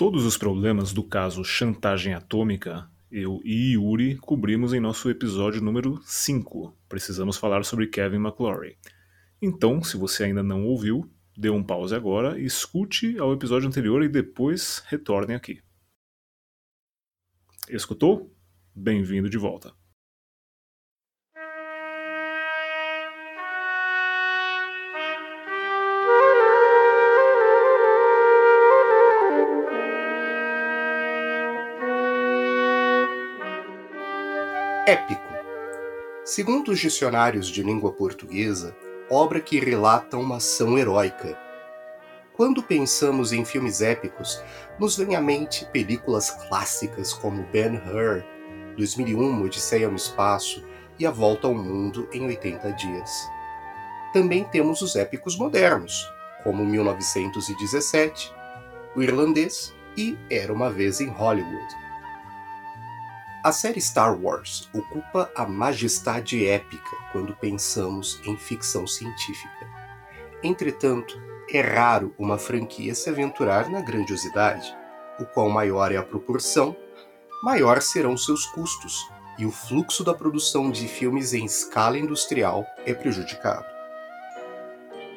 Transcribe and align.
Todos 0.00 0.24
os 0.24 0.38
problemas 0.38 0.94
do 0.94 1.04
caso 1.04 1.44
Chantagem 1.44 2.14
Atômica, 2.14 2.90
eu 3.12 3.38
e 3.44 3.74
Yuri 3.74 4.16
cobrimos 4.16 4.72
em 4.72 4.80
nosso 4.80 5.10
episódio 5.10 5.60
número 5.60 6.00
5. 6.02 6.74
Precisamos 6.88 7.36
falar 7.36 7.66
sobre 7.66 7.86
Kevin 7.86 8.16
McClory. 8.16 8.78
Então, 9.42 9.84
se 9.84 9.98
você 9.98 10.24
ainda 10.24 10.42
não 10.42 10.64
ouviu, 10.64 11.06
dê 11.36 11.50
um 11.50 11.62
pause 11.62 11.94
agora, 11.94 12.40
escute 12.40 13.18
ao 13.18 13.34
episódio 13.34 13.68
anterior 13.68 14.02
e 14.02 14.08
depois 14.08 14.82
retorne 14.86 15.34
aqui. 15.34 15.60
Escutou? 17.68 18.34
Bem-vindo 18.74 19.28
de 19.28 19.36
volta. 19.36 19.79
Épico. 34.90 35.22
Segundo 36.24 36.72
os 36.72 36.80
dicionários 36.80 37.46
de 37.46 37.62
língua 37.62 37.92
portuguesa, 37.92 38.76
obra 39.08 39.40
que 39.40 39.60
relata 39.60 40.18
uma 40.18 40.38
ação 40.38 40.76
heróica. 40.76 41.38
Quando 42.32 42.60
pensamos 42.60 43.32
em 43.32 43.44
filmes 43.44 43.80
épicos, 43.82 44.42
nos 44.80 44.96
vem 44.96 45.14
à 45.14 45.20
mente 45.20 45.64
películas 45.66 46.32
clássicas 46.32 47.12
como 47.12 47.46
Ben-Hur, 47.52 48.24
2001, 48.76 49.44
Odisseia 49.44 49.88
no 49.88 49.94
Espaço 49.94 50.66
e 50.98 51.06
A 51.06 51.12
Volta 51.12 51.46
ao 51.46 51.54
Mundo 51.54 52.08
em 52.12 52.26
80 52.26 52.72
Dias. 52.72 53.28
Também 54.12 54.42
temos 54.42 54.82
os 54.82 54.96
épicos 54.96 55.38
modernos, 55.38 56.04
como 56.42 56.66
1917, 56.66 58.34
O 58.96 59.02
Irlandês 59.02 59.72
e 59.96 60.18
Era 60.28 60.52
uma 60.52 60.68
Vez 60.68 61.00
em 61.00 61.10
Hollywood. 61.10 61.89
A 63.42 63.52
série 63.52 63.80
Star 63.80 64.22
Wars 64.22 64.68
ocupa 64.74 65.32
a 65.34 65.46
majestade 65.46 66.46
épica 66.46 66.94
quando 67.10 67.34
pensamos 67.34 68.20
em 68.26 68.36
ficção 68.36 68.86
científica. 68.86 69.66
Entretanto, 70.42 71.18
é 71.50 71.62
raro 71.62 72.14
uma 72.18 72.36
franquia 72.36 72.94
se 72.94 73.08
aventurar 73.08 73.70
na 73.70 73.80
grandiosidade. 73.80 74.76
O 75.18 75.24
qual 75.24 75.48
maior 75.48 75.90
é 75.90 75.96
a 75.96 76.02
proporção, 76.02 76.76
maior 77.42 77.80
serão 77.80 78.14
seus 78.14 78.44
custos, 78.44 79.08
e 79.38 79.46
o 79.46 79.50
fluxo 79.50 80.04
da 80.04 80.12
produção 80.12 80.70
de 80.70 80.86
filmes 80.86 81.32
em 81.32 81.46
escala 81.46 81.96
industrial 81.96 82.66
é 82.84 82.92
prejudicado. 82.92 83.64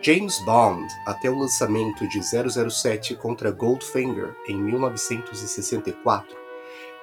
James 0.02 0.40
Bond, 0.46 0.88
até 1.06 1.30
o 1.30 1.38
lançamento 1.38 2.08
de 2.08 2.22
007 2.22 3.16
contra 3.16 3.52
Goldfinger 3.52 4.34
em 4.48 4.56
1964, 4.56 6.43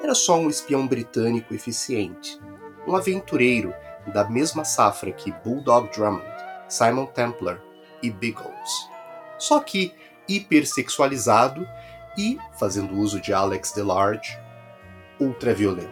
era 0.03 0.15
só 0.15 0.39
um 0.39 0.48
espião 0.48 0.87
britânico 0.87 1.55
eficiente, 1.55 2.41
um 2.87 2.97
aventureiro 2.97 3.75
da 4.12 4.29
mesma 4.29 4.65
safra 4.65 5.12
que 5.12 5.31
Bulldog 5.45 5.91
Drummond, 5.92 6.25
Simon 6.69 7.07
Templar 7.07 7.61
e 8.03 8.11
Biggles. 8.11 8.89
Só 9.39 9.61
que 9.61 9.95
hipersexualizado 10.29 11.67
e, 12.17 12.39
fazendo 12.59 12.95
uso 12.95 13.20
de 13.20 13.33
Alex 13.33 13.73
Delarge, 13.73 14.39
ultraviolento. 15.19 15.91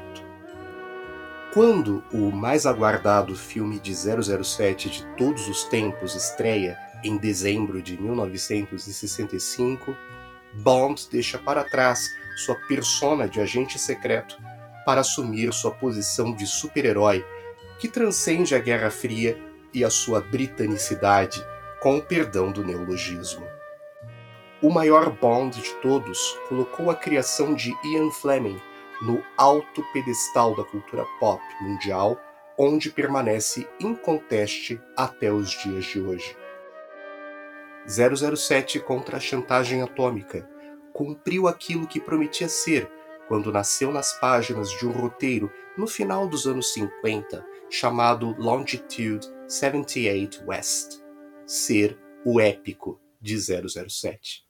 Quando 1.53 2.05
o 2.12 2.31
mais 2.31 2.67
aguardado 2.67 3.34
filme 3.34 3.78
de 3.78 3.95
007 3.95 4.91
de 4.91 5.06
todos 5.17 5.48
os 5.48 5.65
tempos 5.65 6.15
estreia 6.15 6.78
em 7.03 7.17
dezembro 7.17 7.81
de 7.83 8.00
1965, 8.00 9.97
Bond 10.55 11.09
deixa 11.11 11.39
para 11.39 11.65
trás 11.65 12.09
sua 12.38 12.54
persona 12.66 13.28
de 13.28 13.41
agente 13.41 13.78
secreto 13.78 14.38
para 14.87 15.00
assumir 15.00 15.53
sua 15.53 15.72
posição 15.72 16.32
de 16.32 16.47
super-herói 16.47 17.25
que 17.78 17.88
transcende 17.88 18.54
a 18.54 18.59
Guerra 18.59 18.91
Fria 18.91 19.37
e 19.75 19.84
a 19.84 19.91
sua 19.91 20.21
britanicidade, 20.21 21.44
com 21.81 21.99
o 21.99 22.03
perdão 22.03 22.50
do 22.50 22.65
neologismo. 22.65 23.47
O 24.62 24.71
maior 24.71 25.10
Bond 25.10 25.60
de 25.60 25.75
todos 25.75 26.38
colocou 26.49 26.91
a 26.91 26.94
criação 26.94 27.54
de 27.54 27.75
Ian 27.84 28.10
Fleming 28.10 28.60
no 29.03 29.22
alto 29.37 29.84
pedestal 29.93 30.56
da 30.56 30.65
cultura 30.65 31.05
pop 31.20 31.43
mundial, 31.60 32.19
onde 32.56 32.91
permanece 32.91 33.69
inconteste 33.81 34.81
até 34.97 35.31
os 35.31 35.50
dias 35.50 35.84
de 35.84 36.00
hoje. 36.00 36.37
007 37.87 38.81
contra 38.81 39.16
a 39.16 39.20
chantagem 39.20 39.82
atômica 39.82 40.49
cumpriu 40.98 41.47
aquilo 41.47 41.86
que 41.86 42.00
prometia 42.00 42.48
ser 42.48 42.91
quando 43.28 43.53
nasceu 43.53 43.92
nas 43.92 44.19
páginas 44.19 44.69
de 44.69 44.84
um 44.84 44.91
roteiro 44.91 45.48
no 45.76 45.86
final 45.86 46.26
dos 46.26 46.44
anos 46.44 46.72
50 46.72 47.47
chamado 47.70 48.34
Longitude 48.36 49.25
78 49.47 50.42
West 50.44 51.00
ser 51.47 51.97
o 52.25 52.41
épico 52.41 53.00
de 53.20 53.38
007. 53.38 54.44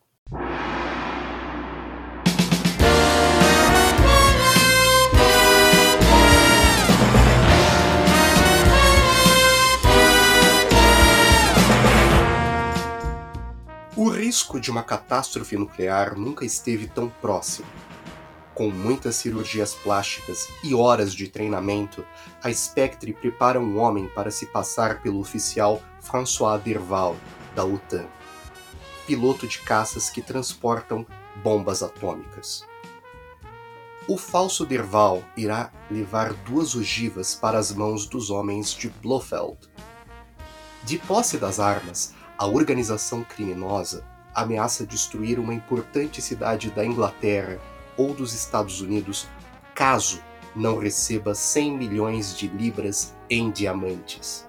Risco 14.28 14.61
de 14.61 14.71
uma 14.71 14.83
catástrofe 14.83 15.56
nuclear 15.56 16.15
nunca 16.15 16.44
esteve 16.44 16.87
tão 16.87 17.09
próximo. 17.09 17.66
Com 18.55 18.69
muitas 18.69 19.16
cirurgias 19.16 19.72
plásticas 19.72 20.47
e 20.62 20.75
horas 20.75 21.15
de 21.15 21.28
treinamento, 21.28 22.05
a 22.44 22.53
Spectre 22.53 23.15
prepara 23.15 23.59
um 23.59 23.78
homem 23.78 24.06
para 24.09 24.31
se 24.31 24.44
passar 24.44 25.00
pelo 25.00 25.19
oficial 25.19 25.81
François 26.03 26.62
Derval, 26.62 27.17
da 27.56 27.65
OTAN, 27.65 28.05
piloto 29.06 29.49
de 29.49 29.61
caças 29.61 30.11
que 30.11 30.21
transportam 30.21 31.06
bombas 31.43 31.83
atômicas. 31.83 32.67
O 34.06 34.19
falso 34.19 34.67
Derval 34.67 35.25
irá 35.38 35.72
levar 35.91 36.34
duas 36.34 36.75
ogivas 36.75 37.34
para 37.34 37.56
as 37.56 37.72
mãos 37.72 38.05
dos 38.05 38.28
homens 38.28 38.75
de 38.75 38.91
Blofeld. 38.91 39.56
De 40.84 40.99
posse 40.99 41.38
das 41.38 41.59
armas, 41.59 42.12
a 42.37 42.47
organização 42.47 43.25
criminosa 43.25 44.05
ameaça 44.34 44.87
destruir 44.87 45.39
uma 45.39 45.55
importante 45.55 46.21
cidade 46.22 46.71
da 46.71 46.84
Inglaterra 46.84 47.59
ou 47.97 48.15
dos 48.15 48.33
Estados 48.33 48.81
Unidos 48.81 49.27
caso 49.75 50.21
não 50.55 50.78
receba 50.78 51.34
100 51.34 51.77
milhões 51.77 52.37
de 52.37 52.49
libras 52.49 53.15
em 53.31 53.50
diamantes. 53.50 54.47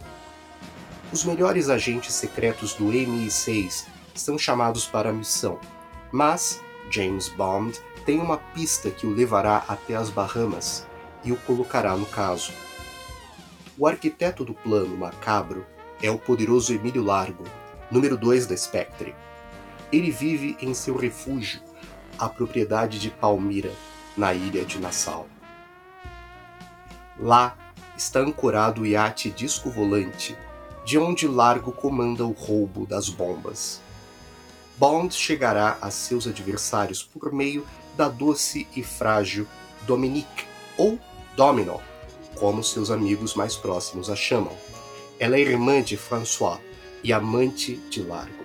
Os 1.11 1.23
melhores 1.23 1.69
agentes 1.69 2.13
secretos 2.13 2.73
do 2.73 2.85
MI6 2.85 3.85
são 4.13 4.37
chamados 4.37 4.85
para 4.85 5.09
a 5.09 5.13
missão, 5.13 5.59
mas 6.11 6.61
James 6.91 7.29
Bond 7.29 7.79
tem 8.05 8.19
uma 8.19 8.37
pista 8.37 8.89
que 8.89 9.05
o 9.05 9.13
levará 9.13 9.63
até 9.67 9.95
as 9.95 10.09
Bahamas 10.09 10.87
e 11.23 11.31
o 11.31 11.37
colocará 11.37 11.95
no 11.95 12.05
caso. 12.05 12.51
O 13.77 13.87
arquiteto 13.87 14.43
do 14.43 14.53
plano 14.53 14.97
macabro 14.97 15.65
é 16.01 16.09
o 16.09 16.17
poderoso 16.17 16.73
Emílio 16.73 17.03
Largo, 17.03 17.43
Número 17.91 18.17
2 18.17 18.45
da 18.45 18.55
Spectre. 18.55 19.15
Ele 19.91 20.11
vive 20.11 20.57
em 20.61 20.73
seu 20.73 20.95
refúgio, 20.95 21.61
a 22.17 22.29
propriedade 22.29 22.99
de 22.99 23.09
Palmira, 23.09 23.71
na 24.15 24.33
ilha 24.33 24.65
de 24.65 24.79
Nassau. 24.79 25.27
Lá 27.17 27.57
está 27.97 28.19
ancorado 28.19 28.81
o 28.81 28.85
iate 28.85 29.29
disco 29.29 29.69
volante, 29.69 30.37
de 30.85 30.97
onde 30.97 31.27
Largo 31.27 31.71
comanda 31.71 32.25
o 32.25 32.31
roubo 32.31 32.85
das 32.85 33.09
bombas. 33.09 33.81
Bond 34.77 35.13
chegará 35.13 35.77
a 35.81 35.91
seus 35.91 36.25
adversários 36.27 37.03
por 37.03 37.33
meio 37.33 37.65
da 37.97 38.07
doce 38.07 38.67
e 38.75 38.81
frágil 38.81 39.45
Dominique, 39.85 40.45
ou 40.77 40.97
Domino, 41.35 41.81
como 42.35 42.63
seus 42.63 42.89
amigos 42.89 43.35
mais 43.35 43.55
próximos 43.55 44.09
a 44.09 44.15
chamam. 44.15 44.55
Ela 45.19 45.35
é 45.35 45.41
irmã 45.41 45.81
de 45.81 45.97
François, 45.97 46.59
e 47.03 47.13
amante 47.13 47.75
de 47.89 48.01
Largo. 48.01 48.38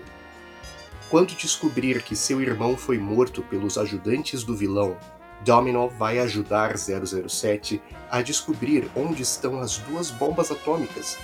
Quando 1.14 1.36
descobrir 1.36 2.02
que 2.02 2.16
seu 2.16 2.42
irmão 2.42 2.76
foi 2.76 2.98
morto 2.98 3.40
pelos 3.40 3.78
ajudantes 3.78 4.42
do 4.42 4.52
vilão, 4.52 4.96
Domino 5.44 5.88
vai 5.88 6.18
ajudar 6.18 6.76
007 6.76 7.80
a 8.10 8.20
descobrir 8.20 8.90
onde 8.96 9.22
estão 9.22 9.60
as 9.60 9.78
duas 9.78 10.10
bombas 10.10 10.50
atômicas 10.50 11.16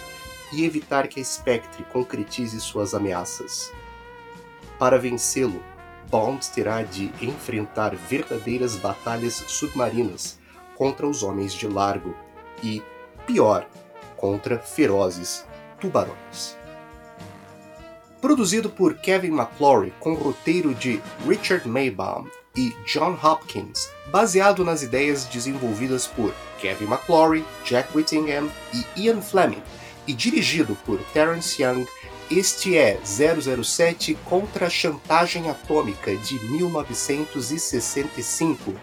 e 0.53 0.65
evitar 0.65 1.09
que 1.09 1.19
a 1.19 1.25
Spectre 1.25 1.83
concretize 1.93 2.61
suas 2.61 2.95
ameaças. 2.95 3.73
Para 4.79 4.97
vencê-lo, 4.97 5.61
Bond 6.09 6.49
terá 6.51 6.85
de 6.85 7.13
enfrentar 7.21 7.97
verdadeiras 7.97 8.77
batalhas 8.77 9.43
submarinas 9.49 10.39
contra 10.77 11.05
os 11.05 11.25
homens 11.25 11.53
de 11.53 11.67
Largo 11.67 12.15
e, 12.63 12.81
pior, 13.27 13.69
contra 14.17 14.57
ferozes 14.61 15.45
tubarões. 15.81 16.60
Produzido 18.21 18.69
por 18.69 18.95
Kevin 18.95 19.33
McClory 19.33 19.93
com 19.99 20.15
roteiro 20.15 20.75
de 20.75 21.01
Richard 21.27 21.67
Maybaum, 21.67 22.27
e 22.57 22.75
John 22.87 23.19
Hopkins, 23.23 23.91
baseado 24.11 24.65
nas 24.65 24.83
ideias 24.83 25.25
desenvolvidas 25.25 26.07
por 26.07 26.35
Kevin 26.59 26.87
McClory, 26.87 27.45
Jack 27.65 27.95
Whittingham 27.97 28.51
e 28.75 28.85
Ian 29.03 29.23
Fleming, 29.23 29.63
e 30.07 30.13
dirigido 30.13 30.77
por 30.85 30.99
Terence 31.13 31.63
Young, 31.63 31.87
este 32.31 32.77
é 32.77 33.01
007 33.05 34.15
contra 34.25 34.67
a 34.67 34.71
chantagem 34.71 35.49
atômica 35.51 36.15
de 36.17 36.35
1965. 36.47 38.75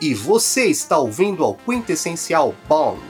E 0.00 0.14
você 0.14 0.66
está 0.66 0.96
ouvindo 0.98 1.42
ao 1.44 1.54
quintessencial 1.54 2.54
Bond, 2.68 3.02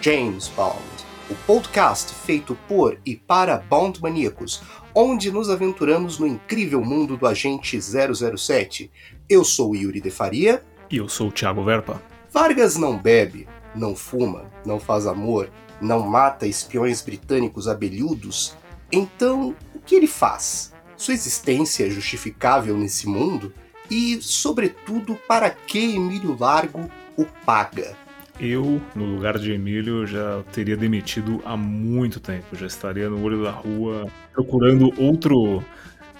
James 0.00 0.48
Bond, 0.48 0.95
o 1.28 1.34
podcast 1.46 2.14
feito 2.14 2.56
por 2.68 2.98
e 3.04 3.16
para 3.16 3.58
Bond 3.58 4.00
maníacos, 4.00 4.62
onde 4.94 5.30
nos 5.30 5.50
aventuramos 5.50 6.18
no 6.18 6.26
incrível 6.26 6.84
mundo 6.84 7.16
do 7.16 7.26
agente 7.26 7.78
007. 7.80 8.90
Eu 9.28 9.44
sou 9.44 9.74
Yuri 9.74 10.00
de 10.00 10.10
Faria. 10.10 10.62
E 10.90 10.98
eu 10.98 11.08
sou 11.08 11.28
o 11.28 11.32
Thiago 11.32 11.64
Verpa. 11.64 12.00
Vargas 12.32 12.76
não 12.76 12.96
bebe, 12.96 13.48
não 13.74 13.96
fuma, 13.96 14.50
não 14.64 14.78
faz 14.78 15.06
amor, 15.06 15.50
não 15.80 16.06
mata 16.06 16.46
espiões 16.46 17.02
britânicos 17.02 17.66
abelhudos. 17.66 18.56
Então, 18.92 19.56
o 19.74 19.80
que 19.80 19.96
ele 19.96 20.06
faz? 20.06 20.72
Sua 20.96 21.14
existência 21.14 21.86
é 21.86 21.90
justificável 21.90 22.76
nesse 22.76 23.08
mundo? 23.08 23.52
E, 23.90 24.20
sobretudo, 24.22 25.16
para 25.28 25.50
que 25.50 25.96
Emílio 25.96 26.36
Largo 26.38 26.88
o 27.16 27.24
paga? 27.44 27.96
Eu, 28.38 28.82
no 28.94 29.04
lugar 29.04 29.38
de 29.38 29.52
Emílio, 29.52 30.06
já 30.06 30.42
teria 30.52 30.76
demitido 30.76 31.40
há 31.44 31.56
muito 31.56 32.20
tempo. 32.20 32.54
Já 32.54 32.66
estaria 32.66 33.08
no 33.08 33.22
olho 33.22 33.42
da 33.42 33.50
rua 33.50 34.06
procurando 34.32 34.92
outro 35.00 35.64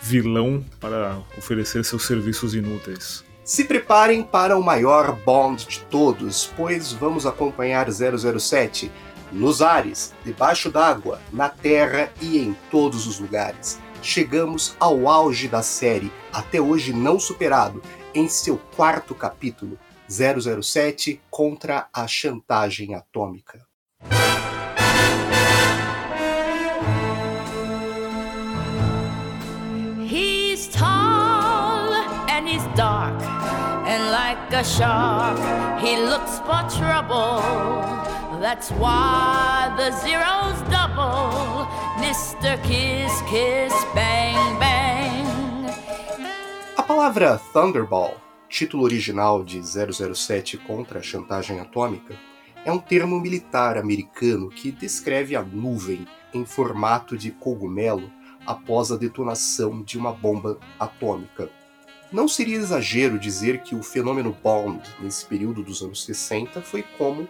vilão 0.01 0.65
para 0.81 1.19
oferecer 1.37 1.85
seus 1.85 2.07
serviços 2.07 2.55
inúteis. 2.55 3.25
Se 3.45 3.65
preparem 3.65 4.23
para 4.23 4.57
o 4.57 4.63
maior 4.63 5.15
Bond 5.25 5.67
de 5.67 5.81
todos, 5.91 6.51
pois 6.57 6.93
vamos 6.93 7.27
acompanhar 7.27 7.87
007 7.91 8.91
nos 9.31 9.61
ares, 9.61 10.15
debaixo 10.25 10.71
d'água, 10.71 11.21
na 11.33 11.49
terra 11.49 12.11
e 12.21 12.39
em 12.39 12.57
todos 12.71 13.07
os 13.07 13.21
lugares. 13.21 13.79
Chegamos 14.03 14.75
ao 14.81 15.09
auge 15.09 15.49
da 15.49 15.63
série, 15.63 16.11
até 16.33 16.61
hoje 16.61 16.93
não 16.93 17.19
superado, 17.21 17.83
em 18.15 18.29
seu 18.29 18.57
quarto 18.75 19.15
capítulo, 19.15 19.79
007 20.09 21.21
contra 21.31 21.89
a 21.93 22.07
chantagem 22.07 22.95
atômica. 22.95 23.61
He's 30.07 30.69
tall 30.69 31.93
and 32.29 32.49
he's 32.49 32.65
dark 32.77 33.21
and 33.87 34.11
like 34.11 34.53
a 34.53 34.65
shark 34.65 35.39
he 35.81 35.97
looks 35.97 36.39
for 36.41 36.63
trouble. 36.79 37.41
That's 38.41 38.71
why 38.71 39.75
the 39.77 39.91
zeros 40.03 40.61
double. 40.71 41.67
Mr. 41.99 42.63
Kiss 42.63 43.23
Kiss 43.23 43.73
Bang 43.95 44.59
Bang. 44.61 45.27
A 46.77 46.83
palavra 46.83 47.41
Thunderball 47.53 48.26
título 48.49 48.85
original 48.85 49.45
de 49.45 49.61
007 49.63 50.59
contra 50.59 51.01
a 51.01 51.03
chantagem 51.03 51.61
atômica, 51.61 52.15
é 52.65 52.73
um 52.73 52.79
termo 52.79 53.21
militar 53.21 53.79
americano 53.79 54.49
que 54.49 54.73
descreve 54.73 55.37
a 55.37 55.43
nuvem 55.43 56.07
em 56.35 56.45
formato 56.45 57.17
de 57.17 57.31
cogumelo 57.31 58.11
após 58.45 58.91
a 58.91 58.97
detonação 58.97 59.83
de 59.83 59.99
uma 59.99 60.13
bomba 60.13 60.59
atômica. 60.79 61.49
Não 62.13 62.29
seria 62.29 62.57
exagero 62.57 63.19
dizer 63.19 63.63
que 63.63 63.75
o 63.75 63.83
fenômeno 63.83 64.37
Bond, 64.43 64.81
nesse 65.01 65.27
período 65.27 65.63
dos 65.63 65.83
anos 65.83 66.05
60, 66.05 66.63
foi 66.63 66.85
como 66.97 67.29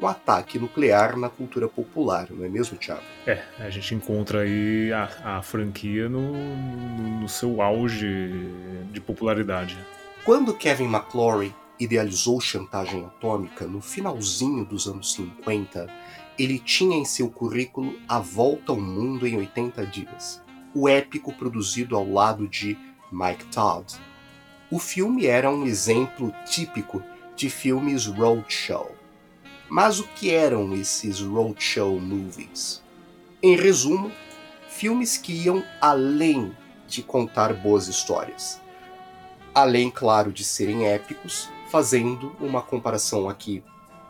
um 0.00 0.06
ataque 0.06 0.58
nuclear 0.58 1.16
na 1.16 1.28
cultura 1.28 1.66
popular, 1.66 2.28
não 2.30 2.44
é 2.44 2.48
mesmo, 2.48 2.78
Thiago? 2.78 3.02
É, 3.26 3.42
a 3.58 3.68
gente 3.68 3.94
encontra 3.94 4.42
aí 4.42 4.92
a, 4.92 5.38
a 5.38 5.42
franquia 5.42 6.08
no, 6.08 6.32
no, 6.32 7.20
no 7.20 7.28
seu 7.28 7.60
auge 7.60 8.30
de 8.92 9.00
popularidade. 9.00 9.76
Quando 10.28 10.52
Kevin 10.52 10.88
McClory 10.88 11.54
idealizou 11.80 12.38
Chantagem 12.38 13.02
Atômica 13.02 13.66
no 13.66 13.80
finalzinho 13.80 14.62
dos 14.62 14.86
anos 14.86 15.14
50, 15.14 15.88
ele 16.38 16.58
tinha 16.58 16.98
em 16.98 17.04
seu 17.06 17.30
currículo 17.30 17.98
A 18.06 18.18
Volta 18.18 18.72
ao 18.72 18.78
Mundo 18.78 19.26
em 19.26 19.38
80 19.38 19.86
Dias, 19.86 20.42
o 20.74 20.86
épico 20.86 21.32
produzido 21.32 21.96
ao 21.96 22.06
lado 22.06 22.46
de 22.46 22.76
Mike 23.10 23.46
Todd. 23.46 23.94
O 24.70 24.78
filme 24.78 25.24
era 25.24 25.50
um 25.50 25.64
exemplo 25.64 26.30
típico 26.44 27.02
de 27.34 27.48
filmes 27.48 28.04
roadshow. 28.04 28.94
Mas 29.66 29.98
o 29.98 30.06
que 30.08 30.30
eram 30.30 30.74
esses 30.74 31.22
roadshow 31.22 31.98
movies? 31.98 32.82
Em 33.42 33.56
resumo, 33.56 34.12
filmes 34.68 35.16
que 35.16 35.32
iam 35.32 35.64
além 35.80 36.54
de 36.86 37.02
contar 37.02 37.54
boas 37.54 37.88
histórias 37.88 38.60
além, 39.54 39.90
claro, 39.90 40.32
de 40.32 40.44
serem 40.44 40.86
épicos, 40.86 41.48
fazendo 41.70 42.34
uma 42.40 42.62
comparação 42.62 43.28
aqui 43.28 43.62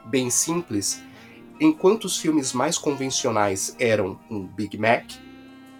bem 0.05 0.31
simples. 0.31 1.02
Enquanto 1.61 2.05
os 2.05 2.19
filmes 2.19 2.52
mais 2.52 2.79
convencionais 2.79 3.75
eram 3.79 4.19
um 4.31 4.46
Big 4.46 4.79
Mac, 4.79 5.05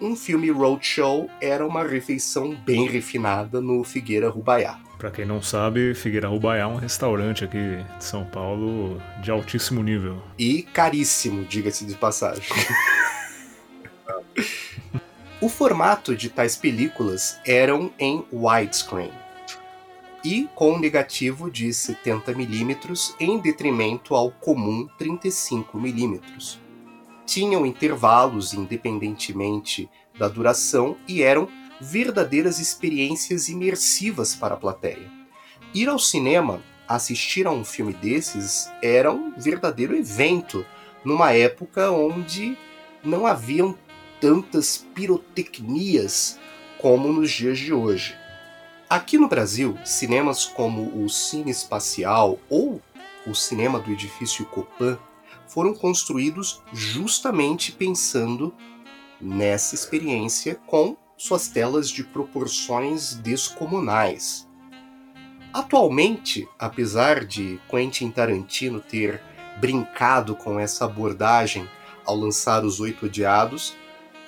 um 0.01 0.15
filme 0.15 0.49
roadshow 0.49 1.29
era 1.41 1.65
uma 1.65 1.83
refeição 1.83 2.55
bem 2.55 2.87
refinada 2.87 3.59
no 3.59 3.83
Figueira 3.83 4.29
Rubaiá. 4.29 4.79
Para 4.97 5.11
quem 5.11 5.25
não 5.25 5.41
sabe, 5.41 5.93
Figueira 5.93 6.27
Rubaiá 6.27 6.63
é 6.63 6.67
um 6.67 6.75
restaurante 6.75 7.45
aqui 7.45 7.77
de 7.97 8.03
São 8.03 8.25
Paulo 8.25 9.01
de 9.21 9.31
altíssimo 9.31 9.81
nível. 9.81 10.21
E 10.37 10.63
caríssimo, 10.63 11.45
diga-se 11.45 11.85
de 11.85 11.95
passagem. 11.95 12.43
o 15.39 15.47
formato 15.47 16.15
de 16.15 16.29
tais 16.29 16.57
películas 16.57 17.39
eram 17.45 17.91
em 17.97 18.25
widescreen 18.31 19.11
e 20.23 20.47
com 20.55 20.77
negativo 20.77 21.49
de 21.49 21.67
70mm 21.69 23.15
em 23.19 23.39
detrimento 23.39 24.15
ao 24.15 24.31
comum 24.31 24.87
35mm. 24.99 26.57
Tinham 27.25 27.65
intervalos 27.65 28.53
independentemente 28.53 29.89
da 30.17 30.27
duração 30.27 30.97
e 31.07 31.21
eram 31.21 31.47
verdadeiras 31.79 32.59
experiências 32.59 33.47
imersivas 33.47 34.35
para 34.35 34.55
a 34.55 34.57
plateia. 34.57 35.09
Ir 35.73 35.87
ao 35.87 35.99
cinema, 35.99 36.61
assistir 36.87 37.47
a 37.47 37.51
um 37.51 37.63
filme 37.63 37.93
desses, 37.93 38.69
era 38.81 39.11
um 39.11 39.33
verdadeiro 39.37 39.95
evento 39.95 40.65
numa 41.05 41.31
época 41.31 41.91
onde 41.91 42.57
não 43.03 43.25
haviam 43.25 43.77
tantas 44.19 44.85
pirotecnias 44.93 46.37
como 46.79 47.11
nos 47.11 47.31
dias 47.31 47.57
de 47.57 47.71
hoje. 47.71 48.15
Aqui 48.89 49.19
no 49.19 49.27
Brasil, 49.27 49.77
cinemas 49.85 50.45
como 50.45 51.03
o 51.03 51.07
Cine 51.09 51.51
Espacial 51.51 52.39
ou 52.49 52.81
o 53.27 53.35
cinema 53.35 53.79
do 53.79 53.91
edifício 53.91 54.43
Copan 54.47 54.97
foram 55.47 55.75
construídos 55.75 56.63
justamente 56.73 57.71
pensando 57.71 58.51
nessa 59.21 59.75
experiência 59.75 60.55
com 60.65 60.97
suas 61.15 61.47
telas 61.49 61.87
de 61.87 62.03
proporções 62.03 63.13
descomunais. 63.13 64.49
Atualmente, 65.53 66.49
apesar 66.57 67.25
de 67.25 67.59
Quentin 67.69 68.09
Tarantino 68.09 68.79
ter 68.79 69.21
brincado 69.59 70.35
com 70.35 70.59
essa 70.59 70.85
abordagem 70.85 71.69
ao 72.03 72.15
lançar 72.15 72.65
Os 72.65 72.79
Oito 72.79 73.05
Odiados, 73.05 73.75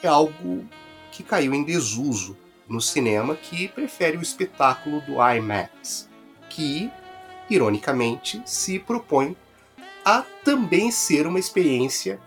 é 0.04 0.08
algo 0.08 0.64
que 1.12 1.24
caiu 1.24 1.52
em 1.52 1.64
desuso 1.64 2.38
no 2.72 2.80
cinema 2.80 3.36
que 3.36 3.68
prefere 3.68 4.18
o 4.18 4.22
espetáculo 4.22 5.02
do 5.02 5.16
IMAX, 5.22 6.10
que, 6.50 6.90
ironicamente, 7.50 8.42
se 8.46 8.80
propõe 8.80 9.36
a 10.06 10.24
também 10.44 10.90
ser 10.90 11.28
uma 11.28 11.38
experiência 11.38 12.20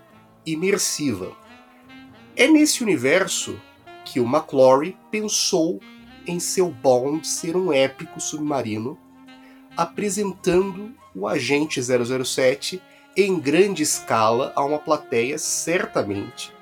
imersiva. 0.45 1.33
É 2.37 2.47
nesse 2.47 2.83
universo 2.83 3.59
que 4.05 4.21
o 4.21 4.27
McClory 4.27 4.97
pensou 5.11 5.81
em 6.27 6.39
seu 6.39 6.71
Bond 6.71 7.27
ser 7.27 7.57
um 7.57 7.73
épico 7.73 8.21
submarino, 8.21 8.99
apresentando 9.77 10.95
o 11.15 11.27
agente 11.27 11.81
007 11.81 12.83
em 13.17 13.41
grande 13.41 13.83
escala 13.83 14.53
a 14.55 14.63
uma 14.63 14.79
plateia 14.79 15.39
certamente 15.39 16.53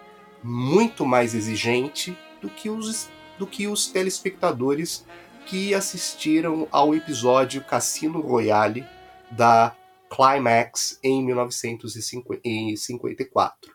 muito 0.43 1.07
mais 1.07 1.35
exigente 1.35 2.17
do 2.41 2.49
que 2.49 2.69
os 2.69 3.09
do 3.42 3.46
que 3.49 3.66
os 3.66 3.88
telespectadores 3.88 5.04
que 5.46 5.75
assistiram 5.75 6.68
ao 6.70 6.94
episódio 6.94 7.64
Cassino 7.64 8.20
Royale 8.20 8.87
da 9.32 9.75
Climax 10.08 11.00
em 11.02 11.25
1954. 11.25 13.75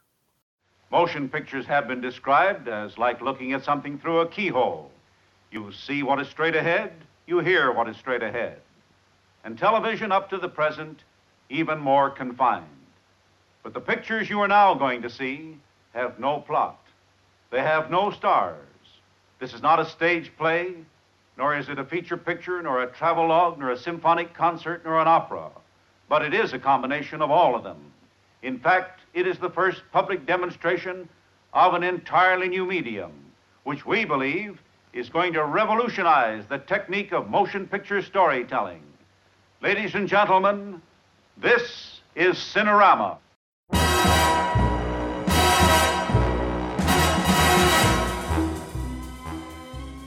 Motion 0.89 1.27
pictures 1.27 1.67
have 1.67 1.85
been 1.85 1.99
described 1.99 2.69
as 2.69 2.97
like 2.97 3.21
looking 3.21 3.51
at 3.51 3.65
something 3.65 3.97
through 3.97 4.21
a 4.21 4.27
keyhole. 4.27 4.89
You 5.51 5.73
see 5.73 6.01
what 6.01 6.21
is 6.21 6.29
straight 6.29 6.55
ahead, 6.55 6.93
you 7.27 7.41
hear 7.41 7.73
what 7.73 7.89
is 7.89 7.97
straight 7.97 8.23
ahead. 8.23 8.61
And 9.43 9.57
television 9.57 10.13
up 10.13 10.29
to 10.29 10.37
the 10.37 10.47
present, 10.47 11.03
even 11.49 11.77
more 11.77 12.09
confined. 12.09 12.63
But 13.63 13.73
the 13.73 13.81
pictures 13.81 14.29
you 14.29 14.39
are 14.39 14.47
now 14.47 14.73
going 14.75 15.01
to 15.01 15.09
see 15.09 15.57
have 15.93 16.19
no 16.19 16.39
plot. 16.39 16.79
They 17.51 17.59
have 17.59 17.91
no 17.91 18.11
stars. 18.11 18.66
This 19.39 19.53
is 19.53 19.61
not 19.61 19.79
a 19.79 19.85
stage 19.85 20.31
play, 20.37 20.73
nor 21.37 21.55
is 21.55 21.69
it 21.69 21.77
a 21.77 21.85
feature 21.85 22.17
picture, 22.17 22.61
nor 22.61 22.81
a 22.81 22.87
travelogue, 22.87 23.59
nor 23.59 23.71
a 23.71 23.77
symphonic 23.77 24.33
concert, 24.33 24.83
nor 24.83 24.99
an 24.99 25.07
opera. 25.07 25.49
But 26.09 26.23
it 26.23 26.33
is 26.33 26.53
a 26.53 26.59
combination 26.59 27.21
of 27.21 27.29
all 27.29 27.55
of 27.55 27.63
them. 27.63 27.77
In 28.41 28.59
fact, 28.59 29.01
it 29.13 29.27
is 29.27 29.37
the 29.37 29.49
first 29.49 29.81
public 29.91 30.25
demonstration 30.25 31.07
of 31.53 31.73
an 31.73 31.83
entirely 31.83 32.47
new 32.47 32.65
medium, 32.65 33.11
which 33.63 33.85
we 33.85 34.05
believe 34.05 34.59
is 34.93 35.09
going 35.09 35.33
to 35.33 35.45
revolutionize 35.45 36.45
the 36.47 36.57
technique 36.57 37.11
of 37.11 37.29
motion 37.29 37.67
picture 37.67 38.01
storytelling. 38.01 38.81
Ladies 39.61 39.95
and 39.95 40.07
gentlemen, 40.07 40.81
this 41.37 42.01
is 42.15 42.35
Cinerama. 42.35 43.17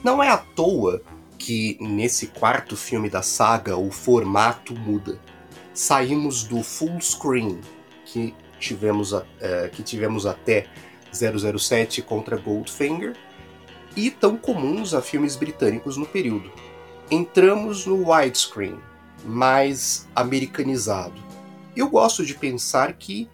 Não 0.02 0.23
é 0.23 0.28
à 0.30 0.38
toa 0.38 1.02
que 1.38 1.76
nesse 1.80 2.28
quarto 2.28 2.76
filme 2.76 3.11
da 3.11 3.23
saga 3.23 3.76
o 3.76 3.90
formato 3.90 4.75
muda. 4.75 5.19
Saímos 5.75 6.45
do 6.45 6.62
full 6.62 7.00
screen 7.00 7.61
que 8.07 8.35
tivemos, 8.59 9.12
é, 9.40 9.69
que 9.69 9.83
tivemos 9.83 10.25
até 10.26 10.66
007 11.12 12.02
contra 12.02 12.37
Goldfinger 12.37 13.14
e 13.95 14.11
tão 14.11 14.37
comuns 14.37 14.95
a 14.95 15.02
filmes 15.02 15.37
britânicos 15.37 15.97
no 15.97 16.07
período. 16.07 16.50
Entramos 17.11 17.87
no 17.87 18.11
widescreen, 18.11 18.78
mais 19.25 20.09
americanizado. 20.14 21.21
Eu 21.76 21.88
gosto 21.88 22.25
de 22.25 22.35
pensar 22.35 22.95
que 22.95 23.28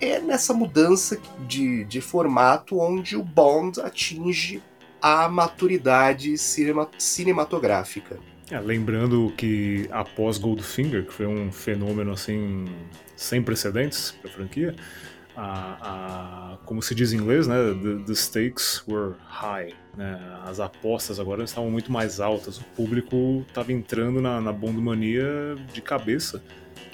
é 0.00 0.18
nessa 0.18 0.52
mudança 0.54 1.20
de, 1.46 1.84
de 1.84 2.00
formato 2.00 2.78
onde 2.80 3.16
o 3.16 3.22
Bond 3.22 3.80
atinge 3.80 4.62
a 5.00 5.28
maturidade 5.28 6.36
cinema, 6.38 6.88
cinematográfica. 6.98 8.18
É, 8.50 8.58
lembrando 8.58 9.32
que 9.36 9.88
após 9.92 10.36
Goldfinger, 10.36 11.06
que 11.06 11.12
foi 11.12 11.26
um 11.26 11.52
fenômeno 11.52 12.12
assim 12.12 12.64
sem 13.14 13.40
precedentes 13.42 14.12
para 14.20 14.30
a 14.30 14.34
franquia, 14.34 14.74
a, 15.36 15.76
a, 15.80 16.56
como 16.64 16.82
se 16.82 16.94
diz 16.94 17.12
em 17.12 17.18
inglês, 17.18 17.46
né, 17.46 17.56
the, 17.80 18.04
the 18.04 18.14
stakes 18.14 18.82
were 18.88 19.14
high. 19.26 19.72
Né, 19.96 20.20
as 20.44 20.60
apostas 20.60 21.20
agora 21.20 21.44
estavam 21.44 21.70
muito 21.70 21.90
mais 21.92 22.20
altas, 22.20 22.58
o 22.58 22.64
público 22.76 23.44
estava 23.48 23.72
entrando 23.72 24.20
na, 24.20 24.40
na 24.40 24.52
bondomania 24.52 25.56
de 25.72 25.80
cabeça 25.80 26.42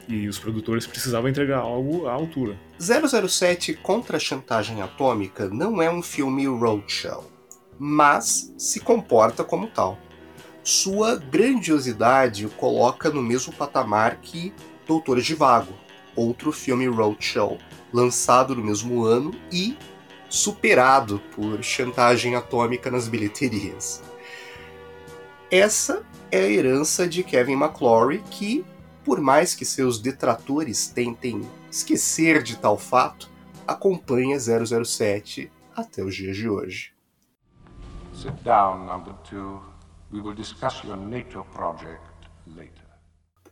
e 0.09 0.29
os 0.29 0.39
produtores 0.39 0.87
precisavam 0.87 1.29
entregar 1.29 1.59
algo 1.59 2.07
à 2.07 2.13
altura. 2.13 2.57
007 2.79 3.75
contra 3.75 4.17
a 4.17 4.21
chantagem 4.21 4.83
atômica 4.83 5.49
não 5.49 5.83
é 5.83 5.91
um 5.91 6.03
filme 6.03 6.47
roadshow, 6.47 7.31
mas 7.79 8.53
se 8.57 8.81
comporta 8.81 9.45
como 9.45 9.69
tal. 9.69 9.99
Sua 10.63 11.17
grandiosidade 11.17 12.47
o 12.47 12.51
coloca 12.51 13.11
no 13.11 13.23
mesmo 13.23 13.53
patamar 13.53 14.17
que 14.17 14.53
Doutores 14.87 15.25
de 15.25 15.35
Vago, 15.35 15.73
outro 16.15 16.51
filme 16.51 16.87
roadshow 16.87 17.59
lançado 17.93 18.55
no 18.55 18.65
mesmo 18.65 19.05
ano 19.05 19.33
e 19.53 19.77
superado 20.29 21.21
por 21.35 21.63
chantagem 21.63 22.35
atômica 22.35 22.91
nas 22.91 23.09
bilheterias. 23.09 24.03
Essa 25.51 26.05
é 26.31 26.41
a 26.41 26.51
herança 26.51 27.07
de 27.07 27.23
Kevin 27.23 27.55
McClory, 27.55 28.23
que, 28.31 28.65
por 29.05 29.21
mais 29.21 29.55
que 29.55 29.65
seus 29.65 30.01
detratores 30.01 30.89
tentem 30.89 31.49
esquecer 31.71 32.43
de 32.43 32.57
tal 32.57 32.77
fato, 32.77 33.31
acompanha 33.67 34.37
007 34.39 35.51
até 35.75 36.03
os 36.03 36.15
dias 36.15 36.37
de 36.37 36.49
hoje. 36.49 36.96
Sit 38.17 38.33
down, 38.43 38.87
number 38.87 39.13
two. 39.29 39.61
We 40.11 40.23
will 40.23 40.35
discuss 40.35 40.83
your 40.83 40.97
NATO 40.97 41.45
project 41.53 42.01
later. 42.47 42.87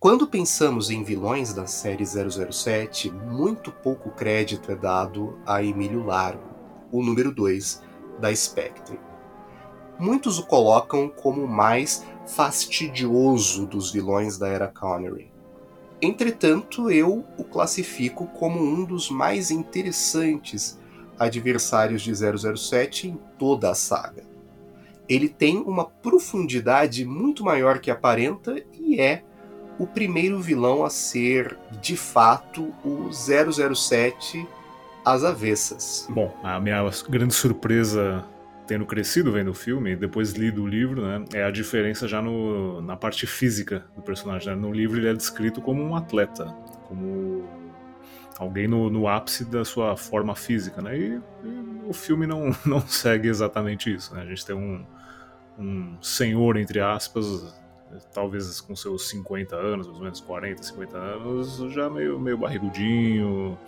Quando 0.00 0.26
pensamos 0.26 0.88
em 0.88 1.04
vilões 1.04 1.52
da 1.52 1.66
série 1.66 2.06
007, 2.06 3.10
muito 3.10 3.70
pouco 3.70 4.10
crédito 4.10 4.72
é 4.72 4.74
dado 4.74 5.38
a 5.44 5.62
Emílio 5.62 6.02
Largo, 6.06 6.48
o 6.90 7.02
número 7.02 7.30
2 7.30 7.82
da 8.18 8.34
Spectre. 8.34 8.98
Muitos 9.98 10.38
o 10.38 10.46
colocam 10.46 11.10
como 11.10 11.44
o 11.44 11.48
mais 11.48 12.02
fastidioso 12.26 13.66
dos 13.66 13.92
vilões 13.92 14.38
da 14.38 14.48
era 14.48 14.68
Connery. 14.68 15.30
Entretanto, 16.00 16.90
eu 16.90 17.22
o 17.36 17.44
classifico 17.44 18.26
como 18.28 18.62
um 18.62 18.82
dos 18.82 19.10
mais 19.10 19.50
interessantes 19.50 20.80
adversários 21.18 22.00
de 22.00 22.14
007 22.14 23.08
em 23.08 23.20
toda 23.38 23.70
a 23.70 23.74
saga. 23.74 24.33
Ele 25.08 25.28
tem 25.28 25.58
uma 25.58 25.84
profundidade 25.84 27.04
muito 27.04 27.44
maior 27.44 27.78
que 27.78 27.90
aparenta 27.90 28.56
e 28.72 29.00
é 29.00 29.22
o 29.78 29.86
primeiro 29.86 30.40
vilão 30.40 30.84
a 30.84 30.90
ser, 30.90 31.58
de 31.80 31.96
fato, 31.96 32.72
o 32.84 33.10
007 33.12 34.46
às 35.04 35.24
avessas. 35.24 36.06
Bom, 36.08 36.34
a 36.42 36.60
minha 36.60 36.82
grande 37.08 37.34
surpresa 37.34 38.24
tendo 38.66 38.86
crescido 38.86 39.30
vendo 39.30 39.50
o 39.50 39.54
filme, 39.54 39.94
depois 39.94 40.32
lido 40.32 40.62
o 40.62 40.66
livro, 40.66 41.02
né, 41.02 41.24
é 41.34 41.44
a 41.44 41.50
diferença 41.50 42.08
já 42.08 42.22
no, 42.22 42.80
na 42.80 42.96
parte 42.96 43.26
física 43.26 43.84
do 43.94 44.02
personagem. 44.02 44.48
Né? 44.48 44.54
No 44.54 44.72
livro 44.72 44.98
ele 44.98 45.08
é 45.08 45.12
descrito 45.12 45.60
como 45.60 45.82
um 45.82 45.94
atleta, 45.94 46.46
como 46.88 47.44
alguém 48.38 48.66
no, 48.66 48.90
no 48.90 49.08
ápice 49.08 49.44
da 49.44 49.64
sua 49.64 49.96
forma 49.96 50.34
física, 50.34 50.82
né? 50.82 50.96
E, 50.96 51.20
e, 51.44 51.74
o 51.86 51.92
filme 51.92 52.26
não, 52.26 52.54
não 52.64 52.80
segue 52.80 53.28
exatamente 53.28 53.92
isso, 53.92 54.14
né? 54.14 54.22
A 54.22 54.26
gente 54.26 54.44
tem 54.44 54.56
um, 54.56 54.84
um 55.58 56.02
senhor, 56.02 56.56
entre 56.56 56.80
aspas, 56.80 57.54
talvez 58.12 58.60
com 58.60 58.74
seus 58.74 59.08
50 59.08 59.54
anos, 59.54 59.86
mais 59.86 59.98
ou 59.98 60.04
menos 60.04 60.20
40, 60.20 60.62
50 60.62 60.96
anos, 60.96 61.56
já 61.72 61.88
meio, 61.88 62.18
meio 62.18 62.38
barrigudinho, 62.38 63.58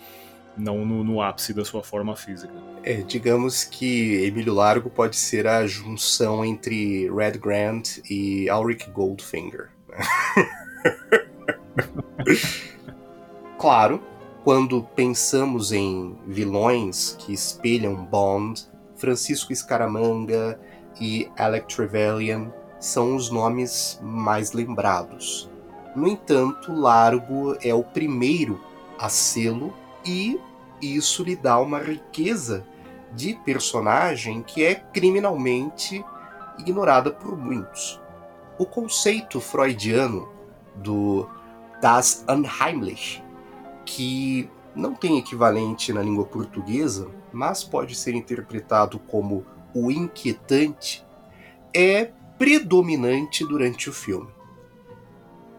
não 0.56 0.84
no, 0.84 1.04
no 1.04 1.20
ápice 1.20 1.52
da 1.52 1.64
sua 1.64 1.82
forma 1.82 2.16
física. 2.16 2.52
É, 2.82 3.02
digamos 3.02 3.64
que 3.64 4.24
Emílio 4.24 4.54
Largo 4.54 4.90
pode 4.90 5.16
ser 5.16 5.46
a 5.46 5.66
junção 5.66 6.44
entre 6.44 7.10
Red 7.10 7.32
Grant 7.32 7.98
e 8.08 8.50
Ulrich 8.50 8.90
Goldfinger. 8.90 9.70
claro, 13.58 14.02
quando 14.46 14.80
pensamos 14.94 15.72
em 15.72 16.16
vilões 16.24 17.16
que 17.18 17.32
espelham 17.32 17.96
Bond, 17.96 18.64
Francisco 18.94 19.52
Scaramanga 19.52 20.56
e 21.00 21.28
Alec 21.36 21.74
Trevelyan 21.74 22.52
são 22.78 23.16
os 23.16 23.28
nomes 23.28 23.98
mais 24.00 24.52
lembrados. 24.52 25.50
No 25.96 26.06
entanto, 26.06 26.72
Largo 26.72 27.56
é 27.60 27.74
o 27.74 27.82
primeiro 27.82 28.60
a 28.96 29.08
sê-lo 29.08 29.74
e 30.04 30.38
isso 30.80 31.24
lhe 31.24 31.34
dá 31.34 31.58
uma 31.58 31.80
riqueza 31.80 32.64
de 33.14 33.34
personagem 33.44 34.44
que 34.44 34.62
é 34.62 34.76
criminalmente 34.76 36.04
ignorada 36.56 37.10
por 37.10 37.36
muitos. 37.36 38.00
O 38.56 38.64
conceito 38.64 39.40
freudiano 39.40 40.28
do 40.76 41.28
das 41.82 42.24
Unheimlich, 42.28 43.25
que 43.86 44.50
não 44.74 44.94
tem 44.94 45.16
equivalente 45.16 45.92
na 45.92 46.02
língua 46.02 46.26
portuguesa, 46.26 47.08
mas 47.32 47.64
pode 47.64 47.94
ser 47.94 48.14
interpretado 48.14 48.98
como 48.98 49.46
o 49.74 49.90
inquietante, 49.90 51.06
é 51.72 52.10
predominante 52.36 53.44
durante 53.44 53.88
o 53.88 53.92
filme. 53.92 54.28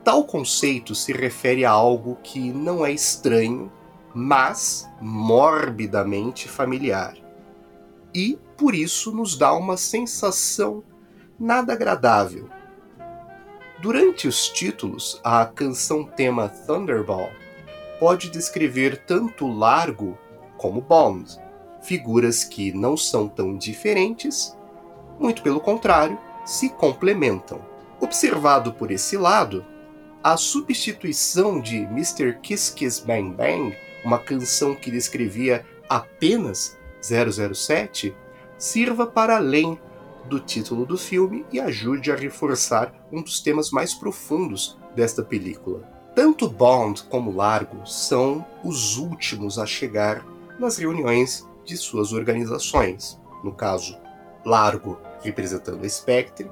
Tal 0.03 0.23
conceito 0.23 0.93
se 0.93 1.11
refere 1.11 1.65
a 1.65 1.71
algo 1.71 2.17
que 2.21 2.51
não 2.51 2.85
é 2.85 2.91
estranho, 2.91 3.71
mas 4.13 4.87
morbidamente 5.01 6.47
familiar. 6.47 7.15
E, 8.13 8.37
por 8.55 8.73
isso, 8.73 9.11
nos 9.11 9.37
dá 9.37 9.53
uma 9.53 9.77
sensação 9.77 10.83
nada 11.39 11.73
agradável. 11.73 12.49
Durante 13.79 14.27
os 14.27 14.47
títulos, 14.47 15.19
a 15.23 15.45
canção 15.45 16.03
tema 16.03 16.49
Thunderball 16.49 17.29
pode 17.99 18.29
descrever 18.29 18.97
tanto 19.05 19.47
Largo 19.47 20.17
como 20.57 20.81
Bond, 20.81 21.39
figuras 21.81 22.43
que 22.43 22.71
não 22.71 22.97
são 22.97 23.27
tão 23.27 23.55
diferentes, 23.55 24.57
muito 25.19 25.41
pelo 25.41 25.59
contrário, 25.59 26.17
se 26.45 26.69
complementam. 26.69 27.61
Observado 27.99 28.73
por 28.73 28.91
esse 28.91 29.17
lado, 29.17 29.65
a 30.23 30.37
substituição 30.37 31.59
de 31.59 31.77
Mr. 31.77 32.39
Kiss 32.41 32.73
Kiss 32.73 33.05
Bang 33.05 33.35
Bang, 33.35 33.75
uma 34.03 34.19
canção 34.19 34.75
que 34.75 34.91
descrevia 34.91 35.65
apenas 35.89 36.77
007, 37.01 38.15
sirva 38.57 39.07
para 39.07 39.37
além 39.37 39.79
do 40.25 40.39
título 40.39 40.85
do 40.85 40.97
filme 40.97 41.45
e 41.51 41.59
ajude 41.59 42.11
a 42.11 42.15
reforçar 42.15 42.93
um 43.11 43.21
dos 43.21 43.39
temas 43.39 43.71
mais 43.71 43.93
profundos 43.93 44.77
desta 44.95 45.23
película. 45.23 45.96
Tanto 46.17 46.49
Bond 46.49 47.03
como 47.11 47.31
Largo 47.31 47.85
são 47.85 48.43
os 48.63 48.97
últimos 48.97 49.59
a 49.59 49.67
chegar 49.67 50.25
nas 50.57 50.75
reuniões 50.75 51.47
de 51.63 51.77
suas 51.77 52.11
organizações. 52.11 53.21
No 53.43 53.51
caso, 53.51 53.95
Largo 54.43 54.99
representando 55.21 55.85
a 55.85 55.87
Spectre 55.87 56.49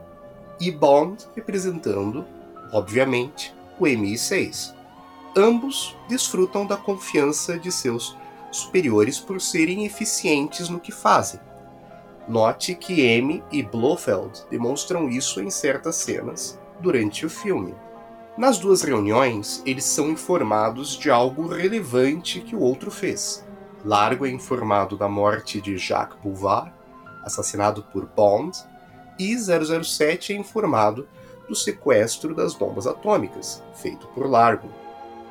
e 0.62 0.69
Bond 0.69 1.25
representando, 1.36 2.24
obviamente, 2.72 3.55
o 3.79 3.86
MI6. 3.86 4.72
Ambos 5.36 5.98
desfrutam 6.07 6.67
da 6.67 6.77
confiança 6.77 7.57
de 7.57 7.72
seus 7.72 8.15
superiores 8.51 9.19
por 9.19 9.41
serem 9.41 9.84
eficientes 9.84 10.69
no 10.69 10.79
que 10.79 10.91
fazem. 10.91 11.39
Note 12.27 12.75
que 12.75 13.01
M 13.01 13.43
e 13.51 13.63
Blofeld 13.63 14.43
demonstram 14.51 15.10
isso 15.10 15.41
em 15.41 15.50
certas 15.50 15.95
cenas 15.95 16.60
durante 16.79 17.25
o 17.25 17.31
filme. 17.31 17.74
Nas 18.38 18.58
duas 18.58 18.82
reuniões, 18.82 19.63
eles 19.65 19.86
são 19.86 20.10
informados 20.10 20.98
de 20.98 21.10
algo 21.10 21.48
relevante 21.48 22.42
que 22.42 22.54
o 22.54 22.60
outro 22.60 22.92
fez. 22.92 23.46
Largo 23.86 24.25
é 24.25 24.30
informado 24.30 24.98
da 24.98 25.08
morte 25.08 25.62
de 25.62 25.77
Jacques 25.77 26.18
Bouvard, 26.22 26.74
assassinado 27.24 27.82
por 27.94 28.06
Bond, 28.06 28.58
e 29.18 29.34
007 29.38 30.34
é 30.34 30.36
informado 30.36 31.08
do 31.48 31.56
sequestro 31.56 32.36
das 32.36 32.54
bombas 32.54 32.86
atômicas, 32.86 33.63
feito 33.74 34.06
por 34.08 34.30
Largo. 34.30 34.70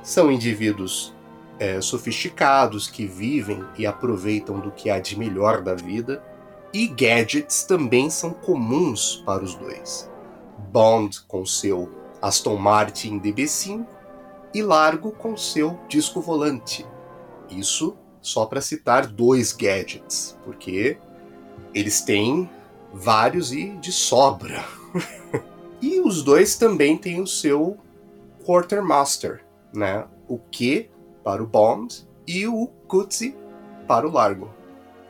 São 0.03 0.33
indivíduos 0.33 1.15
é, 1.59 1.83
sofisticados 1.83 2.89
que 2.89 3.07
vivem 3.07 3.63
e 3.77 3.87
aproveitam 3.87 4.61
do 4.61 4.71
que 4.71 4.89
há 4.89 4.99
de 4.99 5.19
melhor 5.19 5.61
da 5.61 5.75
vida, 5.75 6.25
e 6.73 6.87
gadgets 6.87 7.65
também 7.65 8.09
são 8.09 8.31
comuns 8.31 9.23
para 9.27 9.45
os 9.45 9.55
dois. 9.55 10.11
Bond 10.73 11.21
com 11.29 11.45
seu 11.45 12.04
Aston 12.25 12.57
Martin 12.57 13.21
DB5 13.21 13.87
e 14.55 14.63
Largo 14.63 15.13
com 15.13 15.37
seu 15.37 15.79
disco 15.87 16.23
volante. 16.23 16.87
Isso 17.51 17.99
só 18.23 18.47
para 18.47 18.63
citar 18.63 19.07
dois 19.07 19.53
gadgets, 19.53 20.35
porque 20.43 20.97
eles 21.75 22.01
têm 22.01 22.49
vários 22.95 23.53
e 23.53 23.73
de 23.73 23.93
sobra. 23.93 24.65
e 25.83 26.01
os 26.01 26.23
dois 26.23 26.57
também 26.57 26.97
têm 26.97 27.21
o 27.21 27.27
seu 27.27 27.77
Quartermaster, 28.43 29.45
né? 29.71 30.07
O 30.27 30.39
Q 30.39 30.89
para 31.23 31.43
o 31.43 31.47
Bond 31.47 32.09
e 32.27 32.47
o 32.47 32.69
Kutzi 32.89 33.37
para 33.87 34.09
o 34.09 34.11
Largo. 34.11 34.49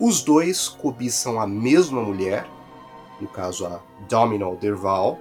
Os 0.00 0.20
dois 0.20 0.68
cobiçam 0.68 1.40
a 1.40 1.46
mesma 1.46 2.02
mulher, 2.02 2.44
no 3.20 3.28
caso 3.28 3.66
a 3.66 3.80
Domino 4.08 4.56
Derval, 4.56 5.16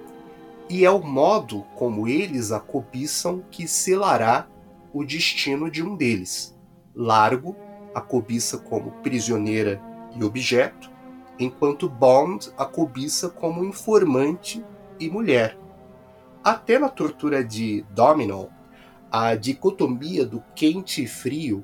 e 0.74 0.84
é 0.84 0.90
o 0.90 1.04
modo 1.04 1.64
como 1.76 2.08
eles 2.08 2.52
a 2.52 2.60
cobiçam 2.60 3.44
que 3.52 3.68
selará 3.68 4.48
o 4.92 5.04
destino 5.04 5.70
de 5.70 5.84
um 5.84 5.96
deles. 5.96 6.58
Largo 6.96 7.56
a 7.94 8.02
cobiça 8.02 8.58
como 8.58 8.90
prisioneira 9.04 9.80
e 10.16 10.24
objeto, 10.24 10.90
enquanto 11.38 11.88
Bond 11.88 12.52
a 12.58 12.66
cobiça 12.66 13.30
como 13.30 13.64
informante 13.64 14.66
e 15.00 15.12
mulher. 15.12 15.56
Até 16.44 16.80
na 16.80 16.90
tortura 16.90 17.46
de 17.46 17.86
Domino, 17.92 18.50
a 19.12 19.36
dicotomia 19.36 20.26
do 20.26 20.44
quente 20.56 21.04
e 21.04 21.08
frio 21.08 21.64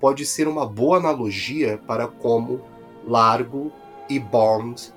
pode 0.00 0.24
ser 0.24 0.48
uma 0.48 0.64
boa 0.64 0.96
analogia 0.96 1.76
para 1.86 2.08
como 2.08 2.62
Largo 3.06 3.70
e 4.08 4.18
Bond 4.18 4.94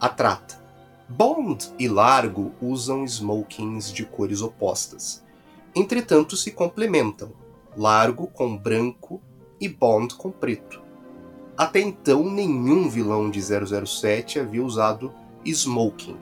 a 0.00 0.08
trata. 0.08 0.63
Bond 1.16 1.72
e 1.78 1.86
Largo 1.86 2.52
usam 2.60 3.04
smokings 3.04 3.92
de 3.92 4.04
cores 4.04 4.42
opostas. 4.42 5.24
Entretanto, 5.72 6.36
se 6.36 6.50
complementam. 6.50 7.30
Largo 7.76 8.26
com 8.26 8.56
branco 8.56 9.22
e 9.60 9.68
Bond 9.68 10.16
com 10.16 10.32
preto. 10.32 10.82
Até 11.56 11.80
então, 11.80 12.24
nenhum 12.24 12.88
vilão 12.88 13.30
de 13.30 13.40
007 13.40 14.40
havia 14.40 14.64
usado 14.64 15.14
smoking. 15.44 16.16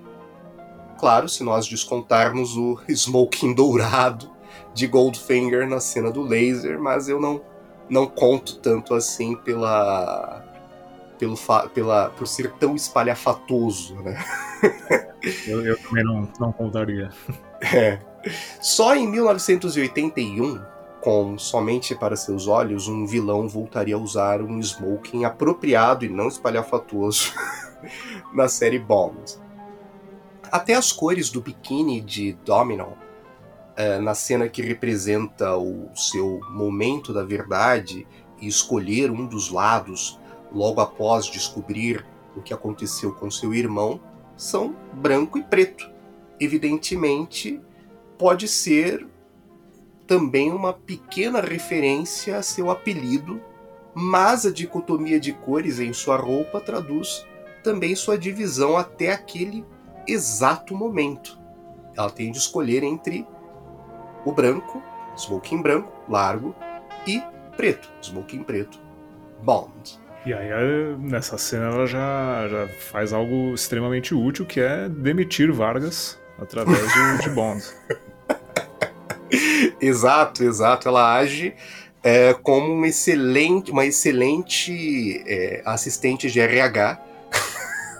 Claro, 0.98 1.26
se 1.26 1.42
nós 1.42 1.66
descontarmos 1.66 2.54
o 2.58 2.78
smoking 2.86 3.54
dourado 3.54 4.30
de 4.74 4.86
Goldfinger 4.86 5.66
na 5.66 5.80
cena 5.80 6.10
do 6.10 6.20
laser, 6.20 6.78
mas 6.78 7.08
eu 7.08 7.18
não, 7.18 7.40
não 7.88 8.06
conto 8.06 8.58
tanto 8.58 8.92
assim 8.92 9.36
pela, 9.36 10.44
pelo 11.22 11.36
pela, 11.72 12.10
por 12.10 12.26
ser 12.26 12.50
tão 12.54 12.74
espalhafatoso, 12.74 13.94
né? 14.02 14.18
eu, 15.46 15.64
eu, 15.64 15.78
também 15.78 16.04
não, 16.04 16.28
não 16.40 16.52
contaria. 16.52 17.10
É. 17.74 18.00
Só 18.60 18.92
em 18.96 19.06
1981 19.06 20.60
com 21.00 21.38
somente 21.38 21.94
para 21.94 22.16
seus 22.16 22.48
olhos, 22.48 22.88
um 22.88 23.06
vilão 23.06 23.48
voltaria 23.48 23.94
a 23.94 23.98
usar 23.98 24.42
um 24.42 24.58
smoking 24.58 25.24
apropriado 25.24 26.04
e 26.04 26.08
não 26.08 26.26
espalhafatoso 26.26 27.32
na 28.34 28.48
série 28.48 28.80
Bond. 28.80 29.38
Até 30.50 30.74
as 30.74 30.90
cores 30.90 31.30
do 31.30 31.40
biquíni 31.40 32.00
de 32.00 32.32
Domino, 32.44 32.94
é, 33.76 34.00
na 34.00 34.12
cena 34.12 34.48
que 34.48 34.60
representa 34.60 35.56
o 35.56 35.88
seu 35.94 36.40
momento 36.50 37.12
da 37.12 37.22
verdade 37.22 38.04
e 38.40 38.48
escolher 38.48 39.08
um 39.08 39.24
dos 39.24 39.52
lados 39.52 40.18
logo 40.54 40.80
após 40.80 41.26
descobrir 41.26 42.04
o 42.36 42.42
que 42.42 42.54
aconteceu 42.54 43.12
com 43.12 43.30
seu 43.30 43.54
irmão, 43.54 44.00
são 44.36 44.74
branco 44.92 45.38
e 45.38 45.42
preto. 45.42 45.90
Evidentemente, 46.40 47.60
pode 48.18 48.48
ser 48.48 49.06
também 50.06 50.52
uma 50.52 50.72
pequena 50.72 51.40
referência 51.40 52.36
a 52.36 52.42
seu 52.42 52.70
apelido, 52.70 53.40
mas 53.94 54.46
a 54.46 54.50
dicotomia 54.50 55.20
de 55.20 55.32
cores 55.32 55.78
em 55.78 55.92
sua 55.92 56.16
roupa 56.16 56.60
traduz 56.60 57.26
também 57.62 57.94
sua 57.94 58.18
divisão 58.18 58.76
até 58.76 59.12
aquele 59.12 59.64
exato 60.06 60.74
momento. 60.74 61.38
Ela 61.96 62.10
tem 62.10 62.32
de 62.32 62.38
escolher 62.38 62.82
entre 62.82 63.26
o 64.24 64.32
branco, 64.32 64.82
smoking 65.16 65.62
branco, 65.62 65.92
largo, 66.08 66.54
e 67.06 67.22
preto, 67.56 67.90
smoking 68.00 68.42
preto, 68.42 68.80
Bond. 69.42 70.01
E 70.24 70.32
aí, 70.32 70.96
nessa 71.00 71.36
cena, 71.36 71.66
ela 71.66 71.86
já, 71.86 72.46
já 72.48 72.68
faz 72.92 73.12
algo 73.12 73.54
extremamente 73.54 74.14
útil, 74.14 74.46
que 74.46 74.60
é 74.60 74.88
demitir 74.88 75.52
Vargas 75.52 76.16
através 76.38 76.80
de, 76.92 77.22
de 77.22 77.30
Bond. 77.30 77.64
exato, 79.80 80.44
exato. 80.44 80.86
Ela 80.86 81.16
age 81.16 81.54
é, 82.04 82.34
como 82.34 82.72
uma 82.72 82.86
excelente, 82.86 83.72
uma 83.72 83.84
excelente 83.84 85.24
é, 85.26 85.60
assistente 85.64 86.30
de 86.30 86.38
RH. 86.38 87.00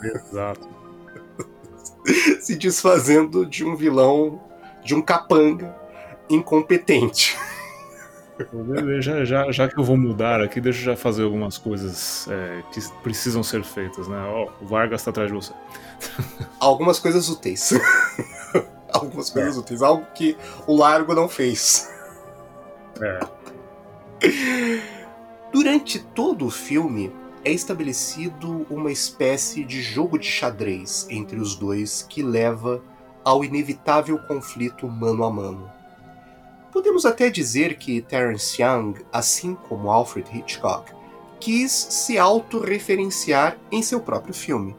Exato. 0.05 0.69
Se 2.41 2.55
desfazendo 2.55 3.45
de 3.45 3.65
um 3.65 3.75
vilão, 3.75 4.41
de 4.85 4.95
um 4.95 5.03
capanga 5.03 5.75
incompetente. 6.31 7.37
Já, 9.01 9.25
já, 9.25 9.53
já 9.53 9.69
que 9.69 9.79
eu 9.79 9.85
vou 9.85 9.97
mudar 9.97 10.41
aqui, 10.41 10.61
deixa 10.61 10.81
eu 10.81 10.85
já 10.85 10.97
fazer 10.97 11.23
algumas 11.23 11.59
coisas 11.59 12.27
é, 12.31 12.63
que 12.73 12.81
precisam 13.03 13.43
ser 13.43 13.63
feitas, 13.63 14.09
né? 14.09 14.19
Ó, 14.27 14.49
oh, 14.61 14.65
o 14.65 14.67
Vargas 14.67 15.01
está 15.03 15.11
atrás 15.11 15.29
de 15.29 15.35
você. 15.35 15.53
Algumas 16.59 16.99
coisas 16.99 17.29
úteis 17.29 17.73
algumas 18.93 19.31
coisas 19.31 19.57
é. 19.57 19.59
úteis. 19.59 19.83
Algo 19.83 20.07
que 20.15 20.37
o 20.67 20.77
Largo 20.77 21.15
não 21.15 21.29
fez. 21.29 21.91
É. 23.01 23.21
Durante 25.53 25.99
todo 25.99 26.47
o 26.47 26.51
filme, 26.51 27.13
é 27.45 27.51
estabelecido 27.51 28.67
uma 28.71 28.93
espécie 28.93 29.65
de 29.65 29.83
jogo 29.83 30.19
de 30.19 30.27
xadrez 30.27 31.07
entre 31.11 31.41
os 31.41 31.57
dois 31.57 32.07
que 32.09 32.23
leva 32.23 32.83
ao 33.25 33.45
inevitável 33.45 34.19
conflito 34.19 34.87
mano 34.89 35.25
a 35.25 35.31
mano. 35.31 35.71
Podemos 36.73 37.05
até 37.05 37.29
dizer 37.29 37.77
que 37.77 38.01
Terence 38.01 38.63
Young, 38.63 38.95
assim 39.13 39.55
como 39.55 39.91
Alfred 39.91 40.27
Hitchcock, 40.35 40.91
quis 41.39 41.71
se 41.71 42.19
autorreferenciar 42.19 43.59
em 43.71 43.83
seu 43.83 44.01
próprio 44.01 44.33
filme, 44.33 44.75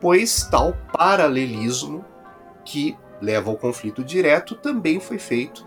pois 0.00 0.44
tal 0.48 0.76
paralelismo 0.92 2.04
que 2.64 2.96
leva 3.20 3.50
ao 3.50 3.56
conflito 3.56 4.04
direto 4.04 4.54
também 4.54 5.00
foi 5.00 5.18
feito 5.18 5.66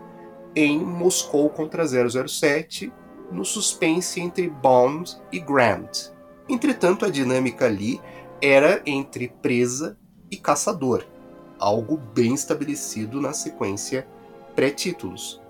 em 0.55 0.79
Moscou 0.79 1.49
contra 1.49 1.85
007, 1.85 2.93
no 3.29 3.43
suspense 3.43 4.21
entre 4.21 4.49
Bond 4.49 5.17
e 5.29 5.39
Grant. 5.39 6.11
Entretanto, 6.47 7.03
a 7.03 7.09
dinâmica 7.09 7.65
ali 7.65 7.99
era 8.41 8.81
entre 8.85 9.27
presa 9.41 9.97
e 10.31 10.37
caçador, 10.37 11.05
algo 11.59 11.97
bem 11.97 12.33
estabelecido 12.33 13.19
na 13.19 13.33
sequência 13.33 14.07
pré-títulos. 14.55 15.41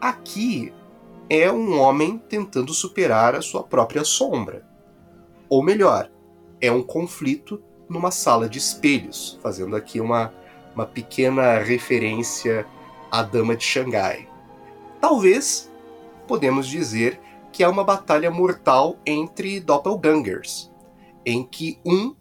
Aqui 0.00 0.72
é 1.28 1.50
um 1.50 1.80
homem 1.80 2.18
tentando 2.28 2.72
superar 2.72 3.34
a 3.34 3.42
sua 3.42 3.62
própria 3.62 4.04
sombra. 4.04 4.66
Ou 5.48 5.62
melhor, 5.62 6.10
é 6.60 6.70
um 6.70 6.82
conflito 6.82 7.62
numa 7.88 8.10
sala 8.10 8.48
de 8.48 8.58
espelhos, 8.58 9.38
fazendo 9.42 9.76
aqui 9.76 10.00
uma, 10.00 10.32
uma 10.74 10.86
pequena 10.86 11.58
referência 11.58 12.66
à 13.10 13.22
Dama 13.22 13.56
de 13.56 13.64
Xangai. 13.64 14.28
Talvez 15.00 15.70
podemos 16.26 16.66
dizer 16.66 17.20
que 17.52 17.62
é 17.62 17.68
uma 17.68 17.84
batalha 17.84 18.30
mortal 18.30 18.96
entre 19.06 19.60
doppelgangers, 19.60 20.70
em 21.24 21.44
que 21.44 21.78
um 21.84 22.14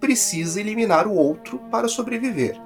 precisa 0.00 0.60
eliminar 0.60 1.06
o 1.06 1.14
outro 1.14 1.58
para 1.70 1.88
sobreviver. 1.88 2.60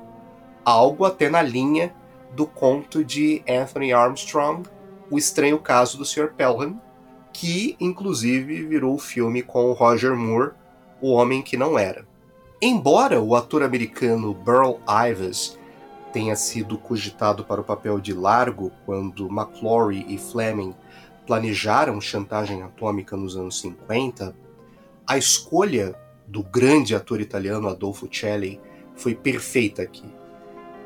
Algo 0.65 1.05
até 1.05 1.29
na 1.29 1.43
linha 1.43 1.95
do 2.35 2.47
conto 2.47 3.05
de 3.05 3.43
Anthony 3.49 3.93
Armstrong, 3.93 4.69
O 5.11 5.19
Estranho 5.19 5.59
Caso 5.59 5.99
do 5.99 6.05
Sr. 6.05 6.33
Pelham, 6.33 6.81
que 7.33 7.77
inclusive 7.81 8.65
virou 8.65 8.95
o 8.95 8.99
filme 8.99 9.43
com 9.43 9.73
Roger 9.73 10.17
Moore, 10.17 10.53
O 11.01 11.13
Homem 11.13 11.43
que 11.43 11.57
Não 11.57 11.79
Era. 11.79 12.07
Embora 12.61 13.21
o 13.21 13.35
ator 13.35 13.63
americano 13.63 14.33
Burl 14.33 14.81
Ives 15.11 15.59
tenha 16.13 16.37
sido 16.37 16.79
cogitado 16.79 17.45
para 17.45 17.61
o 17.61 17.65
papel 17.65 17.99
de 17.99 18.13
Largo 18.13 18.71
quando 18.85 19.27
McClory 19.27 20.05
e 20.09 20.19
Fleming 20.19 20.75
planejaram 21.27 22.01
chantagem 22.01 22.63
atômica 22.63 23.17
nos 23.17 23.37
anos 23.37 23.61
50, 23.61 24.35
a 25.07 25.19
escolha 25.19 25.95
do 26.27 26.43
grande 26.43 26.95
ator 26.95 27.21
italiano 27.21 27.69
Adolfo 27.69 28.09
Celli 28.11 28.61
foi 28.95 29.15
perfeita 29.15 29.83
aqui. 29.83 30.05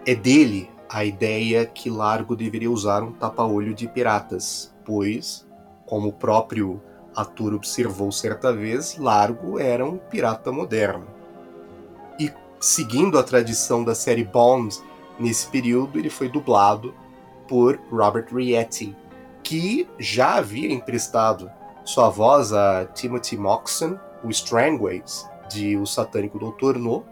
É 0.07 0.15
dele 0.15 0.71
a 0.88 1.05
ideia 1.05 1.66
que 1.66 1.90
Largo 1.90 2.37
deveria 2.37 2.70
usar 2.70 3.03
um 3.03 3.12
tapa-olho 3.12 3.75
de 3.75 3.88
piratas, 3.88 4.75
pois, 4.85 5.46
como 5.85 6.09
o 6.09 6.12
próprio 6.12 6.81
ator 7.14 7.55
observou 7.55 8.12
certa 8.12 8.53
vez, 8.53 8.96
Largo 8.99 9.59
era 9.59 9.85
um 9.85 9.96
pirata 9.96 10.53
moderno. 10.53 11.07
E 12.18 12.31
seguindo 12.61 13.18
a 13.18 13.22
tradição 13.22 13.83
da 13.83 13.94
série 13.94 14.25
Bond, 14.25 14.79
nesse 15.18 15.46
período 15.49 15.99
ele 15.99 16.11
foi 16.11 16.29
dublado 16.29 16.94
por 17.49 17.81
Robert 17.90 18.27
Rietti, 18.33 18.94
que 19.42 19.88
já 19.99 20.35
havia 20.35 20.72
emprestado 20.72 21.51
sua 21.85 22.09
voz 22.09 22.53
a 22.53 22.85
Timothy 22.85 23.37
Moxon, 23.37 23.99
o 24.22 24.31
Strangways, 24.31 25.27
de 25.49 25.77
O 25.77 25.87
Satânico 25.87 26.38
Doutor 26.38 26.77
No, 26.79 27.05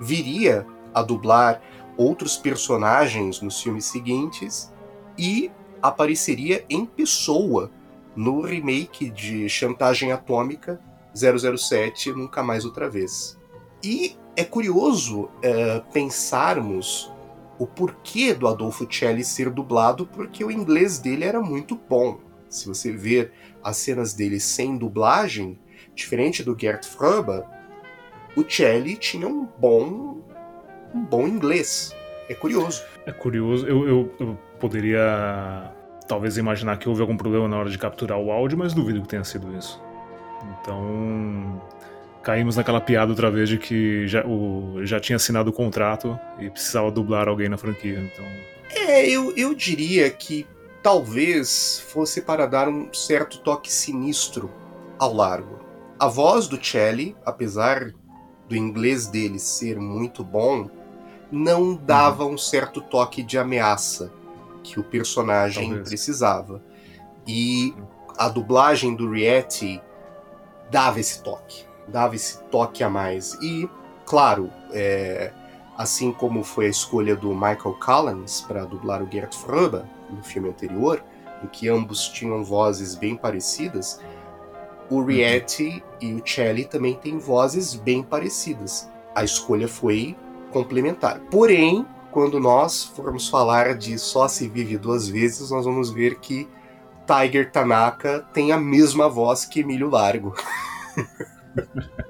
viria 0.00 0.66
a 0.94 1.02
dublar 1.02 1.60
outros 1.96 2.36
personagens 2.36 3.40
nos 3.40 3.60
filmes 3.60 3.84
seguintes 3.84 4.72
e 5.18 5.50
apareceria 5.82 6.64
em 6.68 6.84
pessoa 6.86 7.70
no 8.16 8.40
remake 8.40 9.10
de 9.10 9.48
Chantagem 9.48 10.12
Atômica 10.12 10.80
007 11.14 12.12
Nunca 12.12 12.42
Mais 12.42 12.64
Outra 12.64 12.88
Vez. 12.88 13.38
E 13.82 14.16
é 14.36 14.44
curioso 14.44 15.30
é, 15.42 15.80
pensarmos 15.92 17.12
o 17.58 17.66
porquê 17.66 18.34
do 18.34 18.48
Adolfo 18.48 18.86
Celli 18.90 19.24
ser 19.24 19.50
dublado, 19.50 20.06
porque 20.06 20.44
o 20.44 20.50
inglês 20.50 20.98
dele 20.98 21.24
era 21.24 21.40
muito 21.40 21.78
bom. 21.88 22.18
Se 22.48 22.66
você 22.66 22.90
ver 22.90 23.32
as 23.62 23.76
cenas 23.76 24.12
dele 24.12 24.40
sem 24.40 24.76
dublagem, 24.76 25.58
diferente 25.94 26.42
do 26.42 26.58
Gert 26.58 26.84
Fröber, 26.84 27.44
o 28.36 28.42
Celli 28.42 28.96
tinha 28.96 29.28
um 29.28 29.46
bom, 29.58 30.20
um 30.94 31.02
bom 31.02 31.26
inglês. 31.26 31.94
É 32.28 32.34
curioso. 32.34 32.82
É 33.04 33.12
curioso. 33.12 33.66
Eu, 33.66 33.86
eu, 33.86 34.14
eu 34.20 34.38
poderia 34.58 35.70
talvez 36.06 36.36
imaginar 36.36 36.78
que 36.78 36.88
houve 36.88 37.00
algum 37.00 37.16
problema 37.16 37.48
na 37.48 37.58
hora 37.58 37.70
de 37.70 37.78
capturar 37.78 38.18
o 38.18 38.30
áudio, 38.30 38.56
mas 38.56 38.72
duvido 38.72 39.02
que 39.02 39.08
tenha 39.08 39.24
sido 39.24 39.54
isso. 39.56 39.82
Então, 40.60 41.60
caímos 42.22 42.56
naquela 42.56 42.80
piada 42.80 43.10
outra 43.10 43.30
vez 43.30 43.48
de 43.48 43.58
que 43.58 44.06
já, 44.06 44.24
o, 44.26 44.84
já 44.84 45.00
tinha 45.00 45.16
assinado 45.16 45.50
o 45.50 45.52
contrato 45.52 46.18
e 46.38 46.50
precisava 46.50 46.90
dublar 46.90 47.28
alguém 47.28 47.48
na 47.48 47.56
franquia. 47.56 47.98
Então... 47.98 48.24
É, 48.70 49.08
eu, 49.08 49.34
eu 49.36 49.54
diria 49.54 50.08
que 50.10 50.46
talvez 50.82 51.80
fosse 51.88 52.20
para 52.20 52.46
dar 52.46 52.68
um 52.68 52.92
certo 52.92 53.38
toque 53.38 53.72
sinistro 53.72 54.50
ao 54.98 55.14
largo. 55.14 55.60
A 55.98 56.08
voz 56.08 56.48
do 56.48 56.62
Celli, 56.62 57.16
apesar 57.24 57.92
do 58.48 58.56
inglês 58.56 59.06
dele 59.06 59.38
ser 59.38 59.78
muito 59.78 60.22
bom, 60.22 60.68
não 61.34 61.74
dava 61.74 62.24
uhum. 62.24 62.34
um 62.34 62.38
certo 62.38 62.80
toque 62.80 63.22
de 63.22 63.38
ameaça 63.38 64.12
que 64.62 64.80
o 64.80 64.84
personagem 64.84 65.68
talvez. 65.68 65.88
precisava. 65.88 66.62
E 67.26 67.74
a 68.16 68.28
dublagem 68.28 68.94
do 68.94 69.10
Rietti 69.10 69.82
dava 70.70 71.00
esse 71.00 71.22
toque 71.22 71.64
dava 71.88 72.14
esse 72.14 72.38
toque 72.44 72.82
a 72.82 72.88
mais. 72.88 73.34
E, 73.42 73.68
claro, 74.04 74.50
é, 74.72 75.32
assim 75.76 76.12
como 76.12 76.42
foi 76.42 76.66
a 76.66 76.70
escolha 76.70 77.16
do 77.16 77.34
Michael 77.34 77.76
Collins 77.84 78.40
para 78.42 78.64
dublar 78.64 79.02
o 79.02 79.10
Gert 79.10 79.34
Fröber 79.34 79.84
no 80.10 80.22
filme 80.22 80.48
anterior, 80.48 81.02
em 81.42 81.46
que 81.46 81.68
ambos 81.68 82.08
tinham 82.08 82.44
vozes 82.44 82.94
bem 82.94 83.16
parecidas, 83.16 84.00
o 84.90 84.96
uhum. 84.96 85.06
Rietti 85.06 85.82
e 86.00 86.14
o 86.14 86.22
Celli 86.26 86.64
também 86.64 86.94
têm 86.94 87.18
vozes 87.18 87.74
bem 87.74 88.02
parecidas. 88.02 88.88
A 89.14 89.24
escolha 89.24 89.68
foi 89.68 90.16
complementar. 90.54 91.18
Porém, 91.30 91.84
quando 92.12 92.38
nós 92.38 92.84
formos 92.84 93.28
falar 93.28 93.74
de 93.74 93.98
Só 93.98 94.28
se 94.28 94.48
vive 94.48 94.78
duas 94.78 95.08
vezes, 95.08 95.50
nós 95.50 95.64
vamos 95.64 95.90
ver 95.90 96.20
que 96.20 96.48
Tiger 97.04 97.50
Tanaka 97.50 98.20
tem 98.32 98.52
a 98.52 98.56
mesma 98.56 99.08
voz 99.08 99.44
que 99.44 99.60
Emílio 99.60 99.90
Largo. 99.90 100.32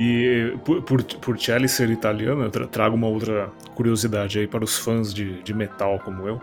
E 0.00 0.56
por, 0.64 0.80
por, 0.82 1.02
por 1.02 1.40
Celli 1.40 1.68
ser 1.68 1.90
italiano, 1.90 2.44
eu 2.44 2.68
trago 2.68 2.94
uma 2.94 3.08
outra 3.08 3.50
curiosidade 3.74 4.38
aí 4.38 4.46
para 4.46 4.62
os 4.62 4.78
fãs 4.78 5.12
de, 5.12 5.42
de 5.42 5.52
metal 5.52 5.98
como 5.98 6.28
eu. 6.28 6.40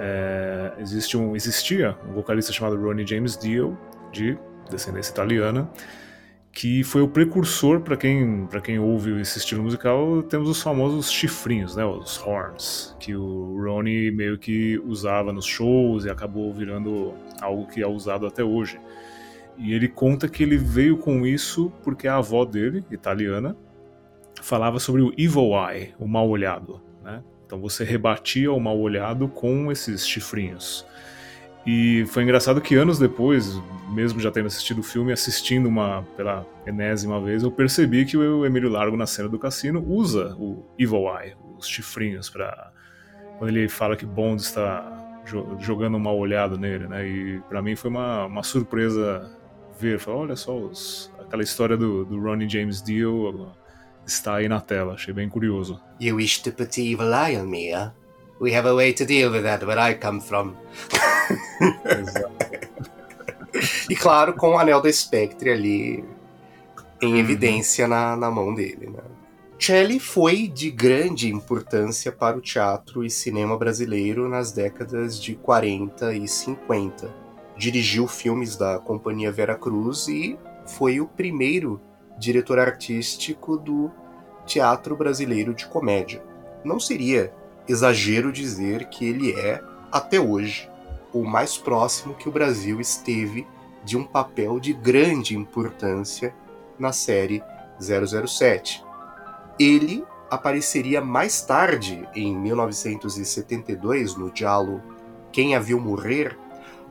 É, 0.00 0.72
existe 0.78 1.16
um, 1.16 1.36
existia 1.36 1.96
um 2.08 2.12
vocalista 2.12 2.52
chamado 2.52 2.76
Ronnie 2.82 3.06
James 3.06 3.36
Dio, 3.36 3.78
de 4.10 4.36
descendência 4.68 5.12
italiana, 5.12 5.70
que 6.52 6.84
foi 6.84 7.00
o 7.00 7.08
precursor 7.08 7.80
para 7.80 7.96
quem 7.96 8.46
para 8.46 8.60
quem 8.60 8.78
ouve 8.78 9.18
esse 9.20 9.38
estilo 9.38 9.62
musical 9.62 10.22
temos 10.22 10.48
os 10.48 10.60
famosos 10.60 11.10
chifrinhos 11.10 11.74
né 11.74 11.84
os 11.84 12.20
horns 12.24 12.94
que 13.00 13.16
o 13.16 13.56
Ronnie 13.58 14.10
meio 14.10 14.38
que 14.38 14.78
usava 14.84 15.32
nos 15.32 15.46
shows 15.46 16.04
e 16.04 16.10
acabou 16.10 16.52
virando 16.52 17.14
algo 17.40 17.66
que 17.66 17.82
é 17.82 17.86
usado 17.86 18.26
até 18.26 18.44
hoje 18.44 18.78
e 19.56 19.72
ele 19.72 19.88
conta 19.88 20.28
que 20.28 20.42
ele 20.42 20.56
veio 20.56 20.96
com 20.96 21.26
isso 21.26 21.72
porque 21.82 22.08
a 22.08 22.16
avó 22.16 22.44
dele, 22.44 22.84
italiana, 22.90 23.56
falava 24.40 24.78
sobre 24.78 25.02
o 25.02 25.12
evil 25.16 25.52
eye, 25.52 25.94
o 25.98 26.06
mal 26.06 26.28
olhado, 26.28 26.80
né? 27.02 27.22
Então 27.46 27.60
você 27.60 27.84
rebatia 27.84 28.50
o 28.50 28.58
mal 28.58 28.78
olhado 28.78 29.28
com 29.28 29.70
esses 29.70 30.06
chifrinhos. 30.06 30.86
E 31.64 32.04
foi 32.06 32.24
engraçado 32.24 32.60
que 32.60 32.74
anos 32.74 32.98
depois, 32.98 33.60
mesmo 33.90 34.20
já 34.20 34.30
tendo 34.30 34.46
assistido 34.46 34.80
o 34.80 34.82
filme, 34.82 35.12
assistindo 35.12 35.68
uma 35.68 36.02
pela 36.16 36.44
enésima 36.66 37.20
vez, 37.20 37.42
eu 37.42 37.52
percebi 37.52 38.04
que 38.04 38.16
o 38.16 38.44
Emílio 38.44 38.68
Largo 38.68 38.96
na 38.96 39.06
cena 39.06 39.28
do 39.28 39.38
cassino 39.38 39.84
usa 39.86 40.34
o 40.38 40.64
Evil 40.78 41.04
Eye, 41.06 41.36
os 41.56 41.66
chifrinhos 41.66 42.28
para 42.28 42.72
quando 43.38 43.50
ele 43.50 43.68
fala 43.68 43.96
que 43.96 44.04
Bond 44.04 44.42
está 44.42 45.20
jogando 45.60 45.96
um 45.96 46.00
mal 46.00 46.18
olhado 46.18 46.58
nele, 46.58 46.88
né? 46.88 47.06
E 47.06 47.40
para 47.48 47.62
mim 47.62 47.76
foi 47.76 47.90
uma, 47.90 48.26
uma 48.26 48.42
surpresa 48.42 49.30
ver, 49.78 49.98
falar, 49.98 50.18
olha 50.18 50.36
só, 50.36 50.56
os, 50.56 51.12
aquela 51.20 51.42
história 51.42 51.76
do, 51.76 52.04
do 52.04 52.20
Ronnie 52.20 52.48
James 52.48 52.82
Dio 52.82 53.52
está 54.04 54.36
aí 54.36 54.48
na 54.48 54.60
tela, 54.60 54.94
achei 54.94 55.14
bem 55.14 55.28
curioso. 55.28 55.80
You 56.00 56.16
wish 56.16 56.42
to 56.42 56.52
put 56.52 56.76
evil 56.80 57.12
eye 57.12 57.36
on 57.36 57.46
me, 57.46 57.72
huh? 57.72 57.90
We 58.42 58.56
have 58.56 58.68
a 58.68 58.74
way 58.74 58.92
to 58.94 59.04
deal 59.04 59.30
with 59.30 59.44
that 59.44 59.64
where 59.64 59.78
I 59.78 59.94
come 59.94 60.20
from. 60.20 60.54
e 63.88 63.94
claro, 63.94 64.34
com 64.34 64.54
o 64.54 64.58
anel 64.58 64.80
da 64.80 64.92
Spectre 64.92 65.50
ali 65.50 66.04
em 67.00 67.12
uhum. 67.12 67.18
evidência 67.18 67.86
na, 67.86 68.16
na 68.16 68.32
mão 68.32 68.52
dele, 68.52 68.90
né? 68.90 69.02
Celli 69.56 70.00
foi 70.00 70.48
de 70.48 70.72
grande 70.72 71.32
importância 71.32 72.10
para 72.10 72.36
o 72.36 72.40
teatro 72.40 73.04
e 73.04 73.10
cinema 73.10 73.56
brasileiro 73.56 74.28
nas 74.28 74.50
décadas 74.50 75.22
de 75.22 75.36
40 75.36 76.12
e 76.12 76.26
50 76.26 77.22
dirigiu 77.56 78.08
filmes 78.08 78.56
da 78.56 78.80
Companhia 78.80 79.30
Vera 79.30 79.54
Cruz 79.54 80.08
e 80.08 80.36
foi 80.66 81.00
o 81.00 81.06
primeiro 81.06 81.80
diretor 82.18 82.58
artístico 82.58 83.56
do 83.56 83.88
teatro 84.44 84.96
brasileiro 84.96 85.54
de 85.54 85.66
comédia. 85.66 86.24
Não 86.64 86.80
seria 86.80 87.32
exagero 87.68 88.32
dizer 88.32 88.86
que 88.86 89.06
ele 89.06 89.32
é, 89.32 89.62
até 89.90 90.20
hoje, 90.20 90.70
o 91.12 91.24
mais 91.24 91.56
próximo 91.56 92.14
que 92.14 92.28
o 92.28 92.32
Brasil 92.32 92.80
esteve 92.80 93.46
de 93.84 93.96
um 93.96 94.04
papel 94.04 94.58
de 94.58 94.72
grande 94.72 95.36
importância 95.36 96.34
na 96.78 96.92
série 96.92 97.42
007. 97.78 98.82
Ele 99.58 100.04
apareceria 100.30 101.00
mais 101.00 101.42
tarde, 101.42 102.08
em 102.14 102.34
1972, 102.36 104.16
no 104.16 104.30
diálogo 104.30 104.80
Quem 105.30 105.54
a 105.54 105.60
Viu 105.60 105.78
Morrer, 105.78 106.38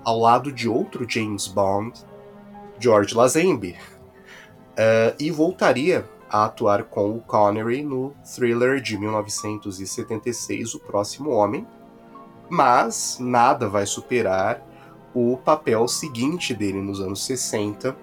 ao 0.04 0.20
lado 0.20 0.52
de 0.52 0.70
outro 0.70 1.10
James 1.10 1.48
Bond, 1.48 2.00
George 2.80 3.16
Lazenby. 3.16 3.78
uh, 4.72 5.16
e 5.20 5.32
voltaria 5.32 6.08
a 6.32 6.46
atuar 6.46 6.86
com 6.86 7.14
o 7.14 7.20
Connery 7.20 7.84
no 7.84 8.16
thriller 8.24 8.80
de 8.80 8.98
1976, 8.98 10.76
O 10.76 10.80
Próximo 10.80 11.32
Homem, 11.32 11.68
mas 12.50 13.18
nada 13.20 13.68
vai 13.68 13.86
superar 13.86 14.66
o 15.14 15.36
papel 15.36 15.86
seguinte 15.90 16.54
dele 16.54 16.82
nos 16.82 17.02
anos 17.02 17.26
60, 17.26 17.98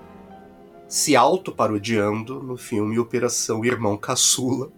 se 0.86 1.16
auto-parodiando 1.16 2.42
no 2.42 2.58
filme 2.58 2.98
Operação 2.98 3.64
Irmão 3.64 3.96
Caçula, 3.96 4.70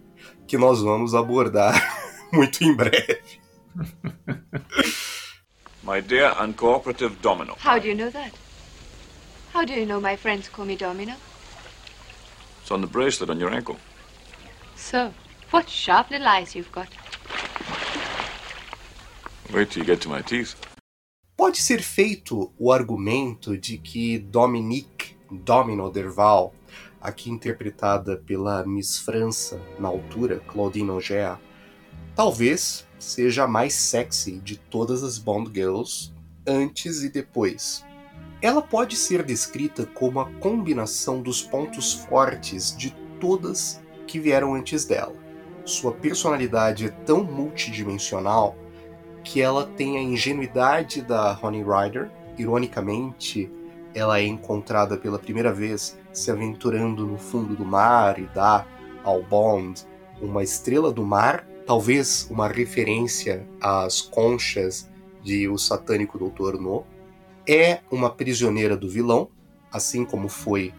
que 0.47 0.57
nós 0.57 0.81
vamos 0.81 1.13
abordar 1.13 1.75
muito 2.33 2.63
em 2.63 2.73
breve. 2.73 3.41
My 5.83 6.01
dear 6.01 6.41
uncooperative 6.41 7.17
Domino. 7.21 7.57
How 7.65 7.81
do 7.81 7.89
you 7.89 7.97
know 7.97 8.13
that? 8.13 8.33
How 9.53 9.65
do 9.65 9.73
you 9.73 9.87
know 9.87 10.01
my 10.01 10.17
friends 10.17 10.49
call 10.49 10.67
me 10.67 10.77
Domino? 10.77 11.17
It's 12.71 12.75
on 12.77 12.83
the 12.83 12.87
bracelet 12.87 13.31
on 13.31 13.41
your 13.41 13.53
ankle. 13.53 13.77
So, 14.77 15.13
what 15.51 15.69
sharp 15.69 16.13
little 16.13 16.29
eyes 16.29 16.55
you've 16.55 16.71
got. 16.71 16.87
Wait 19.53 19.73
till 19.73 19.83
you 19.83 19.87
get 19.87 20.01
to 20.03 20.09
my 20.09 20.23
teeth. 20.23 20.55
Pode 21.37 21.57
ser 21.57 21.83
feito 21.83 22.53
o 22.57 22.71
argumento 22.71 23.59
de 23.59 23.77
que 23.77 24.21
Dominique 24.21 25.17
Domino 25.29 25.91
Derval, 25.91 26.55
aqui 27.01 27.29
interpretada 27.29 28.17
pela 28.19 28.65
Miss 28.65 29.01
França 29.01 29.61
na 29.77 29.89
altura, 29.89 30.39
Claudine 30.39 30.91
Auger, 30.91 31.39
talvez 32.15 32.87
seja 33.01 33.45
a 33.45 33.49
mais 33.49 33.75
sexy 33.75 34.39
de 34.39 34.57
todas 34.57 35.03
as 35.03 35.19
Bond 35.19 35.51
Girls 35.53 36.13
antes 36.47 37.03
e 37.03 37.09
depois. 37.09 37.85
Ela 38.43 38.63
pode 38.63 38.97
ser 38.97 39.23
descrita 39.23 39.85
como 39.85 40.19
a 40.19 40.31
combinação 40.41 41.21
dos 41.21 41.43
pontos 41.43 41.93
fortes 41.93 42.75
de 42.75 42.91
todas 43.21 43.81
que 44.07 44.19
vieram 44.19 44.55
antes 44.55 44.87
dela. 44.87 45.15
Sua 45.65 45.93
personalidade 45.93 46.87
é 46.87 46.89
tão 46.89 47.23
multidimensional 47.23 48.57
que 49.23 49.43
ela 49.43 49.67
tem 49.67 49.99
a 49.99 50.03
ingenuidade 50.03 51.03
da 51.03 51.39
Honey 51.41 51.63
Rider. 51.63 52.11
Ironicamente, 52.39 53.51
ela 53.95 54.19
é 54.19 54.25
encontrada 54.25 54.97
pela 54.97 55.19
primeira 55.19 55.53
vez 55.53 55.99
se 56.11 56.31
aventurando 56.31 57.07
no 57.07 57.19
fundo 57.19 57.55
do 57.55 57.65
mar 57.65 58.19
e 58.19 58.27
dá 58.35 58.67
ao 59.05 59.23
Bond 59.23 59.85
uma 60.21 60.43
estrela 60.43 60.91
do 60.93 61.05
mar, 61.05 61.47
talvez 61.67 62.27
uma 62.31 62.49
referência 62.49 63.47
às 63.61 64.01
conchas 64.01 64.89
de 65.23 65.49
O 65.49 65.59
Satânico 65.59 66.19
Doutor 66.19 66.59
No. 66.59 66.85
É 67.53 67.81
uma 67.91 68.09
prisioneira 68.09 68.77
do 68.77 68.89
vilão, 68.89 69.29
assim 69.73 70.05
como 70.05 70.29
foi 70.29 70.73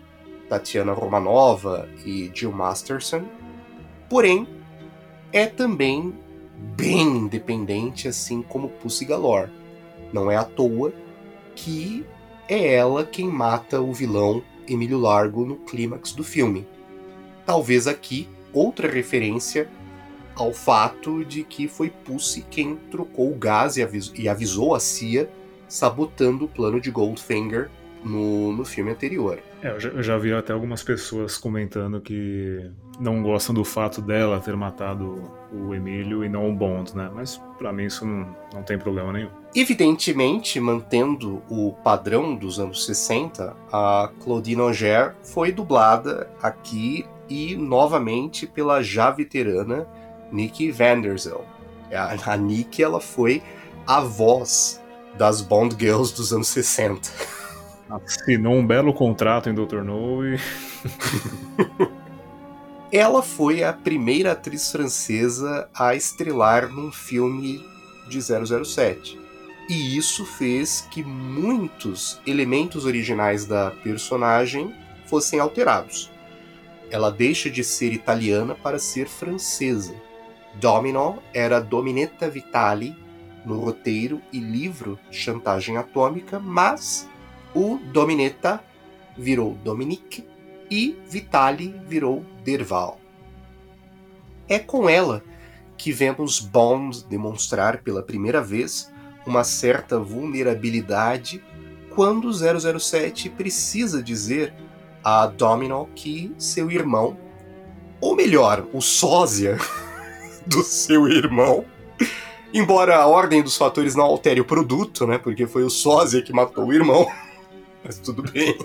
Tatiana 0.48 0.94
Romanova 0.94 1.90
e 2.06 2.32
Jill 2.34 2.54
Masterson. 2.54 3.26
Porém, 4.10 4.48
é 5.34 5.48
também 5.48 6.16
bem 6.78 7.02
independente, 7.02 8.08
assim 8.08 8.42
como 8.42 8.70
Pussy 8.70 9.04
Galore. 9.04 9.52
Não 10.14 10.32
é 10.32 10.38
à 10.38 10.46
toa 10.46 10.94
que 11.56 12.06
é 12.48 12.76
ela 12.76 13.04
quem 13.04 13.28
mata 13.28 13.82
o 13.82 13.92
vilão 13.92 14.42
Emílio 14.66 14.98
Largo 14.98 15.46
no 15.46 15.58
clímax 15.58 16.14
do 16.14 16.24
filme. 16.24 16.66
Talvez 17.46 17.86
aqui 17.86 18.30
outra 18.54 18.90
referência 18.90 19.70
ao 20.34 20.54
fato 20.54 21.26
de 21.26 21.44
que 21.44 21.68
foi 21.68 21.90
Pussy 21.90 22.46
quem 22.50 22.78
trocou 22.90 23.30
o 23.30 23.36
gás 23.36 23.76
e 23.76 24.30
avisou, 24.30 24.74
a 24.74 24.80
CIA, 24.80 25.30
sabotando 25.72 26.44
o 26.44 26.48
plano 26.50 26.82
de 26.82 26.92
Goldfinger 26.92 27.70
no, 28.04 28.52
no 28.52 28.66
filme 28.66 28.92
anterior. 28.92 29.40
É, 29.64 29.70
eu, 29.70 29.80
já, 29.80 29.90
eu 29.90 30.04
já 30.04 30.18
vi 30.18 30.34
até 30.34 30.52
algumas 30.52 30.84
pessoas 30.84 31.38
comentando 31.38 32.02
que 32.02 32.70
não 33.00 33.24
gostam 33.24 33.56
do 33.56 33.64
fato 33.64 34.02
dela 34.02 34.42
ter 34.42 34.56
matado 34.58 35.32
o 35.50 35.74
Emílio 35.74 36.26
e 36.26 36.30
não 36.30 36.50
o 36.50 36.54
Bond, 36.54 36.96
né? 36.96 37.10
Mas 37.16 37.38
para 37.58 37.72
mim 37.72 37.86
isso 37.86 38.06
não, 38.06 38.36
não 38.54 38.64
tem 38.64 38.78
problema 38.78 39.14
nenhum. 39.14 39.30
Evidentemente, 39.56 40.60
mantendo 40.60 41.42
o 41.50 41.72
padrão 41.84 42.36
dos 42.36 42.60
anos 42.60 42.86
60, 42.86 43.56
a 43.72 44.12
Claudine 44.22 44.62
Auger 44.62 45.16
foi 45.24 45.54
dublada 45.54 46.30
aqui 46.42 47.06
e 47.30 47.56
novamente 47.56 48.46
pela 48.46 48.84
já 48.84 49.10
veterana 49.10 49.88
Nikki 50.34 50.70
Vanderzell. 50.70 51.46
A, 51.94 52.34
a 52.34 52.36
Nikki 52.36 52.84
ela 52.84 53.00
foi 53.00 53.42
a 53.88 54.02
voz 54.02 54.81
das 55.18 55.42
Bond 55.42 55.76
Girls 55.80 56.16
dos 56.16 56.34
anos 56.34 56.48
60. 56.50 57.10
Assinou 57.90 58.56
um 58.56 58.66
belo 58.66 58.94
contrato 58.94 59.50
em 59.50 59.54
Dr. 59.54 59.84
No 59.84 60.26
e. 60.26 60.40
Ela 62.92 63.22
foi 63.22 63.64
a 63.64 63.72
primeira 63.72 64.34
atriz 64.34 64.70
francesa 64.70 65.70
a 65.74 65.96
estrelar 65.96 66.70
num 66.70 66.92
filme 66.92 67.66
de 68.10 68.22
007. 68.22 69.18
E 69.70 69.98
isso 69.98 70.26
fez 70.26 70.86
que 70.92 71.02
muitos 71.02 72.20
elementos 72.28 72.84
originais 72.84 73.46
da 73.46 73.72
personagem 73.72 74.76
fossem 75.06 75.40
alterados. 75.40 76.12
Ela 76.90 77.10
deixa 77.10 77.50
de 77.50 77.64
ser 77.64 77.94
italiana 77.94 78.54
para 78.54 78.78
ser 78.78 79.08
francesa. 79.08 79.96
Domino 80.56 81.20
era 81.34 81.62
Dominetta 81.62 82.30
Vitali 82.30 82.94
no 83.46 83.60
roteiro 83.60 84.22
e 84.32 84.40
livro 84.40 85.00
Chantagem 85.10 85.78
Atômica, 85.78 86.40
mas 86.40 87.08
o 87.54 87.78
Dominetta 87.92 88.64
virou 89.18 89.56
Dominique 89.56 90.28
e 90.70 90.98
Vitali 91.08 91.76
virou 91.88 92.26
Derval. 92.44 93.00
É 94.48 94.60
com 94.60 94.90
ela 94.90 95.24
que 95.78 95.92
vemos 95.92 96.40
Bond 96.40 97.06
demonstrar 97.06 97.82
pela 97.82 98.04
primeira 98.04 98.42
vez 98.42 98.92
uma 99.26 99.44
certa 99.44 100.00
vulnerabilidade 100.00 101.44
quando 101.90 102.32
007 102.32 103.30
precisa 103.30 104.02
dizer 104.02 104.54
a 105.04 105.26
Domino 105.26 105.90
que 105.96 106.34
seu 106.38 106.72
irmão, 106.72 107.18
ou 108.00 108.16
melhor, 108.16 108.66
o 108.72 108.82
sósia 108.82 109.58
do 110.46 110.64
seu 110.64 111.08
irmão, 111.08 111.66
embora 112.54 112.98
a 112.98 113.08
ordem 113.08 113.42
dos 113.42 113.58
fatores 113.58 113.96
não 113.96 114.06
altere 114.06 114.42
o 114.42 114.46
produto, 114.46 115.06
né, 115.08 115.18
porque 115.18 115.48
foi 115.48 115.64
o 115.64 115.70
sósia 115.70 116.22
que 116.22 116.34
matou 116.34 116.66
o 116.66 116.74
irmão, 116.74 117.08
mas 117.84 117.98
tudo 118.00 118.24
bem. 118.24 118.58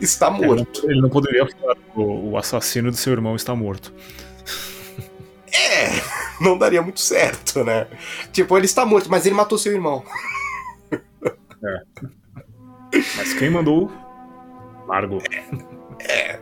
Está 0.00 0.30
morto. 0.30 0.80
Ele 0.80 0.86
não, 0.86 0.90
ele 0.90 1.00
não 1.02 1.08
poderia 1.08 1.46
falar 1.46 1.76
o, 1.94 2.30
o 2.30 2.36
assassino 2.36 2.90
do 2.90 2.96
seu 2.96 3.12
irmão 3.12 3.34
está 3.34 3.54
morto. 3.54 3.92
É, 5.52 5.88
não 6.40 6.56
daria 6.56 6.80
muito 6.82 7.00
certo, 7.00 7.64
né? 7.64 7.88
Tipo, 8.32 8.56
ele 8.56 8.66
está 8.66 8.86
morto, 8.86 9.10
mas 9.10 9.26
ele 9.26 9.34
matou 9.34 9.58
seu 9.58 9.72
irmão. 9.72 10.04
É. 10.92 11.82
Mas 13.16 13.34
quem 13.34 13.50
mandou? 13.50 13.90
Largo. 14.86 15.18
É. 16.00 16.12
é. 16.12 16.40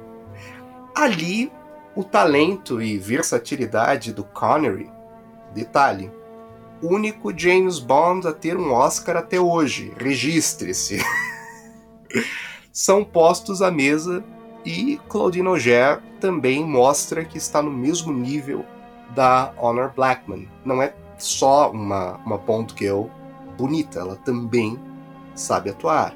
Ali, 0.94 1.50
o 1.94 2.04
talento 2.04 2.80
e 2.80 2.98
versatilidade 2.98 4.12
do 4.12 4.22
Connery, 4.22 4.90
detalhe, 5.56 6.12
único 6.82 7.36
James 7.36 7.78
Bond 7.78 8.28
a 8.28 8.32
ter 8.32 8.56
um 8.56 8.72
Oscar 8.72 9.16
até 9.16 9.40
hoje. 9.40 9.92
Registre-se. 9.96 10.98
São 12.70 13.02
postos 13.02 13.62
à 13.62 13.70
mesa 13.70 14.22
e 14.64 15.00
Claudine 15.08 15.48
Auger 15.48 16.02
também 16.20 16.64
mostra 16.64 17.24
que 17.24 17.38
está 17.38 17.62
no 17.62 17.70
mesmo 17.70 18.12
nível 18.12 18.64
da 19.14 19.52
Honor 19.56 19.92
Blackman. 19.94 20.46
Não 20.64 20.82
é 20.82 20.94
só 21.18 21.70
uma, 21.70 22.16
uma 22.18 22.36
Bond 22.36 22.74
Girl 22.76 23.06
bonita, 23.56 24.00
ela 24.00 24.16
também 24.16 24.78
sabe 25.34 25.70
atuar. 25.70 26.14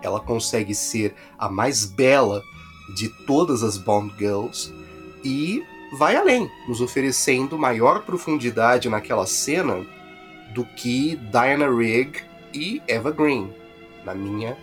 Ela 0.00 0.20
consegue 0.20 0.74
ser 0.74 1.14
a 1.36 1.48
mais 1.48 1.84
bela 1.84 2.42
de 2.94 3.08
todas 3.26 3.62
as 3.62 3.76
Bond 3.78 4.14
Girls 4.18 4.72
e 5.24 5.64
vai 5.92 6.16
além, 6.16 6.50
nos 6.66 6.80
oferecendo 6.80 7.58
maior 7.58 8.02
profundidade 8.02 8.88
naquela 8.88 9.26
cena 9.26 9.84
do 10.54 10.64
que 10.64 11.16
Diana 11.16 11.68
Rigg 11.68 12.22
e 12.54 12.82
Eva 12.88 13.10
Green, 13.10 13.52
na 14.04 14.14
minha 14.14 14.56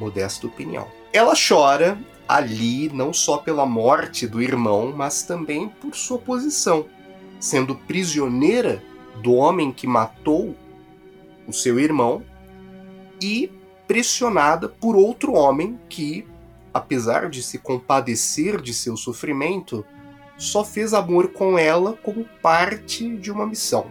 modesta 0.00 0.46
opinião. 0.46 0.88
Ela 1.12 1.34
chora 1.36 1.98
ali 2.28 2.88
não 2.92 3.12
só 3.12 3.38
pela 3.38 3.64
morte 3.64 4.26
do 4.26 4.42
irmão, 4.42 4.92
mas 4.96 5.22
também 5.22 5.68
por 5.68 5.94
sua 5.94 6.18
posição, 6.18 6.86
sendo 7.38 7.74
prisioneira 7.74 8.82
do 9.22 9.34
homem 9.34 9.70
que 9.70 9.86
matou 9.86 10.56
o 11.46 11.52
seu 11.52 11.78
irmão 11.78 12.24
e 13.20 13.50
pressionada 13.86 14.68
por 14.68 14.96
outro 14.96 15.34
homem 15.34 15.78
que, 15.88 16.26
apesar 16.72 17.28
de 17.28 17.42
se 17.42 17.58
compadecer 17.58 18.60
de 18.60 18.72
seu 18.72 18.96
sofrimento, 18.96 19.84
só 20.42 20.64
fez 20.64 20.92
amor 20.92 21.28
com 21.28 21.56
ela 21.56 21.92
como 22.02 22.24
parte 22.42 23.16
de 23.16 23.30
uma 23.30 23.46
missão, 23.46 23.86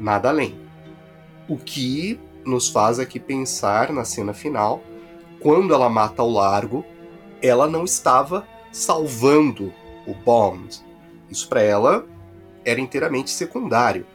nada 0.00 0.30
além. 0.30 0.58
O 1.46 1.58
que 1.58 2.18
nos 2.42 2.70
faz 2.70 2.98
aqui 2.98 3.20
pensar 3.20 3.92
na 3.92 4.02
cena 4.02 4.32
final, 4.32 4.82
quando 5.40 5.74
ela 5.74 5.90
mata 5.90 6.22
ao 6.22 6.30
largo, 6.30 6.86
ela 7.42 7.68
não 7.68 7.84
estava 7.84 8.48
salvando 8.72 9.70
o 10.06 10.14
Bond. 10.14 10.80
Isso 11.28 11.46
para 11.46 11.60
ela 11.60 12.06
era 12.64 12.80
inteiramente 12.80 13.30
secundário. 13.30 14.06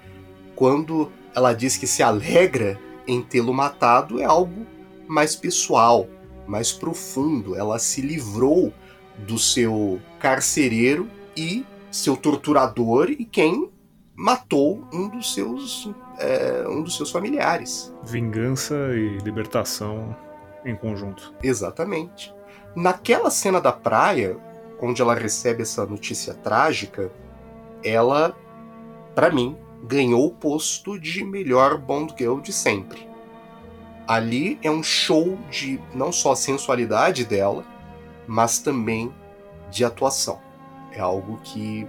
Quando 0.55 1.11
ela 1.35 1.53
diz 1.53 1.77
que 1.77 1.85
se 1.85 2.01
alegra 2.01 2.79
em 3.05 3.21
tê-lo 3.21 3.53
matado, 3.53 4.19
é 4.19 4.25
algo 4.25 4.65
mais 5.07 5.35
pessoal, 5.35 6.07
mais 6.47 6.71
profundo. 6.71 7.55
Ela 7.55 7.77
se 7.77 8.01
livrou 8.01 8.73
do 9.19 9.37
seu 9.37 10.01
carcereiro 10.19 11.07
e 11.35 11.65
seu 11.91 12.17
torturador 12.17 13.09
e 13.09 13.25
quem 13.25 13.69
matou 14.15 14.87
um 14.93 15.07
dos 15.07 15.33
seus 15.33 15.89
é, 16.19 16.65
um 16.67 16.83
dos 16.83 16.95
seus 16.95 17.11
familiares. 17.11 17.93
Vingança 18.03 18.75
e 18.93 19.17
libertação 19.19 20.15
em 20.65 20.75
conjunto. 20.75 21.33
Exatamente. 21.41 22.33
Naquela 22.75 23.29
cena 23.29 23.59
da 23.59 23.71
praia, 23.71 24.37
onde 24.81 25.01
ela 25.01 25.13
recebe 25.13 25.61
essa 25.61 25.85
notícia 25.85 26.33
trágica, 26.33 27.11
ela, 27.83 28.35
para 29.15 29.31
mim, 29.31 29.57
ganhou 29.83 30.27
o 30.27 30.31
posto 30.31 30.99
de 30.99 31.23
melhor 31.23 31.77
Bond 31.77 32.13
Girl 32.17 32.39
de 32.39 32.53
sempre. 32.53 33.07
Ali 34.07 34.59
é 34.61 34.69
um 34.69 34.83
show 34.83 35.37
de 35.49 35.79
não 35.93 36.11
só 36.11 36.33
a 36.33 36.35
sensualidade 36.35 37.25
dela, 37.25 37.65
mas 38.27 38.59
também 38.59 39.13
de 39.69 39.83
atuação. 39.85 40.39
É 40.93 41.01
algo 41.01 41.39
que 41.43 41.87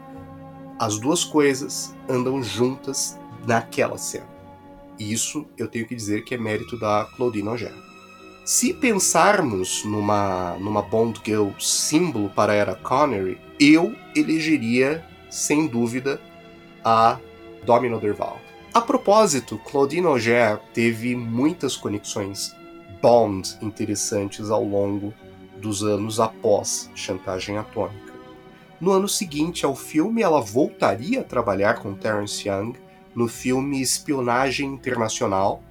as 0.79 0.99
duas 0.99 1.25
coisas 1.25 1.95
andam 2.09 2.43
juntas 2.43 3.19
naquela 3.47 3.99
cena. 3.99 4.29
E 4.99 5.13
isso 5.13 5.47
eu 5.57 5.69
tenho 5.69 5.87
que 5.87 5.95
dizer 5.95 6.25
que 6.25 6.35
é 6.35 6.39
mérito 6.39 6.79
da 6.79 7.07
Claudine 7.17 7.49
Auger. 7.49 7.75
Se 8.45 8.75
pensarmos 8.75 9.85
numa, 9.85 10.57
numa 10.59 10.83
Bond 10.83 11.21
Girl 11.25 11.49
símbolo 11.59 12.29
para 12.29 12.53
a 12.53 12.57
era 12.57 12.75
Connery, 12.75 13.41
eu 13.59 13.95
elegeria, 14.15 15.05
sem 15.31 15.67
dúvida, 15.67 16.21
a 16.85 17.19
Domino 17.65 17.99
Derval. 17.99 18.39
A 18.73 18.81
propósito, 18.81 19.59
Claudine 19.71 20.07
Auger 20.07 20.59
teve 20.75 21.17
muitas 21.17 21.77
conexões 21.77 22.55
Bond 23.01 23.57
interessantes 23.63 24.51
ao 24.51 24.65
longo 24.65 25.15
dos 25.57 25.83
anos 25.83 26.21
após 26.21 26.91
Chantagem 26.95 27.57
Atômica. 27.57 28.04
No 28.81 28.93
ano 28.93 29.09
seguinte 29.09 29.65
ao 29.65 29.77
filme, 29.77 30.23
ela 30.23 30.41
voltaria 30.41 31.21
a 31.21 31.25
trabalhar 31.25 31.81
com 31.81 31.95
Terence 31.95 32.49
Young 32.49 32.75
no 33.15 33.29
filme 33.29 33.81
Espionagem 33.81 34.73
Internacional, 34.73 35.63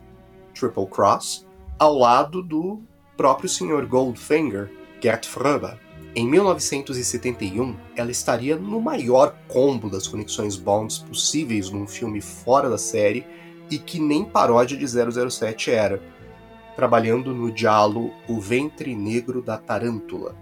Triple 0.53 0.87
Cross, 0.87 1.45
ao 1.77 1.97
lado 1.97 2.41
do 2.41 2.81
próprio 3.17 3.49
Sr. 3.49 3.85
Goldfinger, 3.85 4.71
Gert 5.01 5.27
Fröber. 5.27 5.77
Em 6.15 6.27
1971, 6.27 7.75
ela 7.95 8.11
estaria 8.11 8.55
no 8.55 8.79
maior 8.79 9.35
combo 9.47 9.89
das 9.89 10.07
conexões 10.07 10.55
Bonds 10.55 10.99
possíveis 10.99 11.69
num 11.69 11.87
filme 11.87 12.21
fora 12.21 12.69
da 12.69 12.77
série 12.77 13.25
e 13.69 13.77
que 13.77 13.99
nem 13.99 14.23
paródia 14.23 14.77
de 14.77 14.85
007 14.87 15.71
era, 15.71 16.01
trabalhando 16.75 17.33
no 17.33 17.51
diálogo 17.51 18.13
O 18.27 18.39
Ventre 18.39 18.95
Negro 18.95 19.41
da 19.41 19.57
Tarântula, 19.57 20.35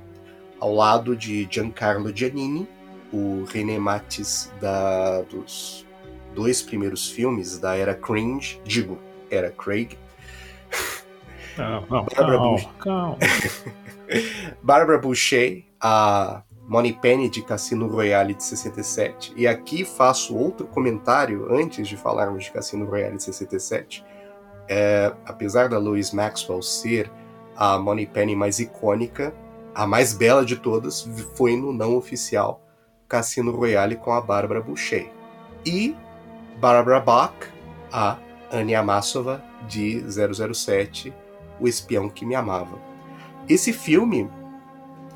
ao 0.62 0.74
lado 0.74 1.16
de 1.16 1.48
Giancarlo 1.50 2.16
Giannini, 2.16 2.70
o 3.12 3.44
René 3.46 3.80
Matis 3.80 4.52
da, 4.62 5.22
dos 5.24 5.86
dois 6.36 6.62
primeiros 6.62 7.10
filmes 7.10 7.58
da 7.58 7.76
era 7.76 7.96
cringe, 7.96 8.62
digo, 8.64 9.00
era 9.30 9.52
Craig. 9.52 9.98
Não, 11.58 11.82
não, 11.82 12.06
Barbara, 12.06 12.38
calma, 12.38 12.74
calma. 12.80 13.18
Barbara 14.64 14.98
Boucher, 15.00 15.66
a 15.82 16.44
Money 16.68 16.94
Penny 16.94 17.30
de 17.30 17.42
Cassino 17.42 17.88
Royale 17.88 18.34
de 18.34 18.44
67. 18.44 19.34
E 19.36 19.48
aqui 19.48 19.84
faço 19.84 20.36
outro 20.38 20.66
comentário 20.68 21.54
antes 21.54 21.88
de 21.88 21.98
falarmos 21.98 22.46
de 22.46 22.52
Cassino 22.52 22.86
Royale 22.86 23.18
de 23.18 23.24
67. 23.24 24.06
É, 24.70 25.12
apesar 25.26 25.68
da 25.68 25.78
Louise 25.78 26.16
Maxwell 26.16 26.62
ser 26.62 27.12
a 27.58 27.78
Money 27.78 28.06
Penny 28.06 28.36
mais 28.36 28.60
icônica, 28.60 29.34
a 29.74 29.88
mais 29.88 30.14
bela 30.14 30.46
de 30.46 30.56
todas 30.58 31.08
foi 31.36 31.56
no 31.56 31.72
não 31.72 31.96
oficial 31.96 32.62
Cassino 33.08 33.52
Royale 33.52 33.96
com 33.96 34.14
a 34.14 34.22
Bárbara 34.22 34.62
Boucher. 34.62 35.12
E 35.66 35.96
Barbara 36.60 37.00
Bach, 37.00 37.34
a 37.92 38.18
Annie 38.52 38.76
Amassova 38.76 39.44
de 39.68 40.04
007, 40.10 41.14
O 41.60 41.68
Espião 41.68 42.10
que 42.10 42.26
Me 42.26 42.36
Amava. 42.36 42.80
Esse 43.50 43.74
filme 43.74 44.30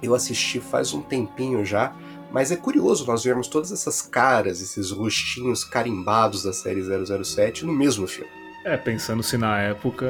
eu 0.03 0.13
assisti 0.13 0.59
faz 0.59 0.93
um 0.93 1.01
tempinho 1.01 1.63
já, 1.63 1.95
mas 2.31 2.51
é 2.51 2.55
curioso 2.55 3.05
nós 3.07 3.23
vermos 3.23 3.47
todas 3.47 3.71
essas 3.71 4.01
caras, 4.01 4.61
esses 4.61 4.91
rostinhos 4.91 5.63
carimbados 5.63 6.43
da 6.43 6.51
série 6.51 6.81
007 6.83 7.65
no 7.65 7.73
mesmo 7.73 8.05
filme. 8.07 8.44
É, 8.65 8.75
pensando-se 8.75 9.37
na 9.37 9.59
época, 9.61 10.07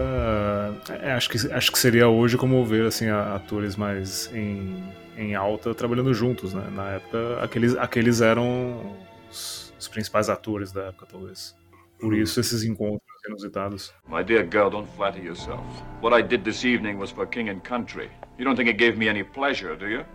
é, 1.01 1.11
acho, 1.11 1.29
que, 1.29 1.51
acho 1.51 1.69
que 1.73 1.77
seria 1.77 2.07
hoje 2.07 2.37
como 2.37 2.65
ver 2.65 2.85
assim, 2.85 3.09
atores 3.09 3.75
mais 3.75 4.33
em, 4.33 4.81
em 5.17 5.35
alta 5.35 5.75
trabalhando 5.75 6.13
juntos, 6.13 6.53
né? 6.53 6.65
Na 6.71 6.91
época, 6.91 7.43
aqueles, 7.43 7.75
aqueles 7.75 8.21
eram 8.21 8.95
os, 9.29 9.73
os 9.77 9.89
principais 9.89 10.29
atores 10.29 10.71
da 10.71 10.83
época, 10.83 11.05
talvez. 11.05 11.53
Por 11.99 12.13
uhum. 12.13 12.19
isso, 12.19 12.39
esses 12.39 12.63
encontros 12.63 13.01
inusitados. 13.27 13.93
My 14.07 14.23
dear 14.23 14.47
girl, 14.49 14.69
don't 14.69 14.87
flatter 14.95 15.21
yourself. 15.21 15.61
What 16.01 16.17
I 16.17 16.25
did 16.25 16.45
this 16.45 16.63
evening 16.63 16.97
was 16.97 17.11
for 17.11 17.27
king 17.27 17.49
and 17.49 17.59
country. 17.59 18.09
You 18.39 18.45
don't 18.45 18.55
think 18.55 18.69
it 18.69 18.77
gave 18.77 18.97
me 18.97 19.09
any 19.09 19.25
pleasure, 19.25 19.75
do 19.75 19.85
you? 19.85 20.05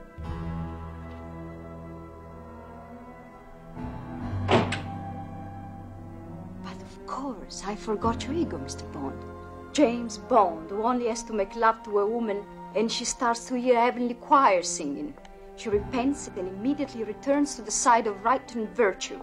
Course, 7.11 7.65
I 7.67 7.75
forgot 7.75 8.25
your 8.25 8.35
ego, 8.35 8.57
Mr. 8.59 8.91
Bond. 8.93 9.21
James 9.73 10.17
Bond, 10.17 10.71
who 10.71 10.85
only 10.85 11.09
has 11.09 11.25
to 11.25 11.33
make 11.33 11.57
love 11.57 11.83
to 11.83 11.99
a 11.99 12.07
woman 12.07 12.45
and 12.77 12.91
she 12.91 13.05
starts 13.05 13.47
to 13.47 13.59
hear 13.59 13.81
heavenly 13.81 14.15
choir 14.15 14.63
singing. 14.63 15.13
She 15.57 15.69
repents 15.71 16.31
and 16.37 16.47
immediately 16.47 17.03
returns 17.03 17.57
to 17.57 17.63
the 17.63 17.71
side 17.71 18.07
of 18.07 18.25
right 18.25 18.55
and 18.55 18.69
virtue. 18.77 19.21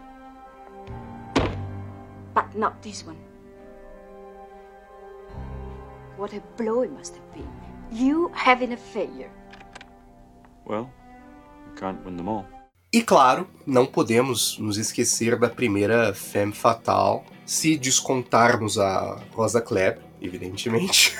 But 2.33 2.55
not 2.55 2.81
this 2.83 3.05
one. 3.05 3.17
What 6.17 6.33
a 6.33 6.41
blow 6.57 6.81
it 6.81 6.91
must 6.91 7.15
have 7.15 7.33
been. 7.33 7.51
You 7.89 8.29
having 8.33 8.73
a 8.73 8.77
failure. 8.77 9.31
Well, 10.65 10.91
you 11.65 11.79
can't 11.79 12.03
win 12.03 12.17
them 12.17 12.27
all. 12.27 12.45
E 12.91 13.01
claro, 13.01 13.45
não 13.65 13.85
podemos 13.85 14.57
nos 14.59 14.77
esquecer 14.77 15.37
da 15.37 15.49
primeira 15.49 16.13
femme 16.13 16.53
fatale 16.53 17.21
se 17.45 17.77
descontarmos 17.77 18.79
a 18.79 19.21
Rosa 19.33 19.59
Klebb, 19.59 19.99
evidentemente, 20.21 21.13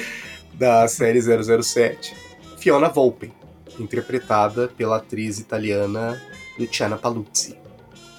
da 0.54 0.88
série 0.88 1.20
007, 1.20 2.16
Fiona 2.56 2.88
Volpe, 2.88 3.30
interpretada 3.78 4.68
pela 4.68 4.96
atriz 4.96 5.38
italiana 5.38 6.20
Luciana 6.58 6.96
Paluzzi. 6.96 7.58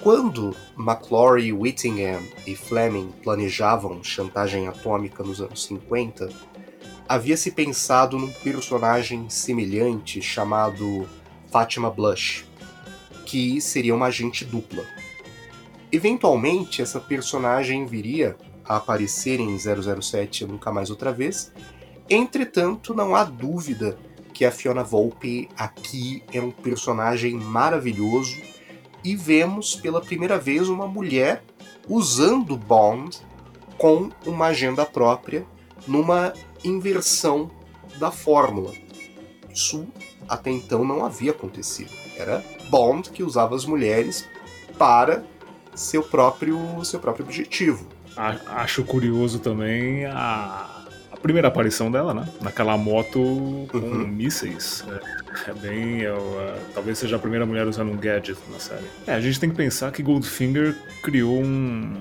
Quando 0.00 0.54
McClory, 0.78 1.52
Whittingham 1.52 2.22
e 2.46 2.54
Fleming 2.54 3.12
planejavam 3.22 4.02
Chantagem 4.02 4.68
Atômica 4.68 5.24
nos 5.24 5.40
anos 5.40 5.64
50, 5.64 6.28
havia-se 7.08 7.50
pensado 7.50 8.16
num 8.16 8.30
personagem 8.30 9.28
semelhante 9.28 10.22
chamado 10.22 11.08
Fatima 11.50 11.90
Blush, 11.90 12.44
que 13.24 13.60
seria 13.60 13.94
uma 13.94 14.06
agente 14.06 14.44
dupla 14.44 14.84
Eventualmente, 15.92 16.80
essa 16.80 16.98
personagem 16.98 17.84
viria 17.84 18.34
a 18.64 18.76
aparecer 18.76 19.38
em 19.38 19.58
007 19.58 20.46
Nunca 20.46 20.72
Mais 20.72 20.88
Outra 20.88 21.12
Vez. 21.12 21.52
Entretanto, 22.08 22.94
não 22.94 23.14
há 23.14 23.24
dúvida 23.24 23.98
que 24.32 24.46
a 24.46 24.50
Fiona 24.50 24.82
Volpe 24.82 25.50
aqui 25.54 26.22
é 26.32 26.40
um 26.40 26.50
personagem 26.50 27.34
maravilhoso 27.34 28.40
e 29.04 29.14
vemos 29.14 29.76
pela 29.76 30.00
primeira 30.00 30.38
vez 30.38 30.70
uma 30.70 30.86
mulher 30.86 31.44
usando 31.86 32.56
Bond 32.56 33.18
com 33.76 34.10
uma 34.24 34.46
agenda 34.46 34.86
própria 34.86 35.44
numa 35.86 36.32
inversão 36.64 37.50
da 37.98 38.10
fórmula. 38.10 38.72
Isso 39.52 39.86
até 40.26 40.50
então 40.50 40.86
não 40.86 41.04
havia 41.04 41.32
acontecido. 41.32 41.90
Era 42.16 42.42
Bond 42.72 43.10
que 43.10 43.22
usava 43.22 43.54
as 43.54 43.66
mulheres 43.66 44.26
para 44.78 45.22
seu 45.74 46.02
próprio, 46.02 46.82
seu 46.86 46.98
próprio 46.98 47.26
objetivo. 47.26 47.86
Acho 48.16 48.82
curioso 48.82 49.38
também 49.38 50.06
a, 50.06 50.84
a 51.12 51.16
primeira 51.18 51.48
aparição 51.48 51.90
dela, 51.90 52.14
né? 52.14 52.26
Naquela 52.40 52.78
moto 52.78 53.66
com 53.70 53.76
uhum. 53.76 54.08
mísseis. 54.08 54.86
É, 54.88 55.50
é 55.50 55.54
bem. 55.54 56.04
É, 56.06 56.14
talvez 56.74 56.96
seja 56.96 57.16
a 57.16 57.18
primeira 57.18 57.44
mulher 57.44 57.66
usando 57.66 57.92
um 57.92 57.96
gadget 57.96 58.38
na 58.50 58.58
série. 58.58 58.86
É, 59.06 59.12
a 59.12 59.20
gente 59.20 59.38
tem 59.38 59.50
que 59.50 59.56
pensar 59.56 59.92
que 59.92 60.02
Goldfinger 60.02 60.74
criou 61.02 61.42
um. 61.42 61.94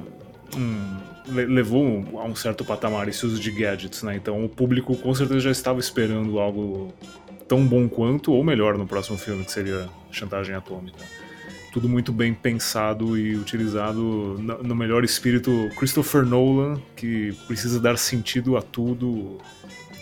um 0.55 1.11
levou 1.27 2.19
a 2.19 2.25
um 2.25 2.35
certo 2.35 2.65
patamar 2.65 3.07
esse 3.07 3.25
uso 3.25 3.39
de 3.39 3.51
gadgets, 3.51 4.03
né? 4.03 4.15
Então 4.15 4.43
o 4.43 4.49
público 4.49 4.95
com 4.97 5.13
certeza 5.13 5.39
já 5.39 5.51
estava 5.51 5.79
esperando 5.79 6.39
algo 6.39 6.93
tão 7.51 7.67
bom 7.67 7.89
quanto 7.89 8.31
ou 8.31 8.45
melhor 8.45 8.77
no 8.77 8.87
próximo 8.87 9.17
filme, 9.17 9.43
que 9.43 9.51
seria 9.51 9.89
Chantagem 10.09 10.55
Atômica. 10.55 11.03
Tudo 11.73 11.89
muito 11.89 12.13
bem 12.13 12.33
pensado 12.33 13.17
e 13.17 13.35
utilizado 13.35 14.01
no 14.63 14.73
melhor 14.73 15.03
espírito 15.03 15.69
Christopher 15.75 16.25
Nolan, 16.25 16.81
que 16.95 17.33
precisa 17.47 17.77
dar 17.77 17.97
sentido 17.97 18.55
a 18.55 18.61
tudo 18.61 19.37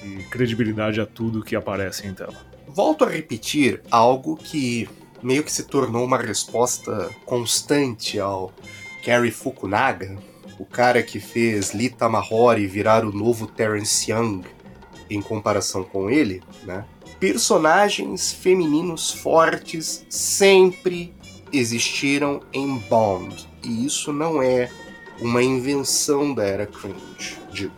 e 0.04 0.22
credibilidade 0.26 1.02
a 1.02 1.08
tudo 1.08 1.42
que 1.42 1.56
aparece 1.56 2.06
em 2.06 2.14
tela. 2.14 2.36
Volto 2.68 3.04
a 3.04 3.10
repetir 3.10 3.82
algo 3.90 4.38
que 4.38 4.88
meio 5.24 5.44
que 5.44 5.52
se 5.52 5.64
tornou 5.64 6.06
uma 6.06 6.20
resposta 6.20 7.10
constante 7.26 8.20
ao 8.20 8.54
Cary 9.04 9.32
Fukunaga, 9.32 10.20
o 10.60 10.66
cara 10.66 11.02
que 11.02 11.20
fez 11.20 11.74
Lita 11.74 12.08
Mahori 12.08 12.68
virar 12.68 13.04
o 13.04 13.12
novo 13.12 13.48
Terence 13.48 14.12
Young 14.12 14.44
em 15.10 15.20
comparação 15.20 15.84
com 15.84 16.12
ele, 16.12 16.44
né? 16.64 16.86
Personagens 17.20 18.32
femininos 18.32 19.12
fortes 19.12 20.06
sempre 20.10 21.14
existiram 21.52 22.42
em 22.54 22.78
Bond, 22.78 23.46
e 23.62 23.86
isso 23.86 24.14
não 24.14 24.42
é 24.42 24.72
uma 25.20 25.44
invenção 25.44 26.34
da 26.34 26.46
era 26.46 26.66
cringe, 26.66 27.38
de 27.52 27.70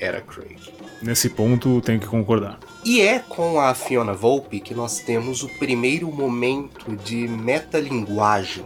era 0.00 0.20
Craig. 0.20 0.58
Nesse 1.00 1.28
ponto, 1.28 1.80
tenho 1.80 2.00
que 2.00 2.08
concordar. 2.08 2.58
E 2.84 3.00
é 3.00 3.20
com 3.20 3.60
a 3.60 3.72
Fiona 3.72 4.14
Volpe 4.14 4.58
que 4.58 4.74
nós 4.74 4.98
temos 4.98 5.44
o 5.44 5.48
primeiro 5.48 6.10
momento 6.10 6.96
de 6.96 7.28
metalinguagem 7.28 8.64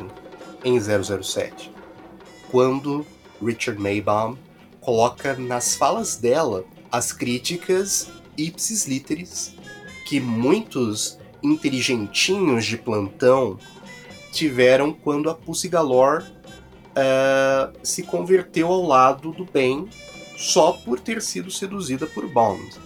em 0.65 0.79
007, 0.81 1.71
quando 2.51 3.05
Richard 3.45 3.79
Maybaum 3.79 4.37
coloca 4.81 5.35
nas 5.35 5.75
falas 5.75 6.17
dela 6.17 6.65
as 6.91 7.13
críticas 7.13 8.09
ipsis 8.37 8.87
literis 8.87 9.55
que 10.13 10.21
muitos 10.21 11.19
inteligentinhos 11.43 12.67
de 12.67 12.77
plantão 12.77 13.57
tiveram 14.31 14.93
quando 14.93 15.31
a 15.31 15.35
Pussy 15.35 15.71
Galore 15.71 16.27
uh, 16.27 17.73
se 17.83 18.03
converteu 18.03 18.67
ao 18.67 18.83
lado 18.83 19.33
do 19.33 19.47
bem 19.47 19.89
só 20.37 20.73
por 20.73 21.01
ter 21.01 21.23
sido 21.23 21.51
seduzida 21.51 22.07
por 22.07 22.29
Bond. 22.29 22.79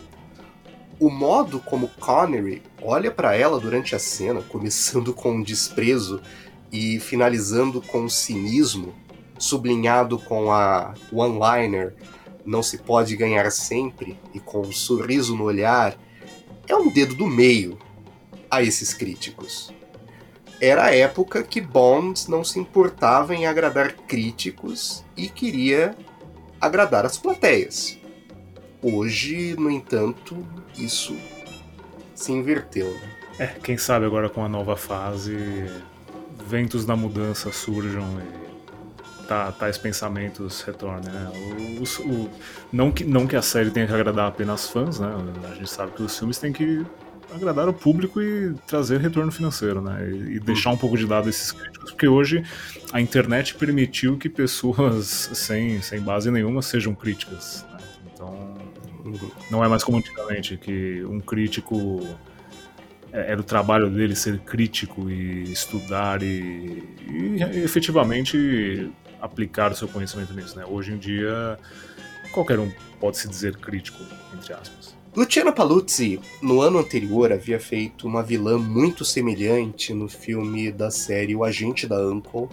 O 1.00 1.10
modo 1.10 1.58
como 1.58 1.88
Connery 1.98 2.62
olha 2.80 3.10
para 3.10 3.34
ela 3.34 3.58
durante 3.58 3.96
a 3.96 3.98
cena, 3.98 4.40
começando 4.42 5.12
com 5.12 5.32
um 5.32 5.42
desprezo 5.42 6.22
e 6.70 7.00
finalizando 7.00 7.82
com 7.82 8.02
um 8.02 8.08
cinismo, 8.08 8.94
sublinhado 9.36 10.16
com 10.16 10.52
a 10.52 10.94
one-liner 11.12 11.92
não 12.44 12.62
se 12.62 12.78
pode 12.78 13.16
ganhar 13.16 13.50
sempre 13.50 14.16
e 14.32 14.38
com 14.38 14.60
um 14.60 14.70
sorriso 14.70 15.34
no 15.34 15.42
olhar, 15.42 15.98
é 16.68 16.74
um 16.74 16.90
dedo 16.90 17.14
do 17.14 17.26
meio 17.26 17.78
a 18.50 18.62
esses 18.62 18.92
críticos. 18.92 19.72
Era 20.60 20.86
a 20.86 20.94
época 20.94 21.42
que 21.42 21.60
Bond 21.60 22.30
não 22.30 22.42
se 22.42 22.58
importava 22.58 23.34
em 23.34 23.46
agradar 23.46 23.92
críticos 23.92 25.04
e 25.16 25.28
queria 25.28 25.94
agradar 26.60 27.04
as 27.04 27.18
plateias. 27.18 27.98
Hoje, 28.82 29.54
no 29.58 29.70
entanto, 29.70 30.46
isso 30.76 31.16
se 32.14 32.32
inverteu. 32.32 32.90
Né? 32.90 33.16
É, 33.38 33.46
quem 33.48 33.76
sabe 33.76 34.06
agora 34.06 34.30
com 34.30 34.42
a 34.42 34.48
nova 34.48 34.76
fase, 34.76 35.36
ventos 36.46 36.86
da 36.86 36.96
mudança 36.96 37.52
surjam 37.52 38.06
e 38.20 38.45
tais 39.26 39.78
pensamentos 39.78 40.62
retornem, 40.62 41.12
né? 41.12 41.30
O, 41.80 42.08
o, 42.08 42.30
não, 42.72 42.90
que, 42.90 43.04
não 43.04 43.26
que 43.26 43.36
a 43.36 43.42
série 43.42 43.70
tenha 43.70 43.86
que 43.86 43.92
agradar 43.92 44.28
apenas 44.28 44.68
fãs, 44.68 44.98
né? 44.98 45.08
A 45.50 45.54
gente 45.54 45.70
sabe 45.70 45.92
que 45.92 46.02
os 46.02 46.18
filmes 46.18 46.38
têm 46.38 46.52
que 46.52 46.84
agradar 47.34 47.68
o 47.68 47.72
público 47.72 48.20
e 48.20 48.54
trazer 48.66 49.00
retorno 49.00 49.30
financeiro, 49.30 49.80
né? 49.80 50.08
E, 50.08 50.36
e 50.36 50.40
deixar 50.40 50.70
um 50.70 50.76
pouco 50.76 50.96
de 50.96 51.06
lado 51.06 51.28
esses 51.28 51.52
críticos, 51.52 51.90
porque 51.90 52.08
hoje 52.08 52.44
a 52.92 53.00
internet 53.00 53.54
permitiu 53.54 54.16
que 54.16 54.28
pessoas 54.28 55.06
sem, 55.34 55.80
sem 55.82 56.00
base 56.00 56.30
nenhuma 56.30 56.62
sejam 56.62 56.94
críticas. 56.94 57.66
Né? 57.70 57.78
Então, 58.14 58.54
não 59.50 59.64
é 59.64 59.68
mais 59.68 59.84
como 59.84 59.98
antigamente, 59.98 60.56
que 60.56 61.04
um 61.04 61.20
crítico 61.20 62.00
é, 63.12 63.32
era 63.32 63.40
o 63.40 63.44
trabalho 63.44 63.88
dele 63.88 64.14
ser 64.14 64.38
crítico 64.40 65.10
e 65.10 65.50
estudar 65.52 66.22
e, 66.22 66.82
e, 67.08 67.42
efetivamente 67.64 68.90
aplicar 69.26 69.72
o 69.72 69.76
seu 69.76 69.88
conhecimento 69.88 70.32
nisso. 70.32 70.56
Né? 70.56 70.64
Hoje 70.66 70.92
em 70.92 70.98
dia, 70.98 71.58
qualquer 72.32 72.58
um 72.58 72.70
pode 73.00 73.18
se 73.18 73.28
dizer 73.28 73.56
crítico, 73.56 74.02
entre 74.34 74.52
aspas. 74.52 74.96
Luciano 75.14 75.52
Paluzzi, 75.52 76.20
no 76.42 76.60
ano 76.60 76.78
anterior, 76.78 77.32
havia 77.32 77.58
feito 77.58 78.06
uma 78.06 78.22
vilã 78.22 78.58
muito 78.58 79.04
semelhante 79.04 79.94
no 79.94 80.08
filme 80.08 80.70
da 80.70 80.90
série 80.90 81.34
O 81.34 81.42
Agente 81.42 81.86
da 81.86 81.98
Uncle 82.06 82.48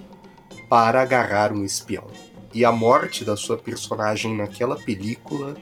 para 0.69 1.01
agarrar 1.01 1.51
um 1.51 1.65
espião. 1.65 2.07
E 2.53 2.63
a 2.63 2.71
morte 2.71 3.25
da 3.25 3.35
sua 3.35 3.57
personagem 3.57 4.37
naquela 4.37 4.77
película 4.77 5.55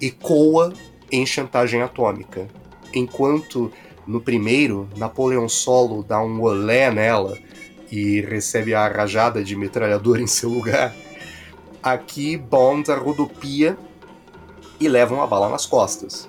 ecoa 0.00 0.72
em 1.12 1.24
Chantagem 1.24 1.82
Atômica. 1.82 2.48
Enquanto 2.92 3.70
no 4.06 4.20
primeiro, 4.20 4.88
Napoleão 4.96 5.48
Solo 5.48 6.02
dá 6.02 6.20
um 6.20 6.42
olé 6.42 6.90
nela 6.90 7.38
e 7.90 8.20
recebe 8.20 8.74
a 8.74 8.86
rajada 8.88 9.42
de 9.42 9.56
metralhador 9.56 10.20
em 10.20 10.26
seu 10.26 10.48
lugar, 10.48 10.94
aqui 11.82 12.36
Bond 12.36 12.90
rodopia 12.92 13.76
e 14.78 14.88
leva 14.88 15.14
uma 15.14 15.26
bala 15.26 15.48
nas 15.48 15.66
costas 15.66 16.28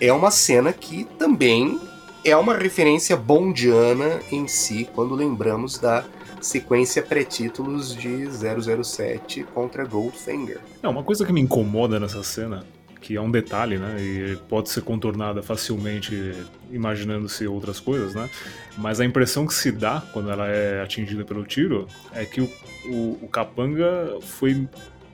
é 0.00 0.12
uma 0.12 0.30
cena 0.30 0.72
que 0.72 1.04
também 1.18 1.80
é 2.24 2.36
uma 2.36 2.56
referência 2.56 3.16
bondiana 3.16 4.20
em 4.30 4.46
si, 4.46 4.88
quando 4.94 5.14
lembramos 5.14 5.78
da 5.78 6.04
sequência 6.40 7.02
pré-títulos 7.02 7.94
de 7.94 8.26
007 8.30 9.44
contra 9.54 9.84
Goldfinger. 9.84 10.60
É, 10.82 10.88
uma 10.88 11.02
coisa 11.02 11.26
que 11.26 11.32
me 11.32 11.40
incomoda 11.40 11.98
nessa 11.98 12.22
cena, 12.22 12.64
que 13.08 13.16
é 13.16 13.20
um 13.22 13.30
detalhe, 13.30 13.78
né, 13.78 13.96
e 13.98 14.36
pode 14.50 14.68
ser 14.68 14.82
contornada 14.82 15.42
facilmente 15.42 16.34
imaginando-se 16.70 17.46
outras 17.46 17.80
coisas, 17.80 18.14
né, 18.14 18.28
mas 18.76 19.00
a 19.00 19.04
impressão 19.06 19.46
que 19.46 19.54
se 19.54 19.72
dá 19.72 20.02
quando 20.12 20.30
ela 20.30 20.46
é 20.46 20.82
atingida 20.82 21.24
pelo 21.24 21.42
tiro 21.42 21.88
é 22.12 22.26
que 22.26 22.42
o, 22.42 22.50
o, 22.84 23.18
o 23.22 23.28
capanga 23.28 24.18
foi 24.20 24.68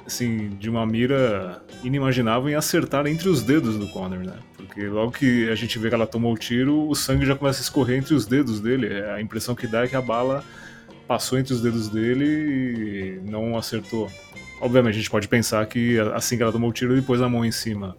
assim, 0.05 0.49
de 0.59 0.69
uma 0.69 0.85
mira 0.85 1.63
inimaginável 1.85 2.49
em 2.49 2.57
acertar 2.57 3.07
entre 3.07 3.29
os 3.29 3.45
dedos 3.45 3.79
do 3.79 3.87
Connor, 3.87 4.25
né? 4.25 4.39
Porque 4.57 4.89
logo 4.89 5.13
que 5.13 5.49
a 5.49 5.55
gente 5.55 5.79
vê 5.79 5.89
que 5.89 5.95
ela 5.95 6.07
tomou 6.07 6.35
o 6.35 6.37
tiro, 6.37 6.89
o 6.89 6.97
sangue 6.97 7.25
já 7.25 7.37
começa 7.37 7.61
a 7.61 7.63
escorrer 7.63 7.97
entre 7.97 8.13
os 8.13 8.27
dedos 8.27 8.61
dele. 8.61 8.93
A 9.03 9.21
impressão 9.21 9.55
que 9.55 9.69
dá 9.69 9.85
é 9.85 9.89
que 9.89 9.97
a 9.97 10.03
bala 10.03 10.45
passou 11.07 11.39
entre 11.39 11.55
os 11.55 11.63
dedos 11.63 11.89
dele 11.89 12.27
e 12.27 13.31
não 13.31 13.57
acertou. 13.57 14.11
Obviamente 14.61 14.95
a 14.95 14.99
gente 14.99 15.11
pode 15.11 15.29
pensar 15.29 15.65
que 15.67 15.99
assim 16.15 16.37
que 16.37 16.43
ela 16.43 16.53
tomou 16.53 16.71
o 16.71 16.73
tiro, 16.73 16.93
ele 16.93 17.03
pôs 17.03 17.21
a 17.21 17.29
mão 17.29 17.45
em 17.45 17.53
cima. 17.53 17.97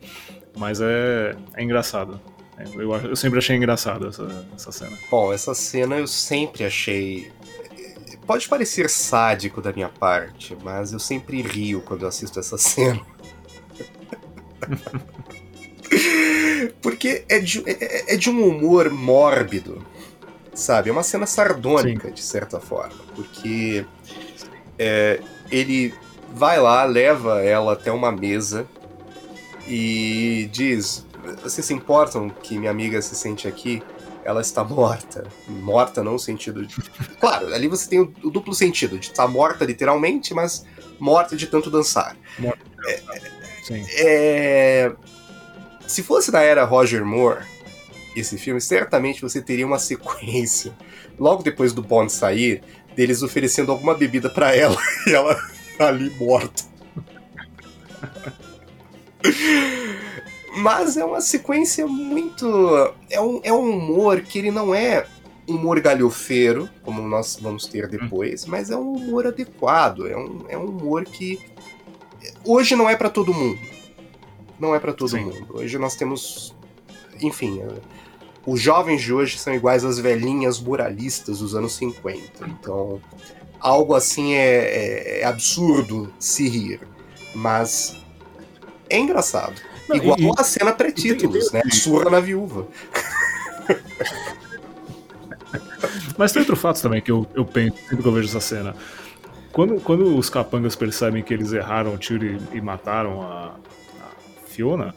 Mas 0.57 0.79
é, 0.81 1.35
é 1.55 1.63
engraçado. 1.63 2.19
Eu, 2.73 2.93
eu 2.93 3.15
sempre 3.15 3.39
achei 3.39 3.55
engraçado 3.55 4.07
essa, 4.07 4.47
essa 4.55 4.71
cena. 4.71 4.97
Bom, 5.11 5.33
essa 5.33 5.53
cena 5.53 5.97
eu 5.97 6.07
sempre 6.07 6.63
achei 6.63 7.29
Pode 8.25 8.49
parecer 8.49 8.89
sádico 8.89 9.61
da 9.61 9.71
minha 9.71 9.89
parte, 9.89 10.57
mas 10.63 10.91
eu 10.91 10.99
sempre 10.99 11.43
rio 11.43 11.81
quando 11.81 12.01
eu 12.03 12.07
assisto 12.07 12.39
essa 12.39 12.57
cena. 12.57 12.99
Porque 16.81 17.23
é 17.29 17.37
de, 17.39 17.61
é, 17.67 18.15
é 18.15 18.17
de, 18.17 18.27
um 18.29 18.47
humor 18.47 18.89
mórbido, 18.89 19.85
sabe? 20.55 20.89
É 20.89 20.91
uma 20.91 21.03
cena 21.03 21.27
sardônica, 21.27 22.07
Sim. 22.07 22.13
de 22.15 22.23
certa 22.23 22.59
forma. 22.59 22.95
Porque 23.15 23.85
é, 24.79 25.21
ele 25.51 25.93
vai 26.35 26.59
lá, 26.59 26.83
leva 26.83 27.41
ela 27.43 27.73
até 27.73 27.91
uma 27.91 28.11
mesa 28.11 28.67
e 29.67 30.49
diz: 30.51 31.05
Vocês 31.41 31.65
se 31.65 31.73
importam 31.73 32.29
que 32.29 32.57
minha 32.57 32.71
amiga 32.71 33.01
se 33.01 33.15
sente 33.15 33.47
aqui? 33.47 33.81
ela 34.25 34.41
está 34.41 34.63
morta. 34.63 35.27
Morta 35.47 36.03
não 36.03 36.13
no 36.13 36.19
sentido 36.19 36.65
de. 36.65 36.75
Claro, 37.21 37.53
ali 37.53 37.67
você 37.67 37.87
tem 37.87 37.99
o, 37.99 38.29
duplo 38.29 38.53
sentido, 38.53 38.97
de 38.97 39.07
estar 39.07 39.23
tá 39.23 39.29
morta 39.29 39.63
literalmente, 39.63 40.33
mas 40.33 40.65
morta 40.99 41.35
de 41.35 41.45
tanto 41.45 41.69
dançar. 41.69 42.17
Morta. 42.39 42.59
É, 42.87 43.01
Sim. 43.63 43.85
É... 43.97 44.91
Se 45.87 46.01
fosse 46.01 46.31
na 46.31 46.41
era 46.41 46.65
Roger 46.65 47.05
Moore, 47.05 47.45
esse 48.15 48.37
filme, 48.37 48.59
certamente 48.59 49.21
você 49.21 49.41
teria 49.41 49.65
uma 49.65 49.77
sequência, 49.77 50.73
logo 51.19 51.43
depois 51.43 51.73
do 51.73 51.83
Bond 51.83 52.11
sair, 52.11 52.63
deles 52.95 53.21
oferecendo 53.21 53.71
alguma 53.71 53.93
bebida 53.93 54.29
para 54.29 54.55
ela 54.55 54.77
e 55.05 55.13
ela 55.13 55.39
ali 55.79 56.09
morta. 56.11 56.63
Mas 60.57 60.95
é 60.95 61.03
uma 61.03 61.21
sequência 61.21 61.85
muito. 61.85 62.47
É 63.09 63.19
um, 63.19 63.41
é 63.43 63.51
um 63.51 63.69
humor 63.69 64.21
que 64.21 64.39
ele 64.39 64.51
não 64.51 64.73
é 64.73 65.05
humor 65.47 65.79
galhofeiro, 65.79 66.69
como 66.83 67.01
nós 67.01 67.37
vamos 67.39 67.67
ter 67.67 67.87
depois, 67.87 68.45
hum. 68.45 68.47
mas 68.49 68.71
é 68.71 68.77
um 68.77 68.93
humor 68.93 69.27
adequado. 69.27 70.07
É 70.07 70.17
um, 70.17 70.45
é 70.49 70.57
um 70.57 70.65
humor 70.65 71.03
que. 71.03 71.39
Hoje 72.43 72.75
não 72.75 72.89
é 72.89 72.95
para 72.95 73.09
todo 73.09 73.33
mundo. 73.33 73.59
Não 74.59 74.73
é 74.73 74.79
para 74.79 74.93
todo 74.93 75.09
Sim. 75.09 75.25
mundo. 75.25 75.47
Hoje 75.49 75.77
nós 75.77 75.95
temos. 75.95 76.55
Enfim. 77.21 77.61
os 78.45 78.59
jovens 78.59 79.01
de 79.01 79.13
hoje 79.13 79.37
são 79.37 79.53
iguais 79.53 79.85
às 79.85 79.99
velhinhas 79.99 80.59
muralistas 80.59 81.39
dos 81.39 81.55
anos 81.55 81.73
50. 81.73 82.47
Então, 82.47 83.01
algo 83.59 83.93
assim 83.95 84.33
é, 84.33 84.39
é, 84.39 85.21
é 85.21 85.25
absurdo 85.25 86.13
se 86.19 86.47
rir. 86.47 86.79
Mas 87.33 87.97
é 88.89 88.97
engraçado. 88.97 89.55
Não, 89.87 89.95
Igual 89.95 90.17
e, 90.19 90.29
a 90.37 90.43
cena 90.43 90.71
pré-títulos, 90.71 91.51
né? 91.51 91.61
Surra 91.71 92.09
na 92.09 92.19
viúva. 92.19 92.67
Mas 96.17 96.31
tem 96.31 96.41
outro 96.41 96.55
fato 96.55 96.81
também 96.81 97.01
que 97.01 97.11
eu, 97.11 97.27
eu 97.35 97.45
penso 97.45 97.77
sempre 97.77 97.97
que 97.97 98.07
eu 98.07 98.11
vejo 98.11 98.27
essa 98.27 98.39
cena. 98.39 98.75
Quando, 99.51 99.79
quando 99.81 100.17
os 100.17 100.29
capangas 100.29 100.75
percebem 100.75 101.23
que 101.23 101.33
eles 101.33 101.53
erraram 101.53 101.93
o 101.93 101.97
tiro 101.97 102.25
e, 102.25 102.57
e 102.57 102.61
mataram 102.61 103.21
a, 103.21 103.55
a, 103.55 103.57
Fiona, 104.47 104.93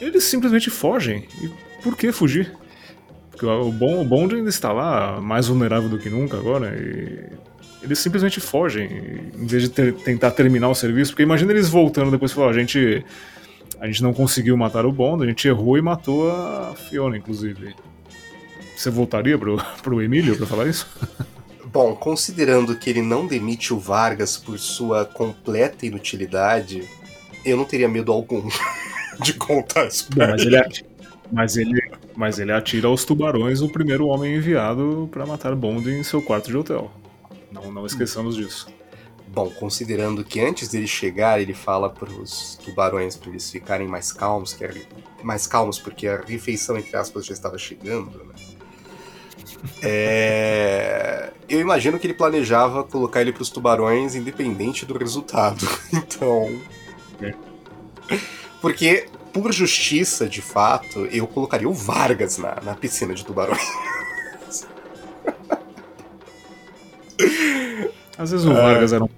eles 0.00 0.24
simplesmente 0.24 0.70
fogem. 0.70 1.26
E 1.42 1.50
por 1.82 1.96
que 1.96 2.12
fugir? 2.12 2.56
Porque 3.30 3.46
o, 3.46 3.70
bom, 3.72 4.00
o 4.00 4.04
Bond 4.04 4.34
ainda 4.34 4.48
está 4.48 4.72
lá, 4.72 5.20
mais 5.20 5.48
vulnerável 5.48 5.88
do 5.88 5.98
que 5.98 6.08
nunca 6.08 6.36
agora, 6.36 6.74
e 6.76 7.30
eles 7.84 7.98
simplesmente 7.98 8.40
fogem, 8.40 8.88
em 9.38 9.46
vez 9.46 9.64
de 9.64 9.68
ter, 9.68 9.92
tentar 9.92 10.30
terminar 10.30 10.70
o 10.70 10.74
serviço. 10.74 11.12
Porque 11.12 11.22
imagina 11.22 11.52
eles 11.52 11.68
voltando 11.68 12.10
depois 12.10 12.32
e 12.32 12.34
falar, 12.34 12.48
a 12.48 12.54
gente, 12.54 13.04
a 13.78 13.86
gente 13.86 14.02
não 14.02 14.14
conseguiu 14.14 14.56
matar 14.56 14.86
o 14.86 14.92
Bond, 14.92 15.22
a 15.22 15.26
gente 15.26 15.46
errou 15.46 15.76
e 15.76 15.82
matou 15.82 16.30
a 16.30 16.74
Fiona, 16.74 17.16
inclusive. 17.16 17.74
Você 18.74 18.88
voltaria 18.88 19.38
pro, 19.38 19.58
pro 19.82 20.02
Emílio 20.02 20.34
para 20.34 20.46
falar 20.46 20.66
isso? 20.66 20.88
Bom, 21.66 21.94
considerando 21.94 22.74
que 22.74 22.88
ele 22.88 23.02
não 23.02 23.26
demite 23.26 23.74
o 23.74 23.78
Vargas 23.78 24.38
por 24.38 24.58
sua 24.58 25.04
completa 25.04 25.84
inutilidade, 25.84 26.88
eu 27.44 27.56
não 27.56 27.66
teria 27.66 27.88
medo 27.88 28.12
algum 28.12 28.48
de 29.20 29.34
contar 29.34 29.88
isso. 29.88 30.08
Não, 30.16 30.26
mas, 30.26 30.40
ele 30.40 30.56
atira, 30.56 30.88
mas, 31.30 31.56
ele, 31.58 31.82
mas 32.16 32.38
ele 32.38 32.52
atira 32.52 32.88
aos 32.88 33.04
tubarões 33.04 33.60
o 33.60 33.68
primeiro 33.68 34.06
homem 34.06 34.36
enviado 34.36 35.06
para 35.12 35.26
matar 35.26 35.54
Bond 35.54 35.90
em 35.90 36.02
seu 36.02 36.22
quarto 36.22 36.50
de 36.50 36.56
hotel. 36.56 36.90
Não, 37.54 37.70
não 37.70 37.86
esqueçamos 37.86 38.34
disso. 38.34 38.66
Bom, 39.28 39.48
considerando 39.50 40.24
que 40.24 40.40
antes 40.40 40.68
dele 40.68 40.86
chegar, 40.86 41.40
ele 41.40 41.54
fala 41.54 41.88
para 41.88 42.10
os 42.10 42.56
tubarões 42.56 43.16
para 43.16 43.30
eles 43.30 43.50
ficarem 43.50 43.86
mais 43.86 44.12
calmos, 44.12 44.52
que 44.52 44.64
é, 44.64 44.72
mais 45.22 45.46
calmos 45.46 45.78
porque 45.78 46.06
a 46.08 46.20
refeição 46.20 46.76
entre 46.76 46.96
aspas 46.96 47.24
já 47.24 47.32
estava 47.32 47.56
chegando, 47.56 48.24
né? 48.24 48.34
É... 49.82 51.32
Eu 51.48 51.58
imagino 51.58 51.98
que 51.98 52.06
ele 52.06 52.12
planejava 52.12 52.84
colocar 52.84 53.22
ele 53.22 53.32
para 53.32 53.42
os 53.42 53.48
tubarões 53.48 54.14
independente 54.14 54.84
do 54.84 54.96
resultado. 54.96 55.66
Então, 55.90 56.60
é. 57.22 57.34
porque 58.60 59.06
por 59.32 59.52
justiça, 59.52 60.28
de 60.28 60.42
fato, 60.42 61.06
eu 61.06 61.26
colocaria 61.26 61.68
o 61.68 61.72
Vargas 61.72 62.36
na, 62.36 62.60
na 62.62 62.74
piscina 62.74 63.14
de 63.14 63.24
tubarões. 63.24 63.58
Às 68.16 68.30
vezes 68.30 68.46
o 68.46 68.52
é. 68.52 68.54
Vargas 68.54 68.92
era 68.92 69.02
um 69.04 69.08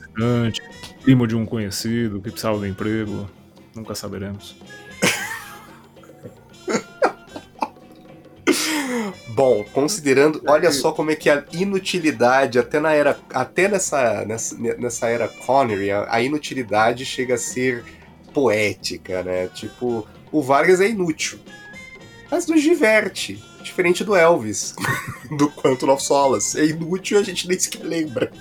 estudante, 0.00 0.62
primo 1.02 1.26
de 1.26 1.34
um 1.34 1.46
conhecido 1.46 2.20
que 2.20 2.30
precisava 2.30 2.60
de 2.60 2.68
emprego. 2.68 3.28
Nunca 3.74 3.94
saberemos. 3.94 4.56
Bom, 9.28 9.64
considerando, 9.72 10.42
olha 10.46 10.70
só 10.70 10.92
como 10.92 11.10
é 11.10 11.16
que 11.16 11.30
a 11.30 11.42
inutilidade, 11.52 12.58
até 12.58 12.78
na 12.78 12.92
era, 12.92 13.18
até 13.32 13.66
nessa, 13.66 14.26
nessa, 14.26 14.54
nessa 14.58 15.08
era 15.08 15.26
Connery, 15.26 15.90
a, 15.90 16.06
a 16.10 16.20
inutilidade 16.20 17.06
chega 17.06 17.34
a 17.34 17.38
ser 17.38 17.82
poética, 18.34 19.22
né? 19.22 19.48
Tipo, 19.48 20.06
o 20.30 20.42
Vargas 20.42 20.80
é 20.80 20.88
inútil, 20.88 21.38
mas 22.30 22.46
nos 22.46 22.60
diverte. 22.60 23.42
Diferente 23.62 24.04
do 24.04 24.14
Elvis, 24.14 24.74
do 25.36 25.50
Quanto 25.50 25.90
of 25.90 26.02
Solas. 26.02 26.54
É 26.54 26.66
inútil 26.66 27.18
a 27.18 27.22
gente 27.22 27.46
nem 27.48 27.58
sequer 27.58 27.84
lembra. 27.84 28.32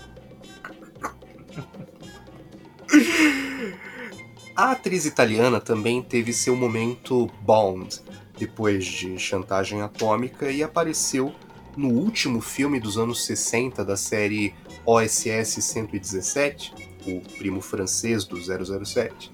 A 4.55 4.71
atriz 4.71 5.05
italiana 5.05 5.59
também 5.59 6.01
teve 6.01 6.33
seu 6.33 6.55
momento 6.55 7.29
Bond, 7.41 8.01
depois 8.37 8.85
de 8.85 9.17
Chantagem 9.17 9.81
Atômica, 9.81 10.51
e 10.51 10.61
apareceu 10.61 11.33
no 11.75 11.89
último 11.89 12.41
filme 12.41 12.79
dos 12.79 12.97
anos 12.97 13.25
60 13.25 13.85
da 13.85 13.95
série 13.95 14.53
OSS 14.85 15.61
117, 15.61 16.73
o 17.07 17.21
primo 17.37 17.61
francês 17.61 18.25
do 18.25 18.37
007, 18.37 19.31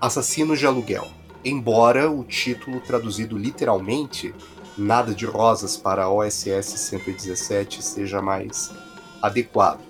Assassino 0.00 0.56
de 0.56 0.66
Aluguel. 0.66 1.08
Embora 1.44 2.10
o 2.10 2.24
título 2.24 2.80
traduzido 2.80 3.36
literalmente 3.36 4.34
nada 4.76 5.14
de 5.14 5.24
rosas 5.24 5.76
para 5.76 6.04
a 6.04 6.10
OSS 6.10 6.78
117 6.78 7.82
seja 7.82 8.20
mais 8.20 8.70
adequado. 9.22 9.80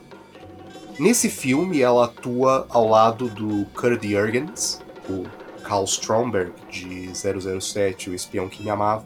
Nesse 0.99 1.29
filme, 1.29 1.81
ela 1.81 2.05
atua 2.05 2.67
ao 2.71 2.89
lado 2.89 3.29
do 3.29 3.65
Kurt 3.75 4.05
Jurgens, 4.05 4.81
o 5.09 5.25
Carl 5.63 5.85
Stromberg 5.85 6.53
de 6.71 7.11
007, 7.13 8.11
o 8.11 8.15
espião 8.15 8.49
que 8.49 8.63
me 8.63 8.71
amava, 8.71 9.05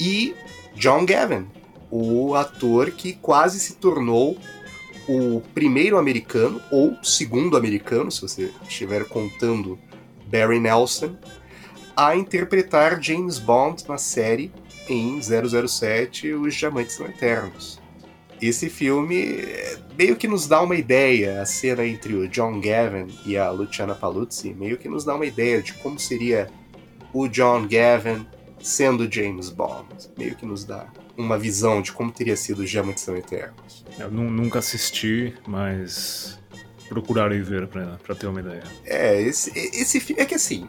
e 0.00 0.34
John 0.74 1.04
Gavin, 1.04 1.46
o 1.90 2.34
ator 2.34 2.90
que 2.92 3.12
quase 3.14 3.60
se 3.60 3.74
tornou 3.76 4.38
o 5.08 5.40
primeiro 5.54 5.98
americano, 5.98 6.60
ou 6.70 6.96
segundo 7.02 7.56
americano, 7.56 8.10
se 8.10 8.22
você 8.22 8.52
estiver 8.62 9.04
contando 9.04 9.78
Barry 10.26 10.58
Nelson, 10.58 11.16
a 11.96 12.16
interpretar 12.16 13.02
James 13.02 13.38
Bond 13.38 13.84
na 13.88 13.98
série 13.98 14.52
em 14.88 15.20
007 15.20 16.32
Os 16.32 16.54
Diamantes 16.54 16.96
São 16.96 17.06
Eternos. 17.06 17.80
Esse 18.40 18.68
filme 18.68 19.40
eh, 19.40 19.78
meio 19.96 20.16
que 20.16 20.28
nos 20.28 20.46
dá 20.46 20.60
uma 20.60 20.76
ideia, 20.76 21.40
a 21.40 21.46
cena 21.46 21.86
entre 21.86 22.14
o 22.14 22.28
John 22.28 22.60
Gavin 22.60 23.06
e 23.24 23.36
a 23.36 23.50
Luciana 23.50 23.94
Paluzzi, 23.94 24.52
meio 24.52 24.76
que 24.76 24.88
nos 24.88 25.04
dá 25.04 25.14
uma 25.14 25.24
ideia 25.24 25.62
de 25.62 25.72
como 25.74 25.98
seria 25.98 26.48
o 27.12 27.26
John 27.28 27.66
Gavin 27.66 28.26
sendo 28.60 29.10
James 29.10 29.48
Bond. 29.48 29.86
Meio 30.18 30.36
que 30.36 30.44
nos 30.44 30.64
dá 30.64 30.86
uma 31.16 31.38
visão 31.38 31.80
de 31.80 31.92
como 31.92 32.12
teria 32.12 32.36
sido 32.36 32.62
os 32.62 32.70
Diamantes 32.70 33.04
São 33.04 33.16
Eternos. 33.16 33.84
Eu 33.98 34.10
nunca 34.10 34.58
assisti, 34.58 35.34
mas 35.46 36.38
procurarei 36.88 37.40
ver 37.40 37.66
para 37.68 38.14
ter 38.14 38.26
uma 38.26 38.40
ideia. 38.40 38.64
É, 38.84 39.20
esse, 39.20 39.50
esse 39.56 39.98
filme. 40.00 40.20
É 40.22 40.26
que 40.26 40.34
assim. 40.34 40.68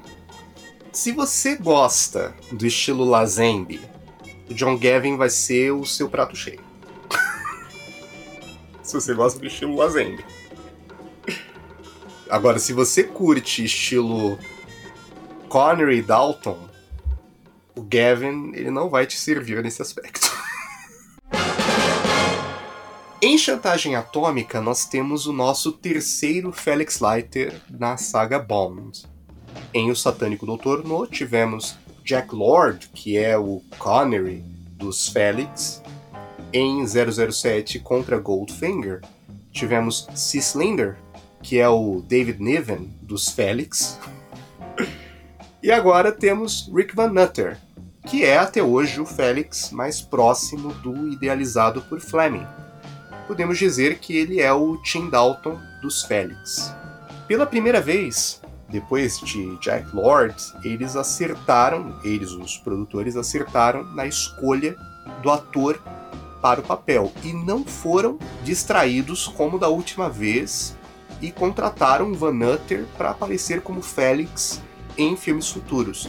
Se 0.91 1.11
você 1.11 1.55
gosta 1.55 2.33
do 2.51 2.65
estilo 2.65 3.03
Lazembe, 3.03 3.79
o 4.49 4.53
John 4.53 4.77
Gavin 4.77 5.17
vai 5.17 5.29
ser 5.29 5.71
o 5.71 5.85
seu 5.85 6.09
prato 6.09 6.35
cheio. 6.35 6.61
se 8.83 8.93
você 8.93 9.13
gosta 9.13 9.39
do 9.39 9.47
estilo 9.47 9.75
Lazenby. 9.75 10.25
Agora, 12.29 12.59
se 12.59 12.73
você 12.73 13.03
curte 13.03 13.63
estilo 13.63 14.37
Connery 15.47 16.01
Dalton, 16.01 16.67
o 17.75 17.81
Gavin 17.81 18.51
ele 18.53 18.69
não 18.69 18.89
vai 18.89 19.05
te 19.05 19.17
servir 19.17 19.63
nesse 19.63 19.81
aspecto. 19.81 20.29
em 23.21 23.37
Chantagem 23.37 23.95
Atômica, 23.95 24.59
nós 24.59 24.85
temos 24.85 25.25
o 25.25 25.33
nosso 25.33 25.71
terceiro 25.71 26.51
Felix 26.51 26.99
Leiter 26.99 27.61
na 27.69 27.95
saga 27.95 28.39
Bond. 28.39 29.05
Em 29.73 29.89
O 29.89 29.95
Satânico 29.95 30.45
Doutor 30.45 30.83
No, 30.85 31.07
tivemos 31.07 31.77
Jack 32.07 32.33
Lord, 32.33 32.87
que 32.93 33.17
é 33.17 33.37
o 33.37 33.61
Connery 33.77 34.41
dos 34.77 35.09
Felix, 35.09 35.83
em 36.53 36.87
007 36.87 37.79
contra 37.79 38.17
Goldfinger, 38.17 39.01
tivemos 39.51 40.07
Cislinder, 40.15 40.95
que 41.43 41.59
é 41.59 41.67
o 41.67 42.01
David 42.07 42.41
Niven 42.41 42.89
dos 43.01 43.27
Felix. 43.27 43.99
e 45.61 45.69
agora 45.69 46.09
temos 46.09 46.71
Rick 46.73 46.95
Van 46.95 47.09
Nutter, 47.09 47.57
que 48.05 48.23
é 48.23 48.37
até 48.37 48.63
hoje 48.63 49.01
o 49.01 49.05
Felix 49.05 49.69
mais 49.71 49.99
próximo 49.99 50.73
do 50.75 51.09
idealizado 51.09 51.81
por 51.81 51.99
Fleming. 51.99 52.47
Podemos 53.27 53.57
dizer 53.57 53.99
que 53.99 54.15
ele 54.15 54.39
é 54.39 54.53
o 54.53 54.77
Tim 54.77 55.09
Dalton 55.09 55.59
dos 55.81 56.03
Felix. 56.05 56.73
Pela 57.27 57.45
primeira 57.45 57.81
vez, 57.81 58.39
depois 58.69 59.19
de 59.19 59.55
Jack 59.57 59.95
Lord, 59.95 60.35
eles 60.63 60.95
acertaram, 60.95 61.99
eles, 62.03 62.31
os 62.31 62.57
produtores, 62.57 63.15
acertaram 63.15 63.83
na 63.83 64.05
escolha 64.05 64.75
do 65.21 65.29
ator 65.31 65.81
para 66.41 66.59
o 66.59 66.63
papel 66.63 67.11
e 67.23 67.33
não 67.33 67.63
foram 67.63 68.19
distraídos 68.43 69.27
como 69.27 69.57
da 69.57 69.69
última 69.69 70.09
vez 70.09 70.77
e 71.21 71.31
contrataram 71.31 72.13
Van 72.13 72.33
Nutter 72.33 72.85
para 72.97 73.11
aparecer 73.11 73.61
como 73.61 73.81
Félix 73.81 74.61
em 74.97 75.15
filmes 75.15 75.49
futuros. 75.49 76.07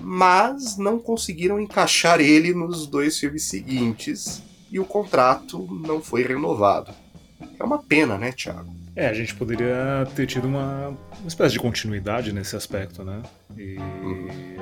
Mas 0.00 0.76
não 0.76 0.98
conseguiram 0.98 1.58
encaixar 1.58 2.20
ele 2.20 2.52
nos 2.52 2.86
dois 2.86 3.18
filmes 3.18 3.44
seguintes 3.44 4.42
e 4.70 4.78
o 4.78 4.84
contrato 4.84 5.66
não 5.70 6.00
foi 6.00 6.22
renovado. 6.22 6.92
É 7.58 7.64
uma 7.64 7.78
pena, 7.78 8.18
né, 8.18 8.30
Thiago? 8.30 8.83
É, 8.96 9.08
a 9.08 9.12
gente 9.12 9.34
poderia 9.34 10.06
ter 10.14 10.24
tido 10.26 10.46
uma, 10.46 10.88
uma 11.18 11.26
espécie 11.26 11.52
de 11.52 11.58
continuidade 11.58 12.32
nesse 12.32 12.54
aspecto, 12.54 13.02
né? 13.02 13.22
E 13.56 13.76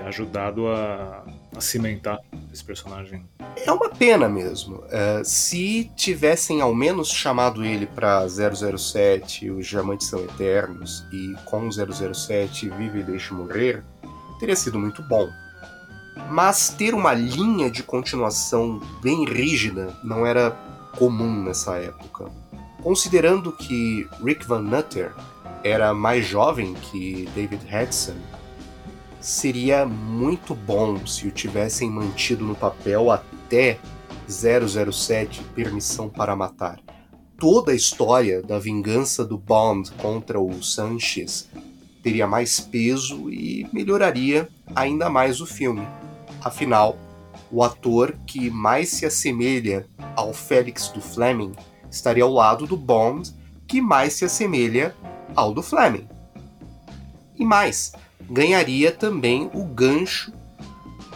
ajudado 0.06 0.68
a, 0.68 1.22
a 1.54 1.60
cimentar 1.60 2.18
esse 2.50 2.64
personagem. 2.64 3.26
É 3.56 3.70
uma 3.70 3.90
pena 3.90 4.30
mesmo. 4.30 4.84
É, 4.88 5.22
se 5.22 5.90
tivessem 5.94 6.62
ao 6.62 6.74
menos 6.74 7.08
chamado 7.10 7.62
ele 7.62 7.86
para 7.86 8.26
007, 8.26 9.50
Os 9.50 9.66
Diamantes 9.66 10.06
São 10.06 10.20
Eternos, 10.20 11.04
e 11.12 11.34
com 11.44 11.68
007 11.70 12.70
Vive 12.70 13.00
e 13.00 13.02
Deixe 13.02 13.34
Morrer, 13.34 13.82
teria 14.40 14.56
sido 14.56 14.78
muito 14.78 15.02
bom. 15.02 15.28
Mas 16.30 16.70
ter 16.70 16.94
uma 16.94 17.12
linha 17.12 17.70
de 17.70 17.82
continuação 17.82 18.80
bem 19.02 19.26
rígida 19.26 19.94
não 20.02 20.26
era 20.26 20.50
comum 20.96 21.42
nessa 21.42 21.76
época. 21.76 22.30
Considerando 22.82 23.52
que 23.52 24.08
Rick 24.24 24.46
Van 24.46 24.60
Nutter 24.60 25.12
era 25.62 25.94
mais 25.94 26.26
jovem 26.26 26.74
que 26.74 27.28
David 27.34 27.62
Hudson, 27.64 28.16
seria 29.20 29.86
muito 29.86 30.52
bom 30.52 31.06
se 31.06 31.28
o 31.28 31.30
tivessem 31.30 31.88
mantido 31.88 32.44
no 32.44 32.56
papel 32.56 33.10
até 33.12 33.78
007 34.28 35.42
Permissão 35.54 36.08
para 36.08 36.34
Matar. 36.34 36.80
Toda 37.38 37.70
a 37.70 37.74
história 37.74 38.42
da 38.42 38.58
vingança 38.58 39.24
do 39.24 39.38
Bond 39.38 39.92
contra 39.92 40.40
o 40.40 40.60
Sanchez 40.60 41.48
teria 42.02 42.26
mais 42.26 42.58
peso 42.58 43.30
e 43.30 43.64
melhoraria 43.72 44.48
ainda 44.74 45.08
mais 45.08 45.40
o 45.40 45.46
filme. 45.46 45.86
Afinal, 46.40 46.98
o 47.50 47.62
ator 47.62 48.16
que 48.26 48.50
mais 48.50 48.88
se 48.88 49.06
assemelha 49.06 49.86
ao 50.16 50.32
Félix 50.32 50.88
do 50.88 51.00
Fleming 51.00 51.52
estaria 51.92 52.24
ao 52.24 52.32
lado 52.32 52.66
do 52.66 52.76
Bond, 52.76 53.30
que 53.68 53.80
mais 53.80 54.14
se 54.14 54.24
assemelha 54.24 54.94
ao 55.36 55.52
do 55.52 55.62
Fleming. 55.62 56.08
E 57.38 57.44
mais, 57.44 57.92
ganharia 58.28 58.90
também 58.90 59.50
o 59.54 59.64
gancho 59.64 60.32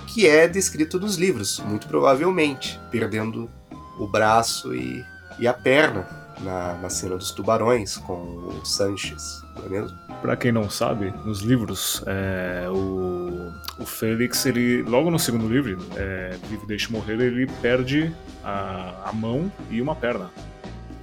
que 0.07 0.27
é 0.27 0.47
descrito 0.47 0.99
nos 0.99 1.17
livros, 1.17 1.59
muito 1.61 1.87
provavelmente, 1.89 2.79
perdendo 2.91 3.51
o 3.99 4.07
braço 4.07 4.75
e, 4.75 5.05
e 5.39 5.47
a 5.47 5.53
perna 5.53 6.09
na, 6.41 6.75
na 6.75 6.91
cena 6.91 7.17
dos 7.17 7.31
tubarões 7.31 7.97
com 7.97 8.15
o 8.15 8.65
Sanches, 8.65 9.43
não 9.57 9.67
é 9.67 9.69
mesmo? 9.69 9.99
Para 10.21 10.37
quem 10.37 10.53
não 10.53 10.69
sabe, 10.71 11.13
nos 11.25 11.41
livros, 11.41 12.03
é, 12.07 12.67
o, 12.69 13.53
o 13.79 13.87
Félix, 13.87 14.47
ele 14.47 14.83
logo 14.83 15.11
no 15.11 15.19
segundo 15.19 15.49
livro, 15.49 15.79
é, 15.97 16.37
Vive 16.49 16.67
Deixe 16.67 16.91
Morrer, 16.91 17.21
ele 17.21 17.47
perde 17.61 18.15
a, 18.43 19.09
a 19.09 19.13
mão 19.13 19.51
e 19.71 19.81
uma 19.81 19.95
perna 19.95 20.31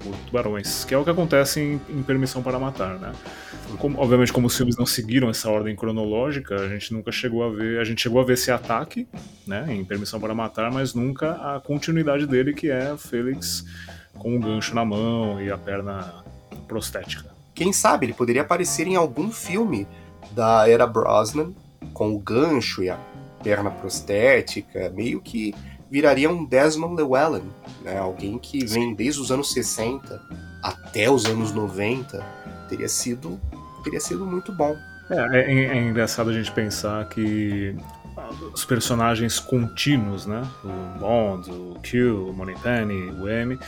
por 0.03 0.15
tubarões, 0.25 0.83
que 0.83 0.93
é 0.93 0.97
o 0.97 1.03
que 1.03 1.09
acontece 1.09 1.59
em, 1.59 1.81
em 1.89 2.03
Permissão 2.03 2.43
para 2.43 2.59
Matar, 2.59 2.99
né? 2.99 3.13
Como, 3.79 3.99
obviamente, 3.99 4.31
como 4.31 4.47
os 4.47 4.55
filmes 4.55 4.77
não 4.77 4.85
seguiram 4.85 5.29
essa 5.29 5.49
ordem 5.49 5.75
cronológica, 5.75 6.55
a 6.55 6.67
gente 6.67 6.93
nunca 6.93 7.11
chegou 7.11 7.43
a 7.43 7.49
ver, 7.49 7.79
a 7.79 7.83
gente 7.83 8.01
chegou 8.01 8.21
a 8.21 8.23
ver 8.23 8.33
esse 8.33 8.51
ataque, 8.51 9.07
né, 9.47 9.65
em 9.69 9.83
Permissão 9.83 10.19
para 10.19 10.35
Matar, 10.35 10.71
mas 10.71 10.93
nunca 10.93 11.31
a 11.31 11.59
continuidade 11.59 12.27
dele, 12.27 12.53
que 12.53 12.69
é 12.69 12.95
Félix 12.97 13.65
com 14.13 14.33
o 14.33 14.35
um 14.35 14.39
gancho 14.39 14.75
na 14.75 14.85
mão 14.85 15.41
e 15.41 15.49
a 15.49 15.57
perna 15.57 16.23
prostética. 16.67 17.31
Quem 17.55 17.71
sabe 17.71 18.05
ele 18.05 18.13
poderia 18.13 18.41
aparecer 18.41 18.87
em 18.87 18.95
algum 18.95 19.31
filme 19.31 19.87
da 20.31 20.67
era 20.67 20.85
Brosnan 20.85 21.53
com 21.93 22.13
o 22.13 22.19
gancho 22.19 22.83
e 22.83 22.89
a 22.89 22.97
perna 23.43 23.69
prostética, 23.69 24.89
meio 24.89 25.21
que 25.21 25.53
viraria 25.93 26.27
um 26.27 26.43
Desmond 26.43 26.95
Llewellyn, 26.95 27.43
né? 27.83 27.99
alguém 27.99 28.39
que 28.39 28.65
vem 28.65 28.95
desde 28.95 29.21
os 29.21 29.31
anos 29.31 29.53
60 29.53 30.19
até 30.63 31.07
os 31.07 31.25
anos 31.25 31.51
90, 31.51 32.19
teria 32.67 32.89
sido, 32.89 33.39
teria 33.83 33.99
sido 33.99 34.25
muito 34.25 34.51
bom. 34.51 34.75
É, 35.07 35.39
é, 35.39 35.65
é 35.65 35.77
engraçado 35.77 36.31
a 36.31 36.33
gente 36.33 36.51
pensar 36.51 37.07
que 37.09 37.75
os 38.51 38.65
personagens 38.65 39.39
contínuos, 39.39 40.25
né? 40.25 40.41
O 40.63 40.99
Bond, 40.99 41.51
o 41.51 41.77
Q, 41.83 42.09
o 42.09 42.33
Moneypenny, 42.33 43.11
o 43.11 43.29
M, 43.29 43.59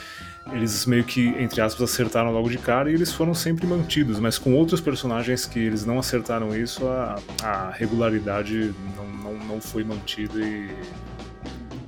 eles 0.51 0.83
meio 0.87 1.03
que, 1.03 1.27
entre 1.27 1.61
aspas, 1.61 1.91
acertaram 1.91 2.31
logo 2.31 2.49
de 2.49 2.57
cara 2.57 2.89
e 2.89 2.95
eles 2.95 3.13
foram 3.13 3.35
sempre 3.35 3.67
mantidos, 3.67 4.19
mas 4.19 4.39
com 4.39 4.55
outros 4.55 4.81
personagens 4.81 5.45
que 5.45 5.59
eles 5.59 5.85
não 5.85 5.99
acertaram 5.99 6.55
isso, 6.55 6.87
a, 6.87 7.19
a 7.43 7.69
regularidade 7.69 8.73
não, 8.95 9.07
não, 9.31 9.45
não 9.45 9.61
foi 9.61 9.83
mantida 9.83 10.39
e 10.39 10.71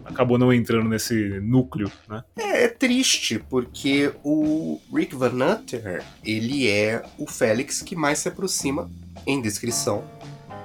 acabou 0.08 0.38
não 0.38 0.51
entrando 0.51 0.89
nesse 0.89 1.39
núcleo, 1.41 1.91
né? 2.08 2.24
É, 2.38 2.64
é, 2.64 2.68
triste, 2.68 3.39
porque 3.49 4.12
o 4.24 4.80
Rick 4.93 5.16
Van 5.16 5.30
Nutter, 5.30 6.03
ele 6.24 6.68
é 6.68 7.03
o 7.18 7.28
Félix 7.28 7.82
que 7.82 7.95
mais 7.95 8.20
se 8.20 8.30
aproxima, 8.30 8.89
em 9.26 9.41
descrição, 9.41 10.03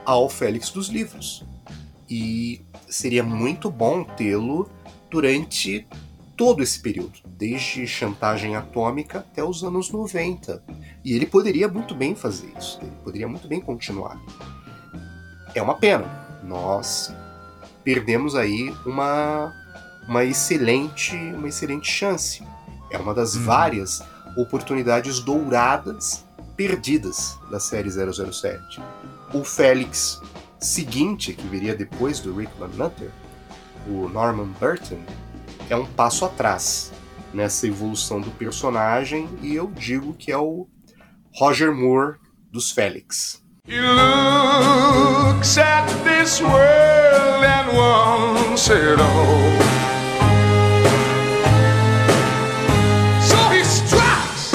ao 0.05 0.28
Félix 0.28 0.70
dos 0.70 0.88
livros. 0.88 1.45
E 2.09 2.62
seria 2.88 3.22
muito 3.22 3.70
bom 3.70 4.05
tê-lo 4.05 4.70
durante 5.11 5.86
todo 6.36 6.62
esse 6.62 6.80
período, 6.80 7.18
desde 7.26 7.86
chantagem 7.86 8.57
atômica 8.57 9.18
até 9.18 9.43
os 9.43 9.62
anos 9.64 9.90
90. 9.90 10.62
E 11.05 11.12
ele 11.12 11.26
poderia 11.26 11.68
muito 11.68 11.95
bem 11.95 12.14
fazer 12.14 12.53
isso, 12.59 12.78
ele 12.80 12.93
poderia 13.03 13.28
muito 13.28 13.49
bem 13.49 13.61
continuar. 13.61 14.20
É 15.55 15.61
uma 15.61 15.74
pena. 15.74 16.22
Nós 16.45 17.14
perdemos 17.85 18.35
aí 18.35 18.74
uma, 18.87 19.53
uma 20.09 20.24
excelente 20.24 21.16
uma 21.35 21.49
excelente 21.49 21.91
chance. 21.91 22.43
É 22.91 22.99
uma 22.99 23.14
das 23.14 23.37
hum. 23.37 23.45
várias 23.45 24.03
oportunidades 24.37 25.20
douradas 25.20 26.24
perdidas 26.57 27.39
da 27.51 27.59
série 27.59 27.91
007. 27.91 28.80
O 29.33 29.45
Félix 29.45 30.20
seguinte, 30.61 31.33
que 31.33 31.47
viria 31.47 31.74
depois 31.74 32.20
do 32.20 32.35
Rick 32.37 32.53
Van 32.59 32.68
Nutter, 32.68 33.11
o 33.87 34.09
Norman 34.09 34.49
Burton, 34.61 35.01
é 35.68 35.76
um 35.76 35.87
passo 35.87 36.24
atrás 36.24 36.93
nessa 37.33 37.66
evolução 37.66 38.20
do 38.20 38.30
personagem 38.33 39.28
e 39.41 39.55
eu 39.55 39.70
digo 39.70 40.14
que 40.14 40.30
é 40.30 40.37
o 40.37 40.68
Roger 41.35 41.74
Moore 41.74 42.18
dos 42.51 42.70
Félix. 42.70 43.41
He 43.64 43.78
looks 43.78 45.56
at 45.56 45.86
this 46.02 46.40
world 46.40 47.44
and 47.44 47.76
wants 47.76 48.68
it 48.68 48.98
all. 48.98 49.52
So 53.22 53.36
he 53.50 53.62
strikes 53.64 54.52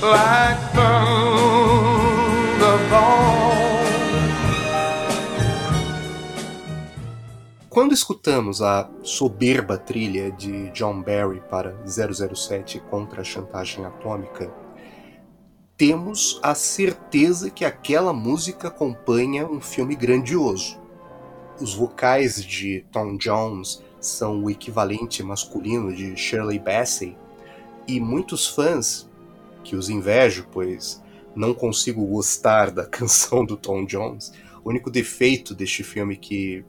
like 0.00 0.68
Quando 7.68 7.94
escutamos 7.94 8.60
a 8.60 8.90
soberba 9.02 9.78
trilha 9.78 10.32
de 10.32 10.70
John 10.72 11.00
Barry 11.00 11.40
para 11.48 11.76
007 11.86 12.80
contra 12.80 13.22
a 13.22 13.24
chantagem 13.24 13.84
atômica, 13.84 14.52
temos 15.78 16.40
a 16.42 16.56
certeza 16.56 17.50
que 17.50 17.64
aquela 17.64 18.12
música 18.12 18.66
acompanha 18.66 19.46
um 19.46 19.60
filme 19.60 19.94
grandioso. 19.94 20.76
Os 21.60 21.72
vocais 21.72 22.44
de 22.44 22.84
Tom 22.90 23.16
Jones 23.16 23.80
são 24.00 24.42
o 24.42 24.50
equivalente 24.50 25.22
masculino 25.22 25.94
de 25.94 26.16
Shirley 26.16 26.58
Bassey, 26.58 27.16
e 27.86 28.00
muitos 28.00 28.48
fãs, 28.48 29.08
que 29.62 29.76
os 29.76 29.88
invejo, 29.88 30.48
pois 30.50 31.00
não 31.34 31.54
consigo 31.54 32.04
gostar 32.04 32.72
da 32.72 32.84
canção 32.90 33.44
do 33.44 33.56
Tom 33.56 33.86
Jones, 33.86 34.32
o 34.64 34.70
único 34.70 34.90
defeito 34.90 35.54
deste 35.54 35.84
filme 35.84 36.16
que 36.16 36.64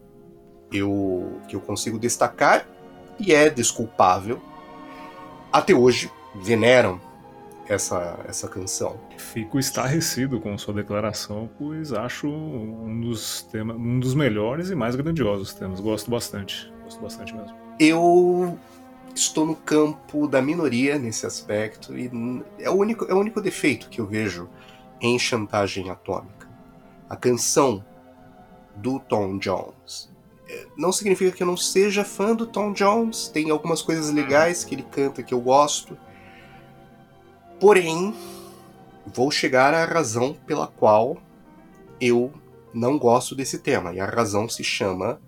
eu, 0.72 1.42
que 1.48 1.56
eu 1.56 1.62
consigo 1.62 1.98
destacar, 1.98 2.70
e 3.20 3.34
é 3.34 3.50
desculpável, 3.50 4.40
até 5.52 5.74
hoje 5.74 6.12
veneram 6.36 7.09
essa, 7.70 8.20
essa 8.28 8.48
canção. 8.48 9.00
Fico 9.18 9.60
estarrecido 9.60 10.42
com 10.42 10.58
sua 10.58 10.74
declaração, 10.74 11.48
pois 11.58 11.94
acho 11.94 12.28
um 12.28 13.00
dos, 13.00 13.44
temas, 13.44 13.78
um 13.78 14.00
dos 14.00 14.16
melhores 14.16 14.72
e 14.72 14.76
mais 14.76 14.96
grandiosos 14.96 15.54
temas. 15.54 15.80
Gosto 15.80 16.10
bastante. 16.10 16.74
Gosto 16.84 17.00
bastante 17.00 17.34
mesmo. 17.36 17.56
Eu 17.80 18.58
estou 19.14 19.46
no 19.46 19.56
campo 19.56 20.28
da 20.28 20.42
minoria 20.42 20.98
nesse 20.98 21.26
aspecto 21.26 21.98
e 21.98 22.10
é 22.58 22.70
o 22.70 22.74
único, 22.74 23.06
é 23.06 23.14
o 23.14 23.20
único 23.20 23.40
defeito 23.40 23.88
que 23.88 24.02
eu 24.02 24.08
vejo 24.08 24.50
em 25.00 25.18
Chantagem 25.20 25.92
Atômica. 25.92 26.50
A 27.08 27.16
canção 27.16 27.86
do 28.76 29.00
Tom 29.00 29.38
Jones. 29.38 30.10
É, 30.48 30.66
não 30.76 30.92
significa 30.92 31.32
que 31.32 31.44
eu 31.44 31.48
não 31.48 31.58
seja 31.58 32.04
fã 32.04 32.34
do 32.34 32.48
Tom 32.48 32.74
Jones, 32.74 33.28
tem 33.28 33.52
algumas 33.52 33.84
coisas 33.84 34.10
legais 34.12 34.64
que 34.64 34.74
ele 34.74 34.86
canta 34.90 35.22
que 35.22 35.34
eu 35.34 35.40
gosto, 35.40 35.96
Porém, 37.60 38.14
vou 39.06 39.30
chegar 39.30 39.74
à 39.74 39.86
razão 39.86 40.34
pela 40.46 40.68
qual 40.68 41.18
eu 42.00 42.32
não 42.74 42.98
gosto 42.98 43.36
desse 43.36 43.60
tema. 43.60 43.94
E 43.94 44.00
a 44.00 44.06
razão 44.06 44.48
se 44.48 44.64
chama 44.64 45.20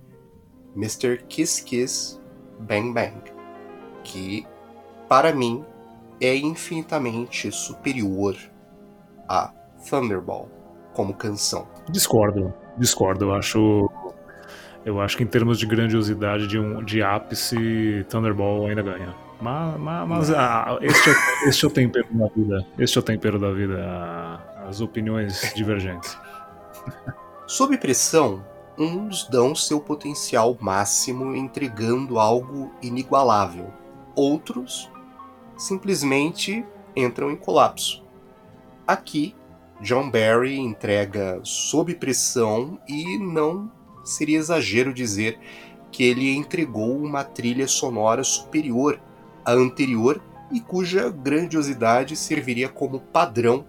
Mr. 0.76 1.24
Kiss 1.28 1.64
Kiss 1.64 2.20
Bang 2.60 2.94
Bang. 2.94 3.32
Que, 4.04 4.46
para 5.10 5.34
mim, 5.34 5.64
é 6.22 6.36
infinitamente 6.36 7.52
superior 7.52 8.38
a 9.28 9.52
Thunderball 9.90 10.50
como 10.94 11.14
canção. 11.14 11.68
Discordo, 11.90 12.54
discordo. 12.78 13.26
Eu 13.26 13.34
acho, 13.34 13.90
eu 14.86 15.02
acho 15.02 15.18
que 15.18 15.24
em 15.24 15.28
termos 15.28 15.60
de 15.60 15.66
grandiosidade 15.66 16.48
de 16.48 16.58
um 16.58 16.84
de 16.84 17.02
ápice, 17.02 18.06
Thunderball 18.10 18.68
ainda 18.68 18.82
ganha. 18.82 19.31
Mas, 19.42 19.80
mas, 19.80 20.08
mas 20.08 20.32
ah, 20.32 20.78
este, 20.82 21.10
é, 21.10 21.50
este 21.50 21.66
é 21.66 21.68
o 21.68 21.72
tempero 21.72 22.08
da 22.14 22.28
vida. 22.28 22.68
Este 22.78 22.98
é 22.98 23.02
o 23.02 23.04
tempero 23.04 23.40
da 23.40 23.52
vida. 23.52 24.40
As 24.68 24.82
opiniões 24.82 25.52
divergentes. 25.56 26.16
Sob 27.48 27.76
pressão, 27.78 28.46
uns 28.78 29.28
dão 29.28 29.56
seu 29.56 29.80
potencial 29.80 30.56
máximo 30.62 31.36
entregando 31.36 32.20
algo 32.20 32.72
inigualável. 32.82 33.74
Outros 34.16 34.90
simplesmente 35.58 36.64
entram 36.96 37.32
em 37.32 37.36
colapso. 37.36 38.04
Aqui, 38.88 39.36
John 39.82 40.12
Barry 40.12 40.60
entrega 40.60 41.40
sob 41.44 41.96
pressão 41.96 42.80
e 42.88 43.18
não 43.18 43.72
seria 44.04 44.38
exagero 44.38 44.94
dizer 44.94 45.40
que 45.92 46.04
ele 46.04 46.36
entregou 46.36 46.98
uma 47.04 47.24
trilha 47.24 47.68
sonora 47.68 48.24
superior 48.24 49.00
à 49.46 49.54
anterior 49.54 50.22
e 50.52 50.60
cuja 50.60 51.10
grandiosidade 51.10 52.16
serviria 52.16 52.70
como 52.70 53.00
padrão 53.00 53.66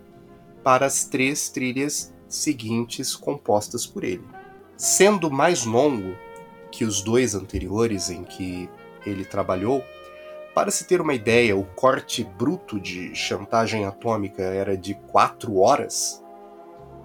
para 0.62 0.86
as 0.86 1.04
três 1.04 1.48
trilhas 1.48 2.12
seguintes 2.28 3.14
compostas 3.14 3.86
por 3.86 4.04
ele. 4.04 4.24
Sendo 4.76 5.30
mais 5.30 5.64
longo 5.64 6.16
que 6.70 6.84
os 6.84 7.02
dois 7.02 7.34
anteriores 7.34 8.10
em 8.10 8.24
que 8.24 8.68
ele 9.04 9.24
trabalhou, 9.24 9.84
para 10.54 10.70
se 10.70 10.84
ter 10.84 11.00
uma 11.00 11.14
ideia, 11.14 11.56
o 11.56 11.64
corte 11.64 12.24
bruto 12.24 12.78
de 12.78 13.14
chantagem 13.14 13.84
atômica 13.84 14.42
era 14.42 14.76
de 14.76 14.94
quatro 14.94 15.58
horas. 15.58 16.22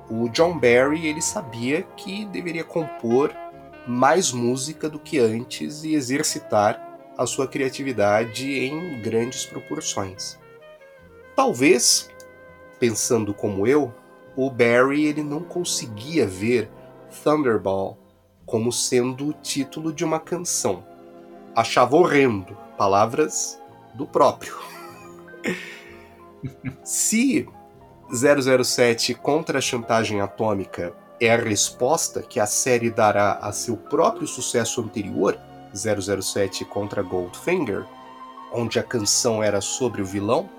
O 0.10 0.28
John 0.30 0.58
Barry 0.58 1.08
ele 1.08 1.22
sabia 1.22 1.84
que 1.96 2.26
deveria 2.26 2.64
compor 2.64 3.34
mais 3.88 4.32
música 4.32 4.90
do 4.90 5.00
que 5.00 5.18
antes 5.18 5.84
e 5.84 5.94
exercitar 5.94 6.87
a 7.18 7.26
sua 7.26 7.48
criatividade 7.48 8.48
em 8.48 9.02
grandes 9.02 9.46
proporções. 9.46 10.38
Talvez, 11.36 12.10
pensando 12.80 13.34
como 13.34 13.66
eu, 13.66 13.94
o 14.36 14.50
Barry 14.50 15.06
ele 15.06 15.24
não 15.24 15.42
conseguia 15.42 16.28
ver 16.28 16.70
Thunderball 17.24 17.98
como 18.46 18.72
sendo 18.72 19.30
o 19.30 19.34
título 19.34 19.92
de 19.92 20.06
uma 20.06 20.20
canção. 20.20 20.86
Achava 21.56 21.96
horrendo, 21.96 22.56
palavras 22.78 23.60
do 23.96 24.06
próprio. 24.06 24.56
Se 26.84 27.48
007 28.10 29.16
contra 29.16 29.58
a 29.58 29.62
chantagem 29.62 30.22
atômica 30.22 30.94
é 31.20 31.34
a 31.34 31.38
resposta 31.38 32.22
que 32.22 32.40
a 32.40 32.46
série 32.46 32.90
dará 32.90 33.34
a 33.34 33.52
seu 33.52 33.76
próprio 33.76 34.28
sucesso 34.28 34.82
anterior, 34.82 35.38
007 35.74 36.66
contra 36.66 37.02
Goldfinger, 37.02 37.86
onde 38.52 38.80
a 38.80 38.84
canção 38.84 39.44
era 39.44 39.62
sobre 39.62 40.02
o 40.02 40.06
vilão, 40.06 40.50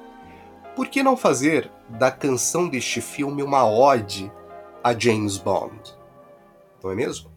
por 0.76 0.88
que 0.88 1.02
não 1.02 1.16
fazer 1.16 1.70
da 1.88 2.10
canção 2.10 2.68
deste 2.68 3.00
filme 3.00 3.42
uma 3.42 3.68
ode 3.68 4.30
a 4.82 4.96
James 4.96 5.36
Bond? 5.36 5.96
Não 6.82 6.90
é 6.90 6.94
mesmo? 6.94 7.30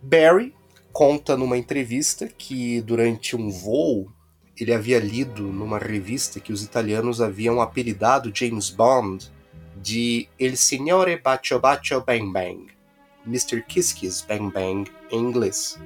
Barry 0.00 0.54
conta 0.92 1.36
numa 1.36 1.58
entrevista 1.58 2.28
que 2.28 2.80
durante 2.82 3.34
um 3.34 3.50
voo 3.50 4.12
ele 4.56 4.72
havia 4.72 5.00
lido 5.00 5.42
numa 5.42 5.78
revista 5.78 6.38
que 6.38 6.52
os 6.52 6.62
italianos 6.62 7.20
haviam 7.20 7.60
apelidado 7.60 8.30
James 8.32 8.70
Bond 8.70 9.28
de 9.76 10.28
El 10.38 10.56
Signore 10.56 11.20
Bacio 11.20 11.58
Bacio 11.58 12.00
Bang 12.00 12.32
Bang, 12.32 12.68
Mr. 13.26 13.62
Kiss 13.62 13.92
Kiss 13.92 14.24
Bang 14.24 14.52
Bang 14.52 14.88
em 15.10 15.18
inglês. 15.18 15.78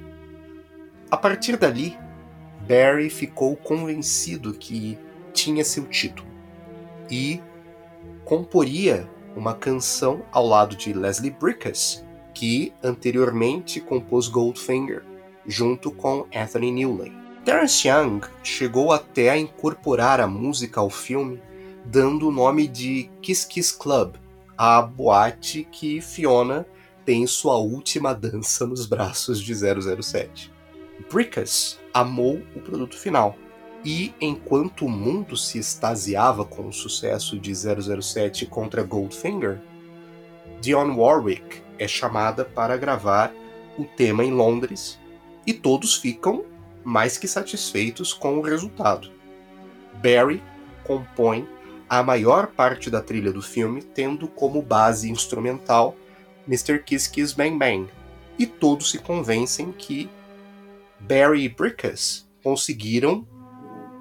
A 1.11 1.17
partir 1.17 1.57
dali, 1.57 1.97
Barry 2.67 3.09
ficou 3.09 3.55
convencido 3.55 4.53
que 4.53 4.97
tinha 5.33 5.65
seu 5.65 5.85
título 5.85 6.29
e 7.09 7.41
comporia 8.23 9.09
uma 9.35 9.55
canção 9.55 10.21
ao 10.31 10.45
lado 10.45 10.75
de 10.75 10.93
Leslie 10.93 11.31
Bricusse, 11.31 12.03
que 12.31 12.71
anteriormente 12.83 13.79
compôs 13.79 14.27
Goldfinger, 14.27 15.03
junto 15.47 15.89
com 15.91 16.27
Anthony 16.35 16.71
Newley. 16.71 17.11
Terence 17.43 17.87
Young 17.87 18.21
chegou 18.43 18.91
até 18.91 19.31
a 19.31 19.37
incorporar 19.37 20.21
a 20.21 20.27
música 20.27 20.79
ao 20.79 20.91
filme, 20.91 21.41
dando 21.85 22.27
o 22.27 22.31
nome 22.31 22.67
de 22.67 23.09
Kiss 23.19 23.47
Kiss 23.47 23.75
Club, 23.75 24.15
a 24.55 24.79
boate 24.79 25.67
que 25.71 26.01
Fiona 26.01 26.67
tem 27.03 27.25
sua 27.25 27.57
última 27.57 28.13
dança 28.13 28.67
nos 28.67 28.85
braços 28.85 29.41
de 29.41 29.55
007. 29.55 30.58
Brickus 31.11 31.79
amou 31.93 32.41
o 32.55 32.59
produto 32.59 32.97
final, 32.97 33.37
e 33.83 34.13
enquanto 34.19 34.85
o 34.85 34.89
mundo 34.89 35.37
se 35.37 35.57
extasiava 35.57 36.43
com 36.43 36.67
o 36.67 36.73
sucesso 36.73 37.39
de 37.39 37.53
007 37.55 38.45
contra 38.45 38.83
Goldfinger, 38.83 39.59
Dionne 40.59 40.95
Warwick 40.95 41.61
é 41.77 41.87
chamada 41.87 42.43
para 42.43 42.75
gravar 42.75 43.31
o 43.77 43.85
tema 43.85 44.25
em 44.25 44.31
Londres 44.31 44.99
e 45.47 45.53
todos 45.53 45.95
ficam 45.95 46.43
mais 46.83 47.17
que 47.17 47.27
satisfeitos 47.27 48.13
com 48.13 48.37
o 48.37 48.41
resultado. 48.41 49.09
Barry 49.93 50.43
compõe 50.83 51.47
a 51.89 52.03
maior 52.03 52.47
parte 52.47 52.89
da 52.89 53.01
trilha 53.01 53.31
do 53.31 53.41
filme, 53.41 53.81
tendo 53.81 54.27
como 54.27 54.61
base 54.61 55.09
instrumental 55.09 55.95
Mr. 56.47 56.83
Kiss 56.83 57.09
Kiss 57.09 57.33
Bang 57.35 57.57
Bang, 57.57 57.89
e 58.37 58.45
todos 58.45 58.91
se 58.91 58.99
convencem 58.99 59.71
que 59.71 60.09
Barry 61.01 61.43
e 61.43 61.49
Brickus 61.49 62.27
conseguiram 62.43 63.27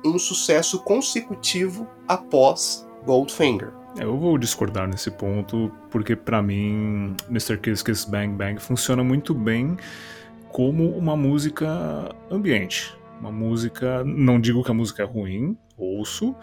um 0.04 0.18
sucesso 0.18 0.80
consecutivo 0.80 1.88
após 2.06 2.86
Goldfinger. 3.04 3.72
É, 3.98 4.04
eu 4.04 4.16
vou 4.16 4.38
discordar 4.38 4.86
nesse 4.88 5.10
ponto, 5.10 5.72
porque 5.90 6.14
para 6.14 6.42
mim 6.42 7.14
Mr. 7.28 7.58
Kiss 7.58 7.84
Kiss 7.84 8.08
Bang 8.08 8.34
Bang 8.34 8.60
funciona 8.60 9.02
muito 9.02 9.34
bem 9.34 9.76
como 10.48 10.90
uma 10.90 11.16
música 11.16 12.14
ambiente. 12.30 12.96
Uma 13.20 13.32
música, 13.32 14.04
não 14.04 14.40
digo 14.40 14.62
que 14.62 14.70
a 14.70 14.74
música 14.74 15.02
é 15.02 15.06
ruim, 15.06 15.56
ouço, 15.76 16.36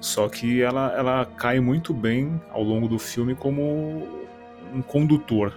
só 0.00 0.28
que 0.28 0.62
ela, 0.62 0.92
ela 0.96 1.24
cai 1.24 1.58
muito 1.58 1.92
bem 1.92 2.40
ao 2.50 2.62
longo 2.62 2.86
do 2.86 2.98
filme 2.98 3.34
como 3.34 4.06
um 4.72 4.80
condutor, 4.82 5.52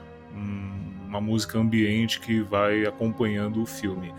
uma 1.15 1.21
música 1.21 1.57
ambiente 1.57 2.19
que 2.19 2.41
vai 2.41 2.85
acompanhando 2.85 3.61
o 3.61 3.65
filme. 3.65 4.13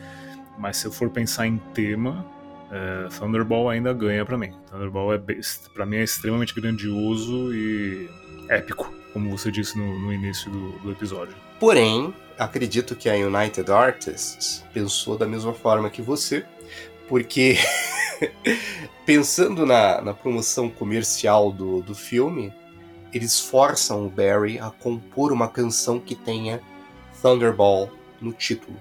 Mas 0.58 0.78
se 0.78 0.86
eu 0.86 0.92
for 0.92 1.10
pensar 1.10 1.46
em 1.46 1.58
tema, 1.74 2.26
é, 2.70 3.08
Thunderball 3.08 3.68
ainda 3.68 3.92
ganha 3.92 4.24
para 4.24 4.38
mim. 4.38 4.52
Thunderball 4.70 5.14
é 5.14 5.20
para 5.74 5.86
mim 5.86 5.96
é 5.96 6.02
extremamente 6.02 6.54
grandioso 6.54 7.54
e 7.54 8.08
épico, 8.48 8.92
como 9.12 9.30
você 9.30 9.50
disse 9.50 9.78
no, 9.78 9.98
no 9.98 10.12
início 10.12 10.50
do, 10.50 10.72
do, 10.78 10.90
episódio. 10.90 11.34
Porém, 11.60 12.14
acredito 12.38 12.96
que 12.96 13.08
a 13.08 13.14
United 13.14 13.70
Artists 13.70 14.64
pensou 14.72 15.16
da 15.16 15.26
mesma 15.26 15.52
forma 15.52 15.90
que 15.90 16.00
você, 16.02 16.44
porque 17.08 17.56
pensando 19.04 19.66
na, 19.66 20.00
na 20.00 20.14
promoção 20.14 20.68
comercial 20.68 21.52
do, 21.52 21.82
do 21.82 21.94
filme, 21.94 22.52
eles 23.12 23.38
forçam 23.38 24.06
o 24.06 24.10
Barry 24.10 24.58
a 24.58 24.70
compor 24.70 25.32
uma 25.32 25.48
canção 25.48 25.98
que 25.98 26.14
tenha 26.14 26.60
Thunderball 27.26 27.90
no 28.20 28.32
título. 28.32 28.80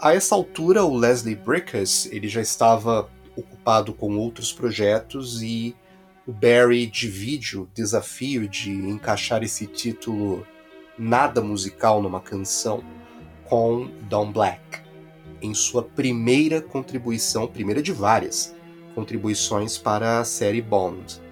A 0.00 0.14
essa 0.14 0.34
altura, 0.34 0.84
o 0.84 0.96
Leslie 0.96 1.36
Bricusse 1.36 2.12
ele 2.12 2.26
já 2.26 2.40
estava 2.40 3.08
ocupado 3.36 3.94
com 3.94 4.16
outros 4.18 4.52
projetos 4.52 5.40
e 5.40 5.76
o 6.26 6.32
Barry 6.32 6.88
divide 6.88 7.56
o 7.56 7.68
desafio 7.72 8.48
de 8.48 8.72
encaixar 8.72 9.44
esse 9.44 9.64
título 9.64 10.44
nada 10.98 11.40
musical 11.40 12.02
numa 12.02 12.20
canção 12.20 12.82
com 13.44 13.88
Don 14.08 14.32
Black, 14.32 14.80
em 15.40 15.54
sua 15.54 15.84
primeira 15.84 16.60
contribuição, 16.60 17.46
primeira 17.46 17.80
de 17.80 17.92
várias 17.92 18.52
contribuições 18.92 19.78
para 19.78 20.18
a 20.18 20.24
série 20.24 20.60
Bond. 20.60 21.22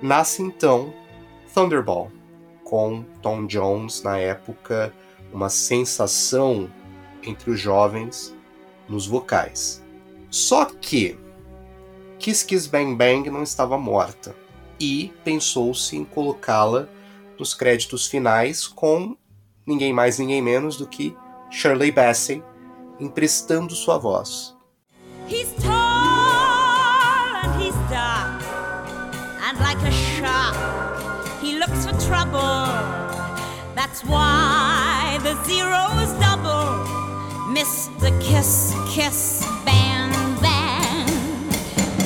Nasce 0.00 0.40
então 0.40 0.94
Thunderball, 1.52 2.12
com 2.68 3.02
Tom 3.22 3.46
Jones 3.46 4.02
na 4.02 4.18
época 4.18 4.92
uma 5.32 5.48
sensação 5.48 6.70
entre 7.22 7.50
os 7.50 7.58
jovens 7.58 8.36
nos 8.86 9.06
vocais. 9.06 9.82
Só 10.30 10.66
que 10.66 11.18
Kiss 12.18 12.44
Kiss 12.44 12.68
Bang 12.68 12.94
Bang 12.94 13.30
não 13.30 13.42
estava 13.42 13.78
morta 13.78 14.36
e 14.78 15.12
pensou-se 15.24 15.96
em 15.96 16.04
colocá-la 16.04 16.88
nos 17.38 17.54
créditos 17.54 18.06
finais 18.06 18.66
com 18.66 19.16
ninguém 19.66 19.92
mais 19.92 20.18
ninguém 20.18 20.42
menos 20.42 20.76
do 20.76 20.86
que 20.86 21.16
Shirley 21.50 21.90
Bassey 21.90 22.42
emprestando 23.00 23.74
sua 23.74 23.96
voz. 23.96 24.54
He's 25.26 25.52
tall 25.62 25.70
and 27.44 27.62
he's 27.62 27.74
like 29.58 29.78
a 29.86 30.07
That's 33.88 34.04
why 34.04 35.18
the 35.22 35.34
zero's 35.44 36.12
double. 36.20 36.84
Mr. 37.56 38.10
Kiss, 38.20 38.74
Kiss, 38.86 39.42
Bang, 39.64 40.12
Bang. 40.42 41.08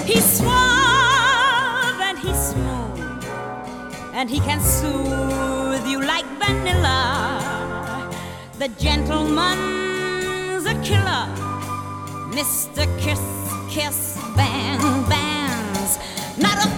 He's 0.07 0.25
suave 0.25 2.01
and 2.01 2.17
he's 2.21 2.39
smooth. 2.39 3.25
And 4.15 4.31
he 4.31 4.39
can 4.39 4.61
soothe 4.61 5.85
you 5.85 6.01
like 6.01 6.25
vanilla. 6.39 7.41
The 8.61 8.69
gentleman's 8.79 10.65
a 10.67 10.75
killer. 10.85 11.27
Mr. 12.31 12.87
Kiss, 13.01 13.21
Kiss, 13.69 14.17
Bang, 14.37 14.79
Bang's 15.09 15.99
not 16.39 16.65
a 16.65 16.69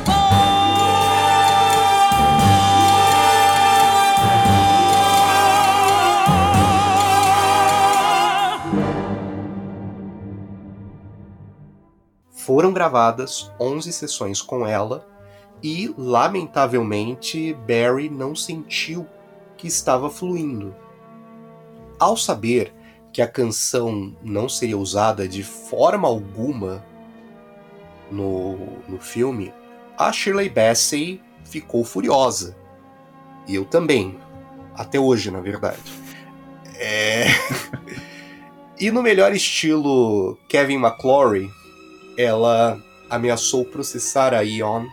Foram 12.45 12.75
gravadas 12.75 13.51
11 13.59 13.91
sessões 13.91 14.43
com 14.43 14.67
ela 14.67 15.09
e, 15.63 15.95
lamentavelmente, 15.97 17.55
Barry 17.67 18.11
não 18.11 18.37
sentiu 18.37 19.07
que 19.57 19.67
estava 19.67 20.11
fluindo. 20.11 20.77
Ao 21.99 22.19
saber 22.19 22.71
que 23.11 23.23
a 23.23 23.27
canção 23.27 24.15
não 24.23 24.47
seria 24.47 24.77
usada 24.77 25.27
de 25.27 25.43
forma 25.43 26.07
alguma 26.07 26.85
no, 28.11 28.59
no 28.87 29.01
filme, 29.01 29.51
a 29.97 30.13
Shirley 30.13 30.51
Bassey 30.51 31.23
ficou 31.47 31.83
furiosa. 31.83 32.55
E 33.49 33.55
eu 33.55 33.65
também. 33.65 34.19
Até 34.75 35.01
hoje, 35.01 35.31
na 35.31 35.41
verdade. 35.41 35.81
É... 36.77 37.25
e 38.79 38.91
no 38.91 39.03
melhor 39.03 39.33
estilo 39.33 40.37
Kevin 40.47 40.77
McClory, 40.77 41.49
ela 42.17 42.81
ameaçou 43.09 43.65
processar 43.65 44.35
a 44.35 44.43
Ion, 44.43 44.87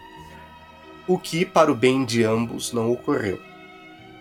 o 1.07 1.17
que, 1.17 1.45
para 1.45 1.71
o 1.71 1.75
bem 1.75 2.05
de 2.05 2.23
ambos, 2.23 2.71
não 2.71 2.91
ocorreu. 2.91 3.39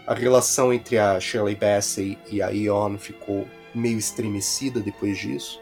A 0.07 0.15
relação 0.15 0.73
entre 0.73 0.99
a 0.99 1.21
Shirley 1.21 1.55
Bassey 1.55 2.19
e 2.31 2.43
a 2.43 2.51
Ion 2.51 2.97
ficou 2.99 3.47
meio 3.75 3.99
estremecida 3.99 4.81
depois 4.81 5.19
disso, 5.19 5.61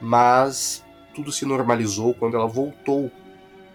mas 0.00 0.84
tudo 1.14 1.30
se 1.30 1.44
normalizou 1.44 2.14
quando 2.14 2.36
ela 2.36 2.46
voltou 2.46 3.10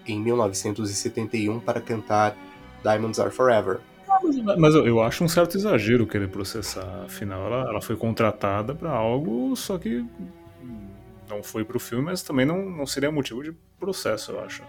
em 0.07 0.19
1971 0.19 1.59
para 1.59 1.79
cantar 1.79 2.35
Diamonds 2.83 3.19
Are 3.19 3.31
Forever. 3.31 3.79
Mas 4.57 4.73
eu 4.75 5.01
acho 5.01 5.23
um 5.23 5.27
certo 5.27 5.55
exagero 5.55 6.05
querer 6.05 6.29
processar. 6.29 7.03
Afinal, 7.05 7.45
ela, 7.45 7.69
ela 7.69 7.81
foi 7.81 7.95
contratada 7.95 8.73
para 8.73 8.91
algo, 8.91 9.55
só 9.55 9.77
que 9.77 10.05
não 11.29 11.43
foi 11.43 11.63
para 11.63 11.77
o 11.77 11.79
filme, 11.79 12.05
mas 12.05 12.23
também 12.23 12.45
não, 12.45 12.69
não 12.69 12.85
seria 12.85 13.11
motivo 13.11 13.43
de 13.43 13.53
processo, 13.79 14.31
eu 14.31 14.43
acho. 14.43 14.63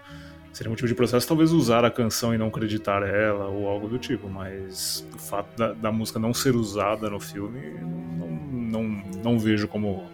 Seria 0.53 0.69
motivo 0.69 0.89
de 0.89 0.95
processo 0.95 1.27
talvez 1.27 1.53
usar 1.53 1.85
a 1.85 1.91
canção 1.91 2.35
e 2.35 2.39
não 2.39 2.49
acreditar 2.49 3.03
ela 3.03 3.47
ou 3.47 3.69
algo 3.69 3.89
do 3.89 3.99
tipo, 3.99 4.29
mas 4.29 5.07
o 5.15 5.19
fato 5.19 5.57
da, 5.57 5.73
da 5.73 5.93
música 5.93 6.19
não 6.19 6.35
ser 6.35 6.57
usada 6.57 7.09
no 7.09 7.21
filme 7.21 7.61
não, 7.81 8.29
não, 8.29 8.83
não 9.23 9.39
vejo 9.39 9.69
como 9.69 10.09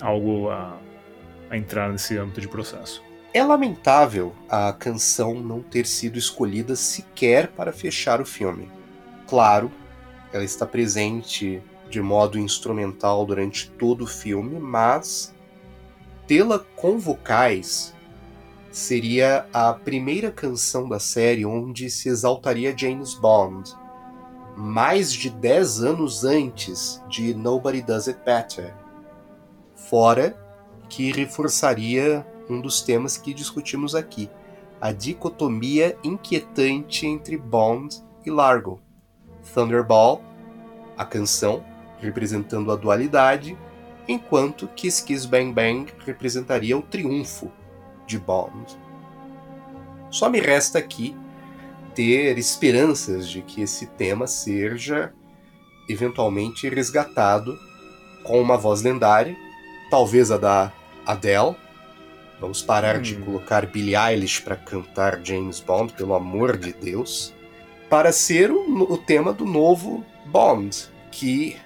algo 0.00 0.48
a, 0.48 0.78
a 1.50 1.56
entrar 1.58 1.90
nesse 1.90 2.16
âmbito 2.16 2.40
de 2.40 2.48
processo. 2.48 3.02
É 3.34 3.44
lamentável 3.44 4.34
a 4.48 4.72
canção 4.72 5.34
não 5.34 5.62
ter 5.62 5.86
sido 5.86 6.18
escolhida 6.18 6.74
sequer 6.74 7.48
para 7.48 7.72
fechar 7.72 8.20
o 8.20 8.24
filme. 8.24 8.68
Claro, 9.28 9.70
ela 10.32 10.42
está 10.42 10.66
presente 10.66 11.62
de 11.88 12.00
modo 12.00 12.38
instrumental 12.38 13.26
durante 13.26 13.70
todo 13.70 14.04
o 14.04 14.06
filme, 14.06 14.58
mas 14.58 15.34
tê-la 16.30 16.60
com 16.76 16.96
vocais 16.96 17.92
seria 18.70 19.48
a 19.52 19.72
primeira 19.72 20.30
canção 20.30 20.88
da 20.88 21.00
série 21.00 21.44
onde 21.44 21.90
se 21.90 22.08
exaltaria 22.08 22.72
James 22.78 23.14
Bond, 23.14 23.74
mais 24.56 25.12
de 25.12 25.28
10 25.28 25.82
anos 25.82 26.22
antes 26.22 27.02
de 27.08 27.34
Nobody 27.34 27.82
Does 27.82 28.06
It 28.06 28.20
Better. 28.24 28.72
Fora 29.74 30.38
que 30.88 31.10
reforçaria 31.10 32.24
um 32.48 32.60
dos 32.60 32.80
temas 32.80 33.16
que 33.16 33.34
discutimos 33.34 33.96
aqui, 33.96 34.30
a 34.80 34.92
dicotomia 34.92 35.98
inquietante 36.04 37.08
entre 37.08 37.36
Bond 37.36 38.04
e 38.24 38.30
Largo. 38.30 38.80
Thunderball, 39.52 40.22
a 40.96 41.04
canção, 41.04 41.64
representando 41.98 42.70
a 42.70 42.76
dualidade, 42.76 43.58
enquanto 44.10 44.66
Kiss 44.68 45.04
Kiss 45.04 45.24
Bang 45.24 45.52
Bang 45.52 45.92
representaria 46.04 46.76
o 46.76 46.82
triunfo 46.82 47.50
de 48.06 48.18
Bond. 48.18 48.76
Só 50.10 50.28
me 50.28 50.40
resta 50.40 50.80
aqui 50.80 51.16
ter 51.94 52.36
esperanças 52.36 53.28
de 53.28 53.40
que 53.42 53.62
esse 53.62 53.86
tema 53.86 54.26
seja 54.26 55.12
eventualmente 55.88 56.68
resgatado 56.68 57.56
com 58.24 58.40
uma 58.40 58.56
voz 58.56 58.82
lendária, 58.82 59.36
talvez 59.90 60.30
a 60.30 60.36
da 60.36 60.72
Adele. 61.06 61.54
Vamos 62.40 62.62
parar 62.62 62.98
hum. 62.98 63.02
de 63.02 63.14
colocar 63.16 63.66
Billie 63.66 63.96
Eilish 63.96 64.40
para 64.40 64.56
cantar 64.56 65.20
James 65.22 65.60
Bond, 65.60 65.92
pelo 65.92 66.14
amor 66.14 66.56
de 66.56 66.72
Deus, 66.72 67.32
para 67.88 68.10
ser 68.10 68.50
o, 68.50 68.92
o 68.92 68.98
tema 68.98 69.32
do 69.32 69.44
novo 69.44 70.04
Bond, 70.26 70.88
que 71.12 71.56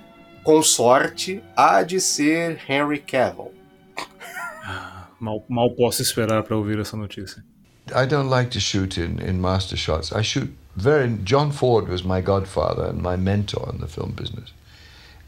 com 0.45 0.63
sorte 0.63 1.43
há 1.57 1.83
de 1.83 2.01
ser 2.01 2.59
Henry 2.69 2.99
Cavill. 2.99 3.53
Ah, 4.63 5.09
mal, 5.19 5.45
mal 5.49 5.71
posso 5.75 6.03
esperar 6.03 6.43
para 6.43 6.57
ouvir 6.57 6.79
essa 6.79 6.97
notícia. 6.97 7.43
I 7.95 8.07
don't 8.07 8.31
like 8.31 8.51
to 8.51 8.61
shoot 8.61 8.97
in, 8.97 9.19
in 9.19 9.41
master 9.41 9.77
shots. 9.77 10.13
I 10.13 10.23
shoot 10.23 10.51
very. 10.77 11.09
John 11.25 11.51
Ford 11.51 11.89
was 11.89 12.03
my 12.03 12.21
godfather 12.21 12.87
and 12.87 13.03
my 13.03 13.17
mentor 13.17 13.71
in 13.73 13.79
the 13.79 13.89
film 13.89 14.13
business. 14.13 14.53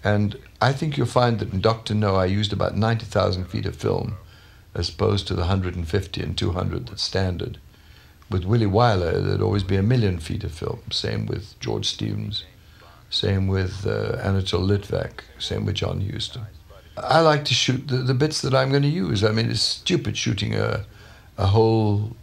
And 0.03 0.37
I 0.61 0.73
think 0.73 0.97
you'll 0.97 1.07
find 1.07 1.39
that 1.41 1.53
in 1.53 1.61
Dr. 1.61 1.95
No, 1.95 2.15
I 2.15 2.27
used 2.27 2.53
about 2.53 2.77
90,000 2.77 3.47
feet 3.47 3.67
of 3.67 3.75
film 3.75 4.17
as 4.75 4.89
opposed 4.89 5.27
to 5.27 5.35
the 5.35 5.41
150 5.41 6.23
and 6.23 6.37
200 6.37 6.89
that's 6.89 7.03
standard. 7.03 7.59
With 8.31 8.45
Willie 8.45 8.67
Wyler, 8.67 9.23
there'd 9.23 9.41
always 9.41 9.65
be 9.65 9.77
a 9.77 9.83
million 9.83 10.19
feet 10.19 10.45
of 10.45 10.53
film. 10.53 10.81
Same 10.91 11.27
with 11.27 11.59
George 11.61 11.87
Stevens. 11.87 12.45
Same 13.17 13.47
with 13.47 13.87
uh, 13.87 14.19
Anatole 14.23 14.61
Litvak. 14.61 15.21
Same 15.39 15.65
with 15.65 15.77
John 15.77 16.03
Huston. 16.03 16.43
I 16.99 17.21
like 17.21 17.47
to 17.47 17.55
shoot 17.55 17.89
the, 17.89 17.97
the 17.97 18.13
bits 18.13 18.43
that 18.43 18.55
I'm 18.55 18.69
going 18.69 18.83
to 18.83 18.89
use. 19.07 19.25
I 19.25 19.33
mean, 19.33 19.51
it's 19.51 19.63
stupid 19.63 20.19
shooting 20.19 20.55
a, 20.55 20.85
a 21.39 21.47
whole 21.47 22.15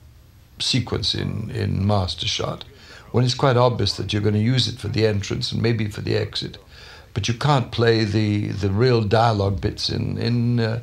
sequence 0.59 1.15
in, 1.15 1.49
in 1.49 1.87
master 1.87 2.27
shot 2.27 2.63
when 3.11 3.25
it's 3.25 3.33
quite 3.33 3.57
obvious 3.57 3.97
that 3.97 4.13
you're 4.13 4.21
going 4.21 4.35
to 4.35 4.39
use 4.53 4.67
it 4.67 4.77
for 4.77 4.87
the 4.87 5.07
entrance 5.07 5.51
and 5.51 5.63
maybe 5.63 5.87
for 5.89 6.01
the 6.01 6.15
exit. 6.15 6.59
But 7.15 7.27
you 7.27 7.33
can't 7.33 7.71
play 7.71 8.03
the, 8.03 8.49
the 8.49 8.69
real 8.69 9.01
dialogue 9.01 9.61
bits 9.61 9.89
in, 9.89 10.19
in, 10.19 10.59
uh, 10.59 10.81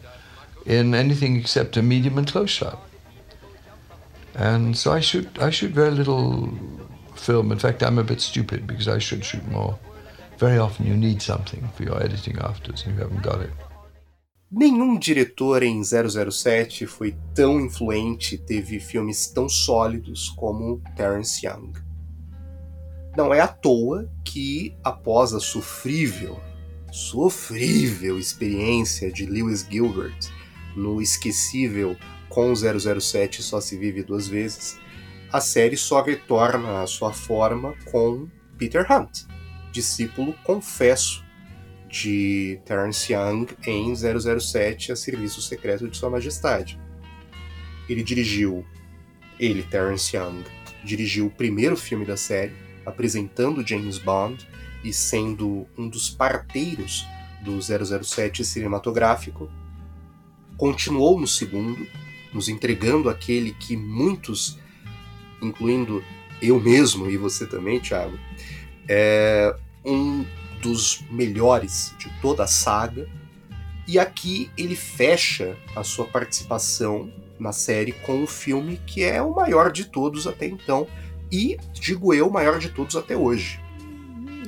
in 0.67 0.93
anything 0.93 1.37
except 1.37 1.77
a 1.77 1.83
medium 1.83 2.19
and 2.19 2.27
close 2.27 2.51
shot. 2.51 2.81
And 4.35 4.77
so 4.77 4.91
I 4.91 4.99
shoot, 4.99 5.29
I 5.39 5.51
shoot 5.51 5.71
very 5.71 5.93
little 5.93 6.53
film. 7.15 7.53
In 7.53 7.61
fact, 7.61 7.81
I'm 7.85 7.99
a 7.99 8.05
bit 8.05 8.21
stupid 8.21 8.67
because 8.67 8.89
I 8.89 8.99
should 8.99 9.25
shoot 9.25 9.47
more. 9.47 9.79
Very 10.41 10.59
often 10.59 10.87
you 10.87 10.97
need 10.97 11.21
something 11.21 11.63
for 11.77 11.83
your 11.85 12.03
editing 12.03 12.39
afterwards 12.39 12.87
and 12.87 12.95
you 12.95 13.03
haven't 13.03 13.23
got 13.23 13.43
it. 13.43 13.53
Nenhum 14.51 14.99
diretor 14.99 15.63
em 15.63 15.83
007 15.85 16.87
foi 16.87 17.15
tão 17.35 17.61
influente 17.61 18.39
teve 18.39 18.81
filmes 18.81 19.27
tão 19.27 19.51
sólidos 19.51 20.31
como 20.31 20.81
Terence 20.97 21.47
Young. 21.47 21.73
Não 23.15 23.35
é 23.35 23.41
à 23.41 23.47
toa 23.47 24.11
que, 24.25 24.75
após 24.83 25.35
a 25.35 25.41
sofrível, 25.41 26.41
sofrível 26.91 28.19
experiência 28.19 29.13
de 29.13 29.27
Lewis 29.27 29.67
Gilbert 29.71 30.19
no 30.75 31.03
esquecível 31.03 31.97
com 32.31 32.55
007 32.55 33.43
Só 33.43 33.61
Se 33.61 33.77
Vive 33.77 34.03
Duas 34.03 34.27
Vezes, 34.27 34.79
a 35.31 35.41
série 35.41 35.77
só 35.77 36.03
retorna 36.03 36.81
à 36.81 36.87
sua 36.87 37.13
forma 37.13 37.75
com 37.93 38.27
Peter 38.57 38.87
Hunt, 38.91 39.27
discípulo 39.73 40.35
confesso 40.45 41.25
de 41.89 42.61
Terence 42.65 43.13
Young 43.13 43.47
em 43.67 43.93
007 43.95 44.93
A 44.93 44.97
Serviço 44.97 45.43
Secreto 45.43 45.89
de 45.89 45.97
Sua 45.97 46.09
Majestade. 46.09 46.79
Ele 47.89 48.03
dirigiu, 48.03 48.65
ele, 49.39 49.63
Terence 49.63 50.17
Young, 50.17 50.45
dirigiu 50.85 51.27
o 51.27 51.31
primeiro 51.31 51.77
filme 51.77 52.05
da 52.05 52.17
série, 52.17 52.53
apresentando 52.87 53.67
James 53.67 53.99
Bond 53.99 54.47
e 54.85 54.93
sendo 54.93 55.67
um 55.77 55.89
dos 55.89 56.09
parteiros 56.09 57.07
do 57.43 57.59
007 57.61 58.45
cinematográfico. 58.45 59.51
Continuou 60.57 61.21
no 61.21 61.27
segundo, 61.27 61.87
nos 62.33 62.49
entregando 62.49 63.09
aquele 63.09 63.53
que 63.53 63.77
muitos 63.77 64.59
incluindo 65.43 66.05
eu 66.41 66.61
mesmo 66.61 67.11
e 67.11 67.17
você 67.17 67.47
também, 67.47 67.81
Thiago, 67.81 68.19
é 68.93 69.55
um 69.85 70.27
dos 70.61 71.05
melhores 71.09 71.95
de 71.97 72.11
toda 72.21 72.43
a 72.43 72.49
saga. 72.49 73.09
E 73.87 73.99
aqui 73.99 74.51
ele 74.59 74.75
fecha 74.75 75.57
a 75.77 75.85
sua 75.85 76.07
participação 76.07 77.13
na 77.39 77.53
série 77.53 77.93
com 77.93 78.23
o 78.23 78.27
filme 78.27 78.81
que 78.85 79.03
é 79.03 79.23
o 79.23 79.35
maior 79.35 79.71
de 79.71 79.85
todos 79.85 80.27
até 80.27 80.47
então 80.47 80.87
e, 81.31 81.57
digo 81.73 82.13
eu, 82.13 82.29
o 82.29 82.33
maior 82.33 82.59
de 82.59 82.69
todos 82.69 82.97
até 82.97 83.17
hoje. 83.17 83.61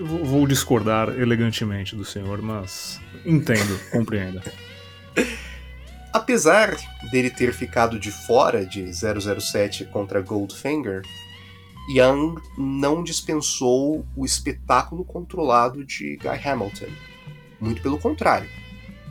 Vou 0.01 0.47
discordar 0.47 1.09
elegantemente 1.11 1.95
do 1.95 2.05
senhor, 2.05 2.43
mas 2.43 3.01
entendo, 3.25 3.79
compreendo. 3.93 4.43
Apesar 6.13 6.77
dele 7.11 7.31
ter 7.31 7.53
ficado 7.53 7.99
de 7.99 8.11
fora 8.11 8.67
de 8.67 8.91
007 8.93 9.85
contra 9.87 10.21
Goldfinger, 10.21 11.03
Young 11.89 12.37
não 12.57 13.03
dispensou 13.03 14.07
o 14.17 14.25
espetáculo 14.25 15.05
controlado 15.05 15.85
de 15.85 16.17
Guy 16.17 16.49
Hamilton. 16.49 16.93
Muito 17.61 17.83
pelo 17.83 17.99
contrário. 17.99 18.49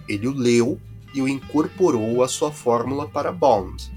Ele 0.08 0.28
o 0.28 0.34
leu 0.34 0.80
e 1.14 1.22
o 1.22 1.28
incorporou 1.28 2.24
à 2.24 2.28
sua 2.28 2.52
fórmula 2.52 3.08
para 3.08 3.32
Bond. 3.32 3.92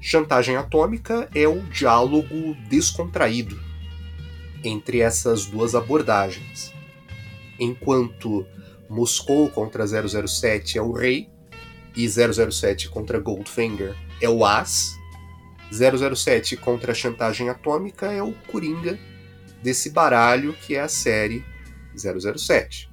Chantagem 0.00 0.56
atômica 0.56 1.28
é 1.34 1.46
o 1.46 1.60
diálogo 1.64 2.54
descontraído 2.68 3.58
entre 4.64 5.00
essas 5.00 5.46
duas 5.46 5.74
abordagens. 5.74 6.72
Enquanto 7.58 8.46
Moscou 8.88 9.48
contra 9.50 9.86
007 9.86 10.78
é 10.78 10.82
o 10.82 10.92
rei 10.92 11.28
e 11.96 12.08
007 12.08 12.88
contra 12.88 13.20
Goldfinger 13.20 13.96
é 14.20 14.28
o 14.28 14.44
as, 14.44 14.98
007 15.70 16.56
contra 16.56 16.92
a 16.92 16.94
chantagem 16.94 17.48
atômica 17.48 18.06
é 18.06 18.22
o 18.22 18.32
coringa 18.50 18.98
desse 19.62 19.90
baralho 19.90 20.52
que 20.54 20.74
é 20.74 20.80
a 20.80 20.88
série 20.88 21.44
007. 21.94 22.90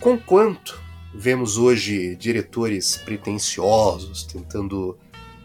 Conquanto 0.00 0.82
vemos 1.14 1.56
hoje 1.56 2.16
diretores 2.16 2.96
pretensiosos 2.96 4.24
tentando, 4.24 4.98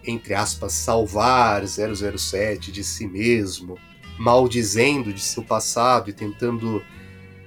entre 0.03 0.33
aspas, 0.33 0.73
salvar 0.73 1.63
007 1.67 2.71
de 2.71 2.83
si 2.83 3.07
mesmo, 3.07 3.77
maldizendo 4.17 5.13
de 5.13 5.21
seu 5.21 5.43
passado 5.43 6.09
e 6.09 6.13
tentando 6.13 6.83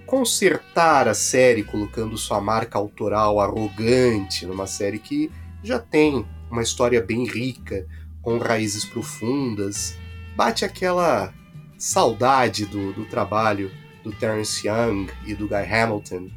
consertar 0.07 1.09
a 1.09 1.15
série 1.15 1.65
colocando 1.65 2.19
sua 2.19 2.41
marca 2.41 2.79
autoral 2.79 3.41
arrogante 3.41 4.47
numa 4.47 4.67
série 4.67 4.99
que 4.99 5.31
já 5.63 5.79
tem 5.79 6.27
uma 6.51 6.63
história 6.63 7.01
bem 7.01 7.27
rica, 7.27 7.87
com 8.23 8.39
raízes 8.39 8.85
profundas. 8.85 9.99
Bate 10.35 10.65
aquela 10.65 11.35
saudade 11.77 12.65
do, 12.65 12.93
do 12.93 13.05
trabalho 13.07 13.71
do 14.03 14.13
Terence 14.13 14.67
Young 14.67 15.09
e 15.27 15.35
do 15.35 15.47
Guy 15.49 15.65
Hamilton, 15.65 16.31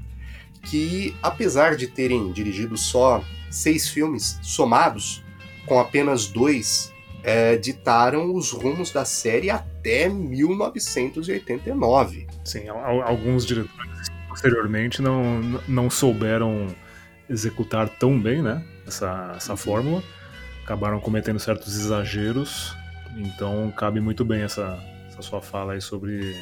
que 0.63 1.15
apesar 1.21 1.75
de 1.75 1.86
terem 1.88 2.31
dirigido 2.31 2.75
só 2.75 3.23
seis 3.49 3.88
filmes 3.88 4.39
somados, 4.41 5.23
com 5.65 5.79
apenas 5.79 6.27
dois, 6.27 6.91
é, 7.23 7.55
ditaram 7.57 8.36
os 8.36 8.51
rumos 8.51 8.91
da 8.91 9.05
série 9.05 9.49
até 9.49 10.09
1989. 10.09 12.27
Sim, 12.43 12.67
alguns 12.67 13.45
diretores 13.45 14.09
posteriormente 14.27 15.01
não, 15.01 15.41
não 15.67 15.89
souberam 15.89 16.67
executar 17.29 17.89
tão 17.89 18.19
bem 18.19 18.43
né, 18.43 18.63
essa, 18.86 19.33
essa 19.36 19.53
uhum. 19.53 19.57
fórmula 19.57 20.03
acabaram 20.66 20.99
cometendo 20.99 21.39
certos 21.39 21.78
exageros, 21.78 22.76
então 23.16 23.72
cabe 23.78 24.01
muito 24.01 24.26
bem 24.26 24.41
essa, 24.41 24.84
essa 25.07 25.22
sua 25.22 25.39
fala 25.39 25.74
aí 25.74 25.82
sobre 25.82 26.36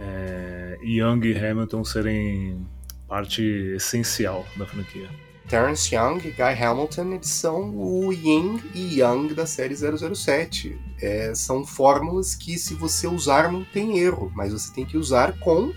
é, 0.00 0.76
Young 0.82 1.20
e 1.24 1.38
Hamilton 1.38 1.84
serem 1.84 2.66
parte 3.06 3.40
essencial 3.76 4.44
da 4.56 4.66
franquia. 4.66 5.08
Terence 5.48 5.94
Young 5.94 6.18
e 6.24 6.30
Guy 6.30 6.62
Hamilton 6.62 7.14
eles 7.14 7.28
são 7.28 7.70
o 7.76 8.12
Yin 8.12 8.60
e 8.74 9.00
Yang 9.00 9.34
da 9.34 9.46
série 9.46 9.74
007. 9.76 10.78
É, 11.00 11.32
são 11.34 11.64
fórmulas 11.64 12.36
que, 12.36 12.56
se 12.56 12.74
você 12.74 13.08
usar, 13.08 13.50
não 13.50 13.64
tem 13.64 13.98
erro, 13.98 14.30
mas 14.34 14.52
você 14.52 14.72
tem 14.72 14.86
que 14.86 14.96
usar 14.96 15.32
com 15.40 15.72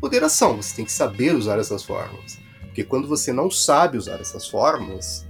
moderação. 0.00 0.56
Você 0.62 0.76
tem 0.76 0.84
que 0.84 0.92
saber 0.92 1.34
usar 1.34 1.58
essas 1.58 1.82
fórmulas. 1.82 2.38
Porque 2.60 2.84
quando 2.84 3.08
você 3.08 3.32
não 3.32 3.50
sabe 3.50 3.98
usar 3.98 4.20
essas 4.20 4.46
fórmulas, 4.46 5.26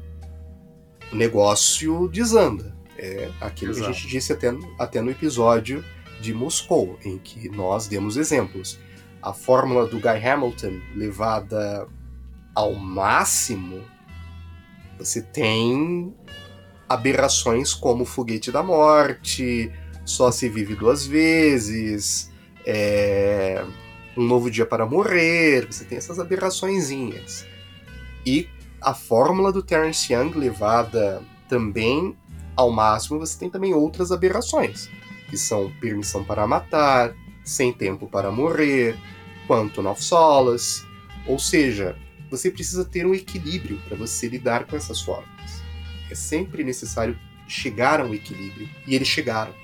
o 1.12 1.16
negócio 1.16 2.08
desanda. 2.08 2.74
É 2.96 3.30
aquilo 3.40 3.72
Exato. 3.72 3.86
que 3.86 3.90
a 3.90 3.94
gente 3.94 4.08
disse 4.08 4.32
até, 4.32 4.54
até 4.78 5.00
no 5.00 5.10
episódio 5.10 5.84
de 6.20 6.32
Moscou, 6.32 6.98
em 7.04 7.18
que 7.18 7.48
nós 7.48 7.86
demos 7.86 8.16
exemplos. 8.16 8.78
A 9.20 9.32
fórmula 9.32 9.86
do 9.86 9.98
Guy 9.98 10.24
Hamilton 10.24 10.80
levada 10.94 11.88
ao 12.54 12.74
máximo, 12.74 13.82
você 14.98 15.20
tem 15.20 16.14
aberrações 16.88 17.74
como 17.74 18.04
o 18.04 18.06
Foguete 18.06 18.52
da 18.52 18.62
Morte, 18.62 19.72
Só 20.04 20.30
se 20.30 20.48
vive 20.48 20.74
duas 20.74 21.06
vezes, 21.06 22.30
é... 22.66 23.64
Um 24.16 24.24
Novo 24.24 24.48
Dia 24.48 24.64
para 24.64 24.86
Morrer, 24.86 25.66
você 25.66 25.84
tem 25.84 25.98
essas 25.98 26.20
aberraçõezinhas. 26.20 27.44
E 28.24 28.48
a 28.84 28.92
fórmula 28.92 29.50
do 29.50 29.62
Terence 29.62 30.12
Young 30.12 30.30
levada 30.36 31.22
também 31.48 32.14
ao 32.54 32.70
máximo, 32.70 33.18
você 33.18 33.38
tem 33.38 33.48
também 33.48 33.72
outras 33.72 34.12
aberrações, 34.12 34.90
que 35.30 35.38
são 35.38 35.72
Permissão 35.80 36.22
para 36.22 36.46
Matar, 36.46 37.14
Sem 37.42 37.72
Tempo 37.72 38.06
para 38.06 38.30
Morrer, 38.30 38.96
Quantum 39.48 39.88
of 39.88 40.04
Solace, 40.04 40.86
ou 41.26 41.38
seja, 41.38 41.96
você 42.30 42.50
precisa 42.50 42.84
ter 42.84 43.06
um 43.06 43.14
equilíbrio 43.14 43.80
para 43.88 43.96
você 43.96 44.28
lidar 44.28 44.66
com 44.66 44.76
essas 44.76 45.00
fórmulas. 45.00 45.62
É 46.10 46.14
sempre 46.14 46.62
necessário 46.62 47.18
chegar 47.48 48.00
a 48.00 48.04
um 48.04 48.14
equilíbrio, 48.14 48.68
e 48.86 48.94
eles 48.94 49.08
chegaram. 49.08 49.54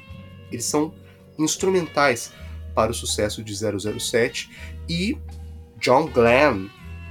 Eles 0.51 0.65
são 0.65 0.95
instrumentais 1.39 2.33
para 2.75 2.91
o 2.91 2.95
sucesso 2.95 3.45
de 3.45 3.55
007 3.55 4.51
e 4.89 5.17
John 5.79 6.07
Glenn 6.07 6.69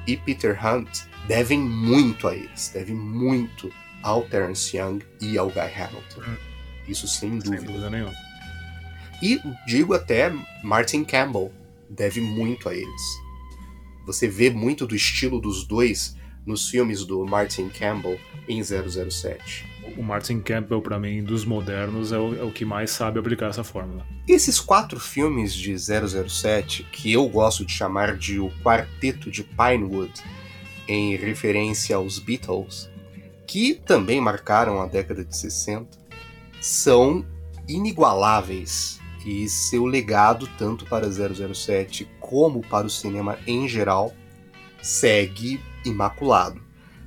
e 0.08 0.18
Peter 0.18 0.58
Hunt 0.66 1.09
devem 1.30 1.60
muito 1.60 2.28
a 2.28 2.36
eles, 2.36 2.72
devem 2.74 2.96
muito 2.96 3.72
ao 4.02 4.24
Terence 4.24 4.76
Young 4.76 5.00
e 5.22 5.38
ao 5.38 5.48
Guy 5.52 5.60
Hamilton. 5.62 6.22
Hum. 6.28 6.36
Isso 6.88 7.08
sem 7.08 7.38
dúvida. 7.38 7.58
Sem 7.58 7.66
dúvida 7.68 7.90
nenhuma. 7.92 8.14
E 9.22 9.40
digo 9.68 9.94
até 9.94 10.34
Martin 10.64 11.04
Campbell 11.04 11.54
deve 11.88 12.20
muito 12.20 12.68
a 12.68 12.74
eles. 12.74 13.02
Você 14.08 14.28
vê 14.28 14.50
muito 14.50 14.88
do 14.88 14.96
estilo 14.96 15.40
dos 15.40 15.64
dois 15.64 16.16
nos 16.48 16.68
filmes 16.68 17.06
do 17.06 17.24
Martin 17.28 17.70
Campbell 17.70 18.20
em 18.48 18.64
007. 18.64 19.68
O 19.98 20.02
Martin 20.02 20.40
Campbell, 20.40 20.82
para 20.82 20.98
mim, 20.98 21.24
dos 21.24 21.46
modernos, 21.46 22.12
é 22.12 22.18
o, 22.18 22.40
é 22.40 22.44
o, 22.44 22.52
que 22.52 22.66
mais 22.66 22.90
sabe 22.90 23.20
aplicar 23.20 23.50
essa 23.50 23.64
fórmula. 23.64 24.06
Esses 24.28 24.60
quatro 24.60 25.00
filmes 25.00 25.54
de 25.54 25.76
007, 25.78 26.88
que 26.92 27.12
eu 27.12 27.28
gosto 27.28 27.66
de 27.66 27.74
chamar 27.74 28.18
de 28.18 28.40
o 28.40 28.50
Quarteto 28.64 29.30
de 29.30 29.44
Pinewood, 29.44 30.12
em 30.90 31.16
referência 31.16 31.96
aos 31.96 32.18
Beatles, 32.18 32.90
que 33.46 33.76
também 33.76 34.20
marcaram 34.20 34.82
a 34.82 34.88
década 34.88 35.24
de 35.24 35.38
60, 35.38 35.98
são 36.60 37.24
inigualáveis 37.68 39.00
e 39.24 39.48
seu 39.48 39.86
legado, 39.86 40.50
tanto 40.58 40.86
para 40.86 41.08
007 41.08 42.10
como 42.20 42.62
para 42.62 42.88
o 42.88 42.90
cinema 42.90 43.38
em 43.46 43.68
geral, 43.68 44.12
segue 44.82 45.62
imaculado, 45.86 46.60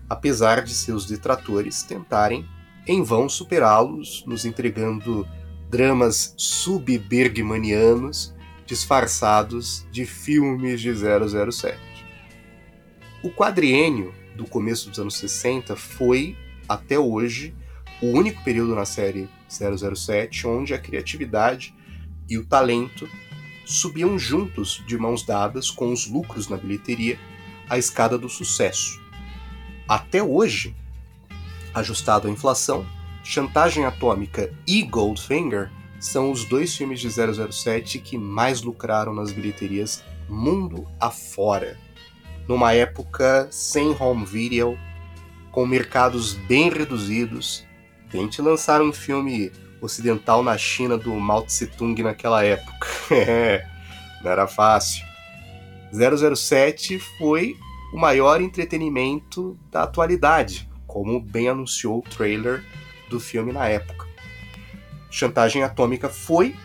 apesar 0.09 0.63
de 0.63 0.73
seus 0.73 1.07
detratores 1.07 1.83
tentarem 1.83 2.47
em 2.87 3.03
vão 3.03 3.29
superá-los, 3.29 4.25
nos 4.27 4.45
entregando 4.45 5.27
dramas 5.69 6.35
sub-bergmanianos 6.37 8.33
disfarçados 8.65 9.87
de 9.91 10.07
filmes 10.07 10.81
de 10.81 10.93
007. 10.95 11.92
O 13.23 13.31
quadriênio 13.31 14.13
do 14.35 14.45
começo 14.45 14.91
dos 14.91 14.99
anos 14.99 15.17
60 15.17 15.77
foi, 15.77 16.37
até 16.69 16.99
hoje, 16.99 17.55
o 18.03 18.07
único 18.07 18.43
período 18.43 18.75
na 18.75 18.85
série 18.85 19.29
007 19.49 20.45
onde 20.49 20.75
a 20.75 20.79
criatividade 20.79 21.73
e 22.29 22.37
o 22.37 22.45
talento 22.45 23.09
subiam 23.65 24.19
juntos 24.19 24.83
de 24.89 24.99
mãos 24.99 25.23
dadas 25.23 25.71
com 25.71 25.93
os 25.93 26.09
lucros 26.09 26.49
na 26.49 26.57
bilheteria 26.57 27.17
a 27.69 27.79
escada 27.79 28.19
do 28.19 28.29
sucesso. 28.29 29.01
Até 29.89 30.21
hoje, 30.21 30.75
ajustado 31.73 32.27
à 32.27 32.31
inflação, 32.31 32.85
Chantagem 33.23 33.85
Atômica 33.85 34.53
e 34.67 34.83
Goldfinger 34.83 35.71
são 36.01 36.33
os 36.33 36.45
dois 36.45 36.75
filmes 36.75 36.99
de 36.99 37.09
007 37.09 38.01
que 38.01 38.19
mais 38.19 38.63
lucraram 38.63 39.15
nas 39.15 39.31
bilheterias 39.31 40.03
mundo 40.29 40.89
afora 40.99 41.79
numa 42.49 42.73
época 42.73 43.49
sem 43.51 43.97
home 43.99 44.25
video, 44.25 44.79
com 45.51 45.67
mercados 45.67 46.35
bem 46.35 46.71
reduzidos. 46.71 47.65
Tente 48.11 48.43
lançar 48.43 48.83
um 48.83 48.93
filme 48.93 49.51
ocidental 49.81 50.43
na 50.43 50.57
China 50.57 50.97
do 50.97 51.15
Mao 51.15 51.43
Tse 51.43 51.67
Tung 51.67 52.03
naquela 52.03 52.45
época. 52.45 52.87
Não 54.23 54.31
era 54.31 54.47
fácil. 54.47 55.05
007 55.93 56.99
foi 57.19 57.57
o 57.93 57.99
maior 57.99 58.41
entretenimento 58.41 59.59
da 59.71 59.83
atualidade, 59.83 60.69
como 60.87 61.21
bem 61.21 61.49
anunciou 61.49 61.99
o 61.99 62.03
trailer 62.03 62.65
do 63.11 63.21
filme 63.21 63.53
na 63.53 63.69
época. 63.69 64.07
Chantagem 65.11 65.63
Atômica 65.63 66.09
foi, 66.09 66.57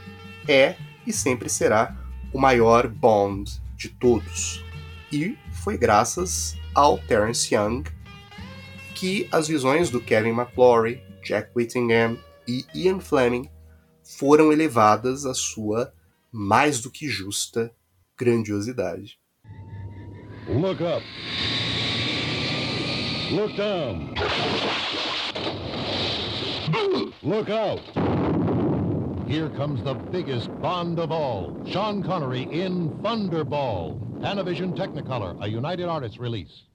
é 0.48 0.76
e 1.06 1.12
sempre 1.12 1.50
será 1.50 1.96
o 2.34 2.40
maior 2.40 2.88
Bond 2.88 3.62
de 3.76 3.90
todos. 3.90 4.64
E 5.12 5.38
foi 5.68 5.78
graças 5.78 6.56
ao 6.74 6.98
Terence 6.98 7.54
Young 7.54 7.84
que 8.96 9.28
as 9.34 9.50
visões 9.50 9.90
do 9.90 10.00
Kevin 10.00 10.30
McClory, 10.30 11.04
Jack 11.22 11.50
Whittingham 11.54 12.18
e 12.48 12.66
Ian 12.74 13.02
Fleming 13.02 13.50
foram 14.02 14.54
elevadas 14.54 15.26
à 15.26 15.34
sua 15.34 15.94
mais 16.32 16.80
do 16.80 16.90
que 16.90 17.10
justa 17.10 17.70
grandiosidade. 18.18 19.20
Look 20.48 20.82
up. 20.82 21.04
Look 23.30 23.58
down. 23.58 24.14
Look 27.22 27.50
out. 27.50 27.82
Here 29.28 29.50
comes 29.58 29.84
the 29.84 29.96
biggest 29.96 30.50
Bond 30.62 30.98
of 30.98 31.12
all. 31.12 31.62
Sean 31.66 32.02
Connery 32.02 32.44
in 32.44 32.90
Thunderball. 33.02 34.07
Panavision 34.22 34.72
Technicolor, 34.72 35.36
a 35.40 35.46
United 35.46 35.84
Artists 35.84 36.20
release. 36.20 36.66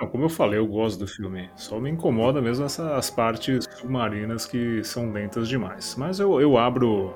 Não, 0.00 0.08
como 0.08 0.24
eu 0.24 0.28
falei, 0.28 0.58
eu 0.58 0.66
gosto 0.66 1.00
do 1.00 1.06
filme. 1.06 1.50
Só 1.56 1.78
me 1.78 1.90
incomoda 1.90 2.40
mesmo 2.40 2.64
essas 2.64 3.10
partes 3.10 3.64
submarinas 3.78 4.46
que 4.46 4.82
são 4.84 5.12
lentas 5.12 5.48
demais. 5.48 5.96
Mas 5.96 6.18
eu, 6.20 6.40
eu 6.40 6.56
abro 6.56 7.14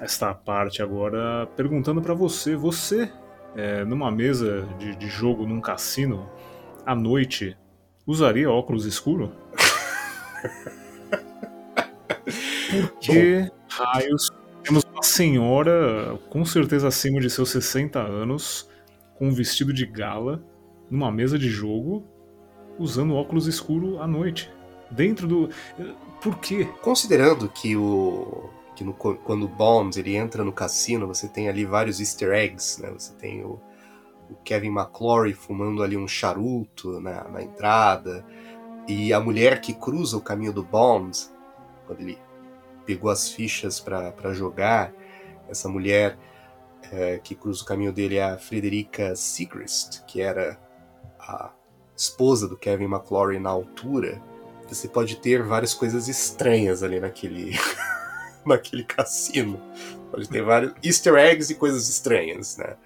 esta 0.00 0.32
parte 0.32 0.82
agora 0.82 1.46
perguntando 1.56 2.00
para 2.00 2.14
você, 2.14 2.54
você 2.56 3.12
é, 3.56 3.84
numa 3.84 4.10
mesa 4.10 4.68
de, 4.78 4.94
de 4.96 5.08
jogo 5.08 5.46
num 5.46 5.60
cassino 5.60 6.28
à 6.86 6.94
noite 6.94 7.56
usaria 8.06 8.50
óculos 8.50 8.84
escuro? 8.86 9.32
Porque 12.70 13.50
raios 13.68 14.30
temos 14.62 14.84
uma 14.92 15.02
senhora 15.02 16.18
com 16.30 16.44
certeza 16.44 16.88
acima 16.88 17.20
de 17.20 17.28
seus 17.30 17.50
60 17.50 17.98
anos 17.98 18.67
com 19.18 19.28
um 19.28 19.34
vestido 19.34 19.72
de 19.72 19.84
gala 19.84 20.42
numa 20.90 21.10
mesa 21.10 21.38
de 21.38 21.48
jogo 21.48 22.06
usando 22.78 23.14
óculos 23.14 23.46
escuro 23.46 24.00
à 24.00 24.06
noite. 24.06 24.50
Dentro 24.90 25.26
do. 25.26 25.50
Por 26.22 26.38
quê? 26.38 26.66
Considerando 26.80 27.48
que 27.48 27.76
o. 27.76 28.48
que 28.74 28.84
no, 28.84 28.94
quando 28.94 29.44
o 29.44 29.48
Bond 29.48 29.98
ele 29.98 30.16
entra 30.16 30.44
no 30.44 30.52
cassino, 30.52 31.06
você 31.06 31.28
tem 31.28 31.48
ali 31.48 31.64
vários 31.64 32.00
easter 32.00 32.32
eggs, 32.32 32.80
né? 32.80 32.90
Você 32.90 33.12
tem 33.14 33.44
o, 33.44 33.60
o 34.30 34.36
Kevin 34.44 34.68
McClory 34.68 35.34
fumando 35.34 35.82
ali 35.82 35.96
um 35.96 36.08
charuto 36.08 37.00
na, 37.00 37.24
na 37.24 37.42
entrada, 37.42 38.24
e 38.86 39.12
a 39.12 39.20
mulher 39.20 39.60
que 39.60 39.74
cruza 39.74 40.16
o 40.16 40.22
caminho 40.22 40.52
do 40.52 40.62
Bond, 40.62 41.18
quando 41.86 42.00
ele 42.00 42.18
pegou 42.86 43.10
as 43.10 43.28
fichas 43.28 43.78
para 43.78 44.32
jogar, 44.32 44.94
essa 45.46 45.68
mulher 45.68 46.16
é, 46.90 47.18
que 47.18 47.34
cruza 47.34 47.62
o 47.62 47.66
caminho 47.66 47.92
dele 47.92 48.16
é 48.16 48.24
a 48.24 48.38
Frederica 48.38 49.14
Sigrist, 49.14 50.02
que 50.06 50.20
era 50.20 50.58
a 51.18 51.50
esposa 51.96 52.48
do 52.48 52.56
Kevin 52.56 52.84
McClory 52.84 53.38
na 53.38 53.50
altura, 53.50 54.22
você 54.68 54.86
pode 54.86 55.16
ter 55.16 55.42
várias 55.42 55.74
coisas 55.74 56.08
estranhas 56.08 56.82
ali 56.82 57.00
naquele, 57.00 57.58
naquele 58.44 58.84
cassino. 58.84 59.60
Pode 60.10 60.28
ter 60.28 60.42
vários 60.42 60.74
easter 60.82 61.14
eggs 61.14 61.52
e 61.52 61.56
coisas 61.56 61.88
estranhas, 61.88 62.56
né? 62.56 62.76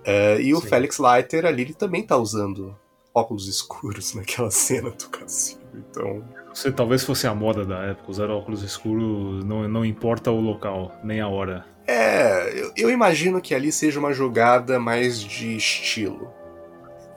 Uh, 0.00 0.40
e 0.40 0.54
o 0.54 0.60
Sim. 0.60 0.68
Felix 0.68 0.98
Leiter 0.98 1.46
ali 1.46 1.62
ele 1.62 1.74
também 1.74 2.04
tá 2.04 2.16
usando 2.16 2.76
óculos 3.14 3.46
escuros 3.46 4.14
naquela 4.16 4.50
cena 4.50 4.90
do 4.90 5.08
cassino. 5.08 5.62
Então. 5.74 6.24
Se 6.52 6.70
talvez 6.72 7.04
fosse 7.04 7.26
a 7.26 7.34
moda 7.34 7.64
da 7.64 7.78
época, 7.84 8.10
usar 8.10 8.30
óculos 8.30 8.62
escuros 8.62 9.44
não, 9.44 9.68
não 9.68 9.84
importa 9.84 10.30
o 10.30 10.40
local, 10.40 10.92
nem 11.04 11.20
a 11.20 11.28
hora. 11.28 11.64
É, 11.86 12.52
eu, 12.54 12.72
eu 12.76 12.90
imagino 12.90 13.40
que 13.40 13.54
ali 13.54 13.72
seja 13.72 13.98
uma 13.98 14.12
jogada 14.12 14.78
mais 14.78 15.20
de 15.20 15.56
estilo. 15.56 16.32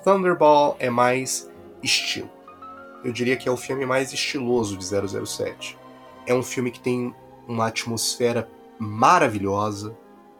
Thunderball 0.03 0.75
é 0.79 0.89
mais 0.89 1.49
estilo. 1.81 2.29
Eu 3.03 3.11
diria 3.11 3.37
que 3.37 3.47
é 3.47 3.51
o 3.51 3.57
filme 3.57 3.85
mais 3.85 4.11
estiloso 4.11 4.77
de 4.77 4.85
007. 4.85 5.77
É 6.25 6.33
um 6.33 6.41
filme 6.41 6.71
que 6.71 6.79
tem 6.79 7.13
uma 7.47 7.67
atmosfera 7.67 8.49
maravilhosa. 8.79 9.95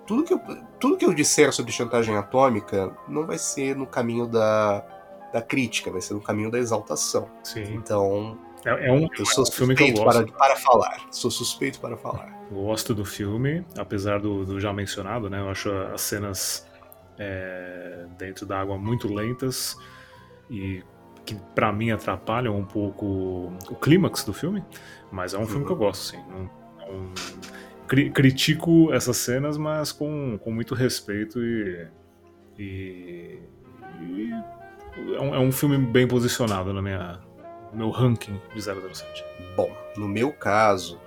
Tudo 0.08 0.24
que 0.24 0.34
eu, 0.34 0.42
tudo 0.80 0.98
que 0.98 1.06
eu 1.06 1.14
disser 1.14 1.52
sobre 1.54 1.72
chantagem 1.72 2.16
atômica 2.16 2.96
não 3.08 3.26
vai 3.26 3.38
ser 3.38 3.76
no 3.76 3.86
caminho 3.86 4.28
da, 4.28 4.84
da 5.32 5.42
crítica, 5.42 5.92
vai 5.92 6.02
ser 6.02 6.14
no 6.16 6.22
caminho 6.22 6.50
da 6.50 6.58
exaltação. 6.58 7.30
Sim. 7.44 7.76
Então, 7.76 8.38
é, 8.66 8.88
é 8.88 8.92
um, 8.92 9.08
eu 9.18 9.26
sou 9.26 9.44
um 9.44 9.52
filme 9.52 9.76
que 9.76 9.84
eu 9.84 9.94
gosto. 9.94 10.32
Para, 10.34 10.38
para 10.38 10.56
falar. 10.58 11.08
Sou 11.12 11.30
suspeito 11.30 11.80
para 11.80 11.96
falar. 11.96 12.32
Gosto 12.52 12.94
do 12.94 13.06
filme, 13.06 13.66
apesar 13.78 14.20
do, 14.20 14.46
do 14.46 14.60
já 14.60 14.74
mencionado, 14.74 15.30
né? 15.30 15.40
Eu 15.40 15.50
acho 15.50 15.72
as 15.72 16.02
cenas 16.02 16.68
é, 17.18 18.06
dentro 18.18 18.46
da 18.46 18.60
água 18.60 18.78
muito 18.78 19.12
lentas 19.12 19.78
e 20.50 20.84
que 21.26 21.36
para 21.56 21.72
mim 21.72 21.92
atrapalham 21.92 22.56
um 22.56 22.66
pouco 22.66 23.52
o 23.70 23.76
clímax 23.76 24.24
do 24.24 24.34
filme, 24.34 24.64
mas 25.12 25.34
é 25.34 25.38
um 25.38 25.48
filme 25.48 25.66
que 25.66 25.72
eu 25.72 25.76
gosto, 25.76 26.02
sim. 26.02 26.24
Não, 26.30 26.50
não, 26.88 27.14
cri, 27.88 28.12
critico 28.12 28.94
essas 28.94 29.18
cenas, 29.18 29.58
mas 29.58 29.92
com, 29.92 30.38
com 30.38 30.52
muito 30.52 30.76
respeito 30.76 31.44
e, 31.44 31.88
e, 32.60 33.40
e 34.02 34.32
é, 35.16 35.22
um, 35.22 35.36
é, 35.36 35.40
um, 35.40 35.52
filme 35.52 35.78
bem 35.78 36.08
posicionado 36.08 36.72
na 36.74 36.82
minha, 36.82 37.20
meu 37.76 37.90
ranking 37.90 38.42
de 38.54 38.62
007. 38.62 39.26
Bom, 39.56 39.72
no 39.98 40.08
meu 40.08 40.32
caso, 40.32 41.00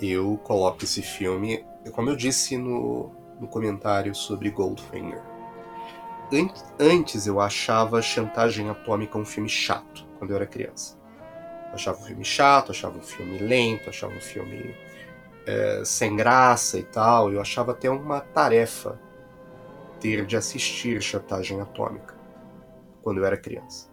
eu 0.00 0.38
coloco 0.44 0.84
esse 0.84 1.02
filme, 1.02 1.64
como 1.92 2.10
eu 2.10 2.16
disse 2.16 2.56
no, 2.56 3.10
no 3.40 3.46
comentário 3.46 4.14
sobre 4.14 4.50
Goldfinger, 4.50 5.22
antes 6.78 7.26
eu 7.26 7.40
achava 7.40 8.00
Chantagem 8.00 8.70
Atômica 8.70 9.18
um 9.18 9.24
filme 9.24 9.48
chato, 9.48 10.06
quando 10.18 10.30
eu 10.30 10.36
era 10.36 10.46
criança. 10.46 10.98
Eu 11.68 11.74
achava 11.74 11.98
um 11.98 12.04
filme 12.04 12.24
chato, 12.24 12.70
achava 12.70 12.98
um 12.98 13.02
filme 13.02 13.38
lento, 13.38 13.88
achava 13.88 14.12
um 14.12 14.20
filme 14.20 14.74
é, 15.46 15.82
sem 15.84 16.16
graça 16.16 16.78
e 16.78 16.82
tal. 16.82 17.32
Eu 17.32 17.40
achava 17.40 17.72
até 17.72 17.90
uma 17.90 18.20
tarefa 18.20 18.98
ter 20.00 20.26
de 20.26 20.36
assistir 20.36 21.00
Chantagem 21.02 21.60
Atômica 21.60 22.14
quando 23.02 23.18
eu 23.18 23.24
era 23.24 23.36
criança. 23.36 23.88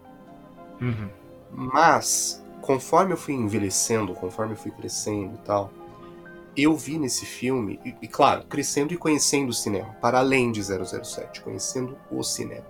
Uhum. 0.82 1.10
Mas, 1.52 2.44
conforme 2.62 3.14
eu 3.14 3.18
fui 3.18 3.34
envelhecendo, 3.34 4.14
conforme 4.14 4.54
eu 4.54 4.58
fui 4.58 4.72
crescendo 4.72 5.36
e 5.36 5.46
tal, 5.46 5.72
eu 6.56 6.76
vi 6.76 6.98
nesse 6.98 7.26
filme, 7.26 7.80
e, 7.86 7.96
e, 8.02 8.08
claro, 8.08 8.44
crescendo 8.46 8.94
e 8.94 8.98
conhecendo 8.98 9.50
o 9.50 9.54
cinema, 9.54 9.96
para 10.02 10.20
além 10.20 10.52
de 10.52 10.62
007, 10.64 11.42
conhecendo 11.42 11.98
o 12.12 12.24
cinema. 12.24 12.66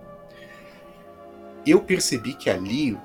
Eu 1.66 1.80
percebi 1.80 2.34
que 2.34 2.48
ali 2.48 2.98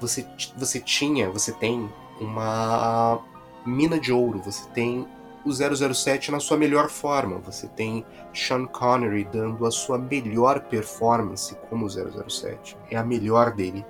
você, 0.00 0.26
você 0.56 0.80
tinha, 0.80 1.30
você 1.30 1.52
tem 1.52 1.90
uma 2.20 3.20
mina 3.66 3.98
de 3.98 4.12
ouro, 4.12 4.40
você 4.40 4.68
tem 4.70 5.06
o 5.44 5.52
007 5.52 6.30
na 6.30 6.40
sua 6.40 6.56
melhor 6.56 6.88
forma, 6.88 7.38
você 7.38 7.66
tem 7.68 8.04
Sean 8.34 8.66
Connery 8.66 9.24
dando 9.24 9.66
a 9.66 9.70
sua 9.70 9.98
melhor 9.98 10.60
performance 10.60 11.56
como 11.68 11.88
007, 11.88 12.76
é 12.90 12.96
a 12.96 13.04
melhor 13.04 13.52
dele. 13.52 13.84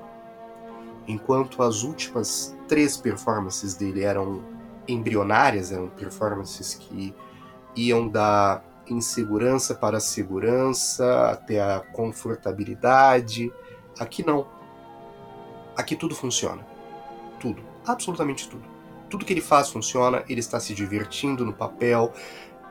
Enquanto 1.08 1.62
as 1.62 1.82
últimas 1.82 2.54
três 2.68 2.98
performances 2.98 3.74
dele 3.74 4.04
eram 4.04 4.44
embrionárias, 4.86 5.72
eram 5.72 5.88
performances 5.88 6.74
que 6.74 7.14
iam 7.74 8.06
da 8.06 8.62
insegurança 8.86 9.74
para 9.74 9.96
a 9.96 10.00
segurança, 10.00 11.30
até 11.30 11.60
a 11.60 11.80
confortabilidade. 11.80 13.50
Aqui 13.98 14.24
não. 14.24 14.46
Aqui 15.74 15.96
tudo 15.96 16.14
funciona. 16.14 16.64
Tudo. 17.40 17.62
Absolutamente 17.86 18.48
tudo. 18.48 18.64
Tudo 19.08 19.24
que 19.24 19.32
ele 19.32 19.40
faz 19.40 19.70
funciona, 19.70 20.22
ele 20.28 20.40
está 20.40 20.60
se 20.60 20.74
divertindo 20.74 21.44
no 21.44 21.54
papel 21.54 22.12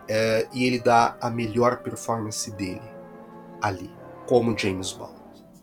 é, 0.08 0.48
e 0.54 0.64
ele 0.64 0.80
dá 0.80 1.18
a 1.20 1.30
melhor 1.30 1.78
performance 1.78 2.52
dele 2.52 2.82
ali, 3.62 3.92
como 4.28 4.58
James 4.58 4.92
Bond. 4.92 5.16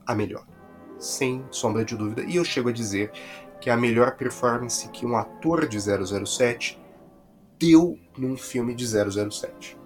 A 0.05 0.15
melhor. 0.15 0.45
Sem 1.05 1.45
sombra 1.51 1.85
de 1.85 1.97
dúvida. 1.97 2.23
E 2.23 2.37
eu 2.37 2.45
chego 2.45 2.69
a 2.69 2.73
dizer 2.73 3.13
que 3.61 3.71
é 3.71 3.73
a 3.73 3.77
melhor 3.77 4.17
performance 4.17 4.89
que 4.89 5.07
um 5.07 5.17
ator 5.17 5.67
de 5.67 5.79
007 5.79 6.81
deu 7.59 7.99
num 8.17 8.37
filme 8.37 8.75
de 8.75 8.87
007. 8.87 9.77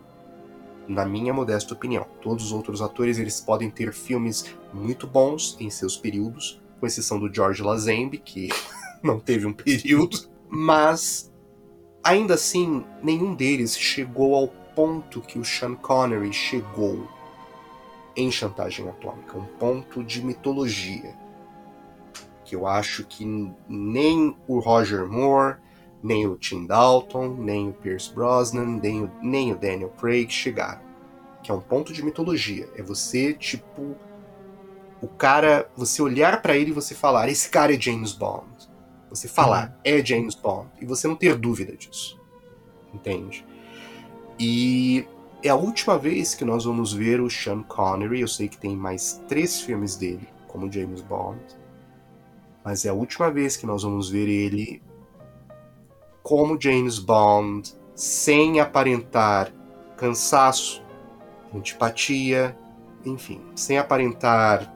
Na 0.87 1.05
minha 1.05 1.35
modesta 1.35 1.75
opinião, 1.75 2.07
todos 2.23 2.47
os 2.47 2.53
outros 2.53 2.81
atores 2.81 3.19
eles 3.19 3.41
podem 3.41 3.71
ter 3.71 3.93
filmes 3.93 4.57
muito 4.73 5.07
bons 5.07 5.57
em 5.61 5.69
seus 5.69 5.97
períodos, 5.97 6.61
com 6.81 6.87
exceção 6.87 7.19
do 7.19 7.33
George 7.33 7.63
Lazenby, 7.63 8.19
que 8.19 8.49
não 9.03 9.21
teve 9.21 9.47
um 9.47 9.53
período, 9.53 10.19
mas 10.49 11.31
Ainda 12.03 12.35
assim, 12.35 12.85
nenhum 13.03 13.35
deles 13.35 13.77
chegou 13.77 14.35
ao 14.35 14.49
ponto 14.49 15.21
que 15.21 15.39
o 15.39 15.45
Sean 15.45 15.75
Connery 15.75 16.33
chegou 16.33 17.07
em 18.19 18.33
Chantagem 18.33 18.89
Atômica, 18.89 19.39
um 19.39 19.45
ponto 19.45 20.03
de 20.03 20.25
mitologia. 20.25 21.15
Que 22.45 22.57
eu 22.57 22.67
acho 22.67 23.05
que 23.05 23.25
nem 23.69 24.37
o 24.49 24.59
Roger 24.59 25.07
Moore, 25.07 25.59
nem 26.03 26.27
o 26.27 26.37
Tim 26.37 26.67
Dalton, 26.67 27.37
nem 27.39 27.69
o 27.69 27.73
Pierce 27.73 28.13
Brosnan, 28.13 28.81
nem 28.83 29.05
o, 29.05 29.11
nem 29.23 29.53
o 29.53 29.57
Daniel 29.57 29.91
Craig 29.91 30.29
chegaram. 30.31 30.81
Que 31.45 31.53
é 31.53 31.55
um 31.55 31.61
ponto 31.61 31.93
de 31.93 32.05
mitologia. 32.05 32.69
É 32.75 32.83
você, 32.83 33.33
tipo, 33.33 33.95
o 35.01 35.07
cara, 35.07 35.71
você 35.77 36.03
olhar 36.03 36.43
para 36.43 36.57
ele 36.57 36.71
e 36.71 36.75
você 36.75 36.97
falar: 36.97 37.29
esse 37.29 37.49
cara 37.49 37.73
é 37.73 37.81
James 37.81 38.13
Bond. 38.13 38.49
Você 39.11 39.29
falar: 39.29 39.69
uhum. 39.69 39.81
é 39.85 40.05
James 40.05 40.35
Bond. 40.35 40.69
E 40.81 40.85
você 40.85 41.07
não 41.07 41.15
ter 41.15 41.37
dúvida 41.37 41.77
disso. 41.77 42.21
Entende? 42.93 43.47
E 44.41 45.07
é 45.43 45.49
a 45.49 45.55
última 45.55 45.97
vez 45.99 46.35
que 46.35 46.45
nós 46.45 46.65
vamos 46.65 46.93
ver 46.93 47.21
o 47.21 47.31
Sean 47.31 47.63
Connery. 47.63 48.21
Eu 48.21 48.29
sei 48.29 48.49
que 48.49 48.59
tem 48.59 48.77
mais 48.77 49.23
três 49.29 49.61
filmes 49.61 49.97
dele 49.97 50.29
como 50.49 50.71
James 50.71 51.01
Bond. 51.01 51.41
Mas 52.65 52.85
é 52.85 52.89
a 52.89 52.95
última 52.95 53.31
vez 53.31 53.57
que 53.57 53.67
nós 53.67 53.83
vamos 53.83 54.11
ver 54.11 54.29
ele 54.29 54.83
como 56.23 56.61
James 56.61 56.99
Bond, 56.99 57.73
sem 57.95 58.61
aparentar 58.61 59.51
cansaço, 59.97 60.83
antipatia, 61.55 62.57
enfim, 63.05 63.41
sem 63.55 63.79
aparentar 63.79 64.75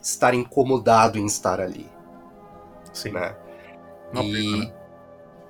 estar 0.00 0.34
incomodado 0.34 1.18
em 1.18 1.26
estar 1.26 1.60
ali. 1.60 1.88
Sim. 2.92 3.10
Né? 3.10 3.34
Uma 4.12 4.22
e 4.22 4.32
pena, 4.32 4.56
né? 4.58 4.74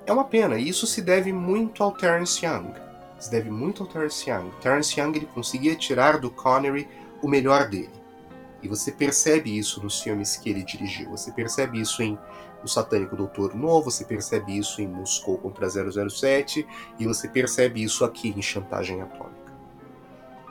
é 0.07 0.13
uma 0.13 0.23
pena. 0.23 0.57
E 0.57 0.67
isso 0.67 0.87
se 0.87 1.01
deve 1.01 1.31
muito 1.31 1.83
ao 1.83 1.91
Terence 1.91 2.43
Young. 2.43 2.84
Se 3.19 3.31
deve 3.31 3.49
muito 3.49 3.83
ao 3.83 3.89
Terence 3.89 4.29
Young. 4.29 4.51
Terence 4.61 4.99
Young 4.99 5.15
ele 5.15 5.25
conseguia 5.27 5.75
tirar 5.75 6.19
do 6.19 6.29
Connery 6.29 6.87
o 7.21 7.27
melhor 7.27 7.67
dele. 7.69 7.89
E 8.61 8.67
você 8.67 8.91
percebe 8.91 9.55
isso 9.55 9.81
nos 9.81 10.01
filmes 10.01 10.37
que 10.37 10.49
ele 10.49 10.63
dirigiu. 10.63 11.11
Você 11.11 11.31
percebe 11.31 11.79
isso 11.79 12.01
em 12.01 12.17
O 12.63 12.67
Satânico 12.67 13.15
Doutor 13.15 13.55
Novo, 13.55 13.91
você 13.91 14.03
percebe 14.03 14.57
isso 14.57 14.81
em 14.81 14.87
Moscou 14.87 15.37
contra 15.37 15.69
007 15.69 16.65
e 16.99 17.05
você 17.05 17.27
percebe 17.27 17.83
isso 17.83 18.03
aqui 18.03 18.33
em 18.35 18.41
Chantagem 18.41 19.01
Atômica. 19.01 19.53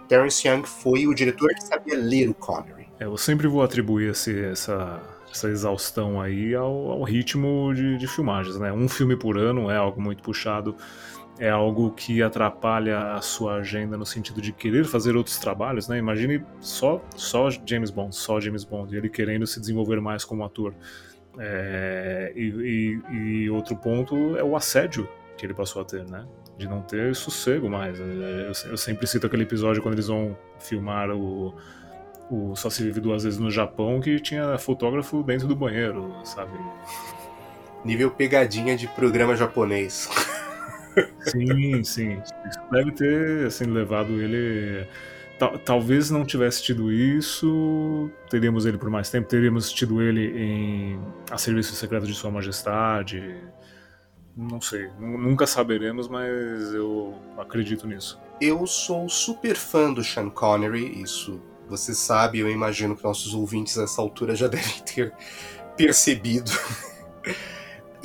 Terence 0.08 0.46
Young 0.46 0.64
foi 0.64 1.06
o 1.06 1.14
diretor 1.14 1.48
que 1.54 1.64
sabia 1.64 1.96
ler 1.96 2.28
o 2.28 2.34
Connery. 2.34 2.88
É, 3.00 3.04
eu 3.04 3.16
sempre 3.16 3.48
vou 3.48 3.62
atribuir 3.62 4.10
esse, 4.10 4.44
essa, 4.44 5.02
essa 5.30 5.48
exaustão 5.48 6.20
aí 6.20 6.54
ao, 6.54 6.92
ao 6.92 7.02
ritmo 7.02 7.72
de, 7.74 7.98
de, 7.98 8.06
filmagens, 8.06 8.58
né? 8.58 8.72
Um 8.72 8.88
filme 8.88 9.16
por 9.16 9.36
ano 9.36 9.70
é 9.70 9.76
algo 9.76 10.00
muito 10.00 10.22
puxado, 10.22 10.76
é 11.38 11.50
algo 11.50 11.90
que 11.90 12.22
atrapalha 12.22 13.14
a 13.14 13.20
sua 13.20 13.56
agenda 13.56 13.96
no 13.96 14.06
sentido 14.06 14.40
de 14.40 14.52
querer 14.52 14.84
fazer 14.84 15.16
outros 15.16 15.38
trabalhos, 15.38 15.88
né? 15.88 15.98
Imagine 15.98 16.44
só, 16.60 17.02
só 17.16 17.48
James 17.66 17.90
Bond, 17.90 18.14
só 18.14 18.40
James 18.40 18.64
Bond, 18.64 18.96
ele 18.96 19.08
querendo 19.08 19.46
se 19.46 19.58
desenvolver 19.58 20.00
mais 20.00 20.24
como 20.24 20.44
ator. 20.44 20.74
É, 21.36 22.32
e, 22.36 23.00
e, 23.10 23.16
e 23.16 23.50
outro 23.50 23.76
ponto 23.76 24.36
é 24.36 24.44
o 24.44 24.54
assédio 24.54 25.08
que 25.36 25.44
ele 25.44 25.54
passou 25.54 25.82
a 25.82 25.84
ter, 25.84 26.08
né? 26.08 26.24
De 26.56 26.68
não 26.68 26.80
ter 26.82 27.14
sossego 27.16 27.68
mais. 27.68 27.98
Eu, 27.98 28.06
eu 28.70 28.76
sempre 28.76 29.04
cito 29.06 29.26
aquele 29.26 29.42
episódio 29.42 29.82
quando 29.82 29.94
eles 29.94 30.06
vão 30.06 30.36
filmar 30.60 31.10
o 31.10 31.52
o 32.30 32.54
Só 32.56 32.70
Se 32.70 32.82
Vive 32.82 33.00
Duas 33.00 33.24
Vezes 33.24 33.38
no 33.38 33.50
Japão, 33.50 34.00
que 34.00 34.18
tinha 34.18 34.56
fotógrafo 34.58 35.22
dentro 35.22 35.46
do 35.46 35.54
banheiro, 35.54 36.14
sabe? 36.24 36.52
Nível 37.84 38.10
pegadinha 38.10 38.76
de 38.76 38.88
programa 38.88 39.36
japonês. 39.36 40.08
Sim, 41.20 41.82
sim. 41.84 42.22
Isso 42.48 42.60
deve 42.70 42.92
ter 42.92 43.46
assim, 43.46 43.64
levado 43.64 44.12
ele. 44.20 44.86
Talvez 45.64 46.10
não 46.10 46.24
tivesse 46.24 46.62
tido 46.62 46.92
isso, 46.92 48.08
teríamos 48.30 48.66
ele 48.66 48.78
por 48.78 48.88
mais 48.88 49.10
tempo, 49.10 49.28
teríamos 49.28 49.72
tido 49.72 50.00
ele 50.00 50.32
em 50.38 51.00
A 51.30 51.36
Serviço 51.36 51.74
Secreto 51.74 52.06
de 52.06 52.14
Sua 52.14 52.30
Majestade. 52.30 53.34
Não 54.36 54.60
sei, 54.60 54.88
nunca 54.98 55.46
saberemos, 55.46 56.08
mas 56.08 56.72
eu 56.72 57.14
acredito 57.36 57.86
nisso. 57.86 58.18
Eu 58.40 58.66
sou 58.66 59.08
super 59.08 59.56
fã 59.56 59.92
do 59.92 60.02
Sean 60.04 60.30
Connery, 60.30 61.02
isso 61.02 61.40
você 61.68 61.94
sabe, 61.94 62.38
eu 62.38 62.50
imagino 62.50 62.96
que 62.96 63.02
nossos 63.04 63.34
ouvintes 63.34 63.76
nessa 63.76 64.00
altura 64.00 64.34
já 64.34 64.46
devem 64.48 64.80
ter 64.84 65.12
percebido. 65.76 66.50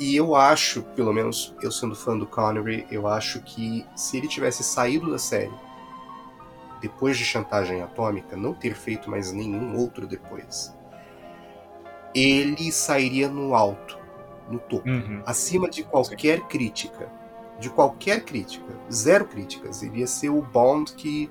E 0.00 0.16
eu 0.16 0.34
acho, 0.34 0.82
pelo 0.96 1.12
menos 1.12 1.54
eu 1.62 1.70
sendo 1.70 1.94
fã 1.94 2.16
do 2.16 2.26
Connery, 2.26 2.86
eu 2.90 3.06
acho 3.06 3.42
que 3.42 3.86
se 3.94 4.16
ele 4.16 4.26
tivesse 4.26 4.64
saído 4.64 5.10
da 5.10 5.18
série 5.18 5.52
depois 6.80 7.18
de 7.18 7.24
Chantagem 7.26 7.82
Atômica, 7.82 8.34
não 8.34 8.54
ter 8.54 8.74
feito 8.74 9.10
mais 9.10 9.30
nenhum 9.30 9.76
outro 9.76 10.06
depois, 10.06 10.74
ele 12.14 12.72
sairia 12.72 13.28
no 13.28 13.54
alto, 13.54 13.98
no 14.50 14.58
topo, 14.58 14.88
uhum. 14.88 15.22
acima 15.26 15.68
de 15.68 15.84
qualquer 15.84 16.38
Sim. 16.38 16.44
crítica. 16.48 17.12
De 17.58 17.68
qualquer 17.68 18.24
crítica, 18.24 18.74
zero 18.90 19.26
críticas. 19.26 19.82
Ele 19.82 19.98
ia 19.98 20.06
ser 20.06 20.30
o 20.30 20.40
Bond 20.40 20.94
que 20.94 21.30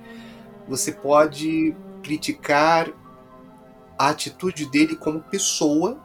você 0.68 0.92
pode 0.92 1.76
criticar 2.04 2.88
a 3.98 4.10
atitude 4.10 4.68
dele 4.68 4.96
como 4.96 5.22
pessoa, 5.22 6.00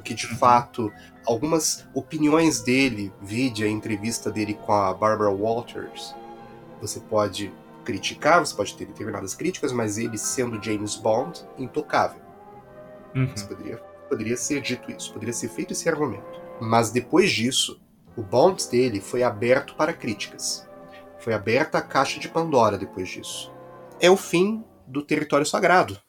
o 0.00 0.02
que 0.02 0.14
de 0.14 0.26
uhum. 0.26 0.36
fato 0.36 0.92
algumas 1.26 1.86
opiniões 1.94 2.62
dele, 2.62 3.12
vide 3.20 3.62
a 3.62 3.68
entrevista 3.68 4.30
dele 4.30 4.54
com 4.54 4.72
a 4.72 4.92
Barbara 4.92 5.30
Walters, 5.30 6.14
você 6.80 6.98
pode 6.98 7.52
criticar, 7.84 8.40
você 8.40 8.54
pode 8.54 8.74
ter 8.74 8.86
determinadas 8.86 9.34
críticas, 9.34 9.72
mas 9.72 9.98
ele 9.98 10.16
sendo 10.16 10.62
James 10.62 10.96
Bond, 10.96 11.44
intocável. 11.58 12.20
Uhum. 13.14 13.30
Você 13.34 13.44
poderia, 13.44 13.76
poderia 14.08 14.36
ser 14.36 14.60
dito 14.60 14.90
isso, 14.90 15.12
poderia 15.12 15.32
ser 15.32 15.48
feito 15.48 15.72
esse 15.72 15.88
argumento. 15.88 16.40
Mas 16.60 16.90
depois 16.90 17.30
disso, 17.30 17.80
o 18.16 18.22
Bond 18.22 18.68
dele 18.70 19.00
foi 19.00 19.22
aberto 19.22 19.74
para 19.74 19.92
críticas. 19.92 20.66
Foi 21.18 21.34
aberta 21.34 21.78
a 21.78 21.82
caixa 21.82 22.18
de 22.18 22.28
Pandora 22.28 22.78
depois 22.78 23.08
disso. 23.08 23.52
É 24.00 24.10
o 24.10 24.16
fim 24.16 24.64
do 24.86 25.02
território 25.02 25.44
sagrado. 25.44 26.00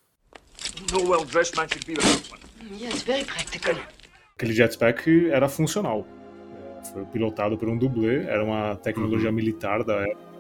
Aquele 4.36 4.54
jetpack 4.54 5.30
era 5.30 5.48
funcional. 5.48 6.08
É, 6.56 6.86
foi 6.86 7.06
pilotado 7.06 7.58
por 7.58 7.70
um 7.70 7.78
dublê, 7.78 8.24
era 8.26 8.44
uma 8.44 8.76
tecnologia 8.76 9.30
uhum. 9.30 9.36
militar 9.36 9.84
da 9.84 10.02
época 10.02 10.32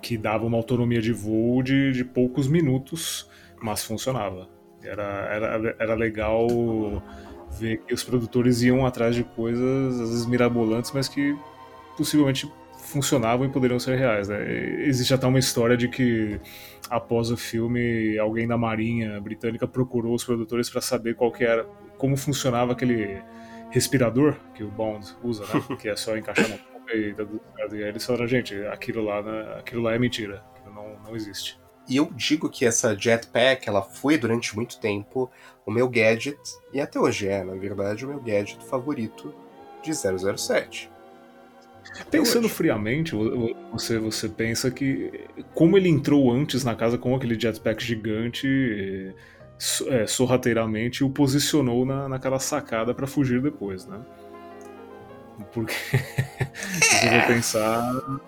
que 0.00 0.18
dava 0.18 0.44
uma 0.44 0.58
autonomia 0.58 1.00
de 1.00 1.12
voo 1.12 1.62
de, 1.62 1.92
de 1.92 2.04
poucos 2.04 2.46
minutos, 2.46 3.28
mas 3.62 3.82
funcionava. 3.82 4.48
Era, 4.82 5.02
era, 5.02 5.76
era 5.78 5.94
legal 5.94 6.46
ver 7.58 7.78
que 7.78 7.94
os 7.94 8.04
produtores 8.04 8.62
iam 8.62 8.84
atrás 8.84 9.14
de 9.14 9.24
coisas, 9.24 10.00
às 10.00 10.10
vezes 10.10 10.26
mirabolantes, 10.26 10.92
mas 10.92 11.08
que 11.08 11.34
possivelmente 11.96 12.50
funcionavam 12.94 13.44
e 13.44 13.48
poderiam 13.50 13.78
ser 13.78 13.98
reais. 13.98 14.28
Né? 14.28 14.38
Existe 14.86 15.12
até 15.12 15.26
uma 15.26 15.38
história 15.38 15.76
de 15.76 15.88
que 15.88 16.40
após 16.88 17.30
o 17.30 17.36
filme 17.36 18.16
alguém 18.18 18.46
da 18.46 18.56
Marinha 18.56 19.20
Britânica 19.20 19.66
procurou 19.66 20.14
os 20.14 20.24
produtores 20.24 20.70
para 20.70 20.80
saber 20.80 21.16
qual 21.16 21.32
que 21.32 21.44
era, 21.44 21.64
como 21.98 22.16
funcionava 22.16 22.72
aquele 22.72 23.20
respirador 23.70 24.36
que 24.54 24.62
o 24.62 24.70
Bond 24.70 25.04
usa, 25.22 25.42
né? 25.42 25.62
que 25.76 25.88
é 25.88 25.96
só 25.96 26.16
encaixar 26.16 26.48
na 26.48 26.56
boca 26.56 26.94
e, 26.94 27.14
e 27.72 27.82
aí 27.82 27.88
eles 27.88 28.06
falaram, 28.06 28.26
gente, 28.28 28.54
aquilo 28.66 29.02
lá, 29.02 29.20
né? 29.20 29.56
aquilo 29.58 29.82
lá 29.82 29.92
é 29.92 29.98
mentira, 29.98 30.44
aquilo 30.54 30.72
não, 30.72 30.96
não 31.02 31.16
existe. 31.16 31.58
E 31.88 31.96
eu 31.96 32.08
digo 32.14 32.48
que 32.48 32.64
essa 32.64 32.96
jetpack, 32.96 33.68
ela 33.68 33.82
foi 33.82 34.16
durante 34.16 34.54
muito 34.54 34.78
tempo 34.80 35.30
o 35.66 35.70
meu 35.70 35.88
gadget, 35.88 36.38
e 36.72 36.80
até 36.80 36.98
hoje 36.98 37.28
é, 37.28 37.44
na 37.44 37.54
verdade, 37.54 38.06
o 38.06 38.08
meu 38.08 38.20
gadget 38.20 38.64
favorito 38.64 39.34
de 39.82 39.92
007. 39.92 40.93
Pensando 42.10 42.48
friamente, 42.48 43.14
você, 43.72 43.98
você 43.98 44.28
pensa 44.28 44.70
que 44.70 45.26
como 45.54 45.76
ele 45.76 45.88
entrou 45.88 46.30
antes 46.30 46.64
na 46.64 46.74
casa 46.74 46.96
com 46.96 47.14
aquele 47.14 47.38
jetpack 47.38 47.82
gigante, 47.82 49.14
é, 49.88 50.06
sorrateiramente 50.06 51.04
o 51.04 51.10
posicionou 51.10 51.84
na, 51.86 52.08
naquela 52.08 52.38
sacada 52.38 52.94
para 52.94 53.06
fugir 53.06 53.40
depois, 53.40 53.86
né? 53.86 54.00
Porque 55.52 55.74
se 56.80 57.00
você 57.00 57.20
for 57.20 57.26
pensar. 57.26 58.20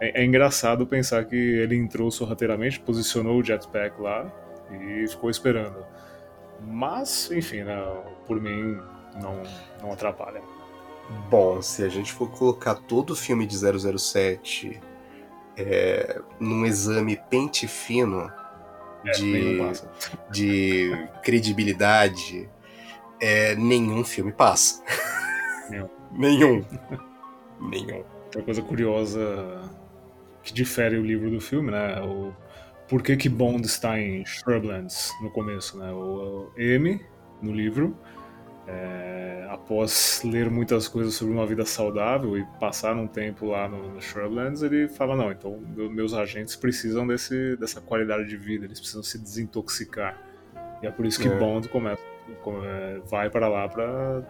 É, 0.00 0.22
é, 0.22 0.24
engraçado 0.24 0.84
pensar 0.86 1.24
que 1.24 1.36
ele 1.36 1.76
entrou 1.76 2.10
sorrateiramente, 2.10 2.80
posicionou 2.80 3.38
o 3.38 3.44
jetpack 3.44 4.00
lá 4.00 4.30
e 4.70 5.06
ficou 5.08 5.30
esperando. 5.30 5.84
Mas, 6.60 7.30
enfim, 7.30 7.62
né, 7.62 7.76
por 8.26 8.40
mim 8.40 8.78
não, 9.20 9.42
não 9.80 9.92
atrapalha. 9.92 10.40
Bom, 11.28 11.60
se 11.60 11.82
a 11.82 11.88
gente 11.88 12.12
for 12.12 12.30
colocar 12.30 12.74
todo 12.74 13.10
o 13.10 13.16
filme 13.16 13.46
de 13.46 13.56
007 13.56 14.80
é, 15.56 16.20
num 16.40 16.64
exame 16.64 17.18
pente 17.28 17.68
fino 17.68 18.30
é, 19.04 19.10
de, 19.12 19.58
de 20.30 20.90
é, 23.20 23.54
nenhum 23.54 24.04
filme 24.04 24.32
passa. 24.32 24.82
Nenhum. 25.68 25.88
nenhum. 26.12 26.64
Nenhum. 27.60 28.04
Outra 28.24 28.42
coisa 28.42 28.62
curiosa 28.62 29.70
que 30.42 30.52
difere 30.52 30.98
o 30.98 31.02
livro 31.02 31.30
do 31.30 31.40
filme, 31.40 31.70
né? 31.70 32.00
O 32.02 32.32
por 32.88 33.02
que, 33.02 33.16
que 33.16 33.28
Bond 33.28 33.66
está 33.66 33.98
em 33.98 34.22
Shrublands 34.26 35.12
no 35.22 35.30
começo, 35.30 35.78
né? 35.78 35.90
O 35.92 36.50
M 36.56 37.00
no 37.40 37.52
livro, 37.52 37.96
é, 38.66 39.46
após 39.50 40.22
ler 40.24 40.50
muitas 40.50 40.88
coisas 40.88 41.14
sobre 41.14 41.34
uma 41.34 41.46
vida 41.46 41.64
saudável 41.64 42.38
e 42.38 42.44
passar 42.60 42.96
um 42.96 43.06
tempo 43.06 43.46
lá 43.46 43.68
no, 43.68 43.94
no 43.94 44.00
Shrublands, 44.00 44.62
ele 44.62 44.88
fala 44.88 45.16
não, 45.16 45.30
então 45.32 45.58
meus 45.76 46.14
agentes 46.14 46.54
precisam 46.56 47.06
desse, 47.06 47.56
dessa 47.56 47.80
qualidade 47.80 48.28
de 48.28 48.36
vida, 48.36 48.64
eles 48.64 48.78
precisam 48.78 49.02
se 49.02 49.18
desintoxicar. 49.18 50.16
E 50.82 50.86
é 50.86 50.90
por 50.90 51.06
isso 51.06 51.20
que 51.20 51.28
é. 51.28 51.38
Bond 51.38 51.68
começa, 51.68 52.02
é, 52.64 53.00
vai 53.08 53.30
para 53.30 53.48
lá 53.48 53.68
para 53.68 54.22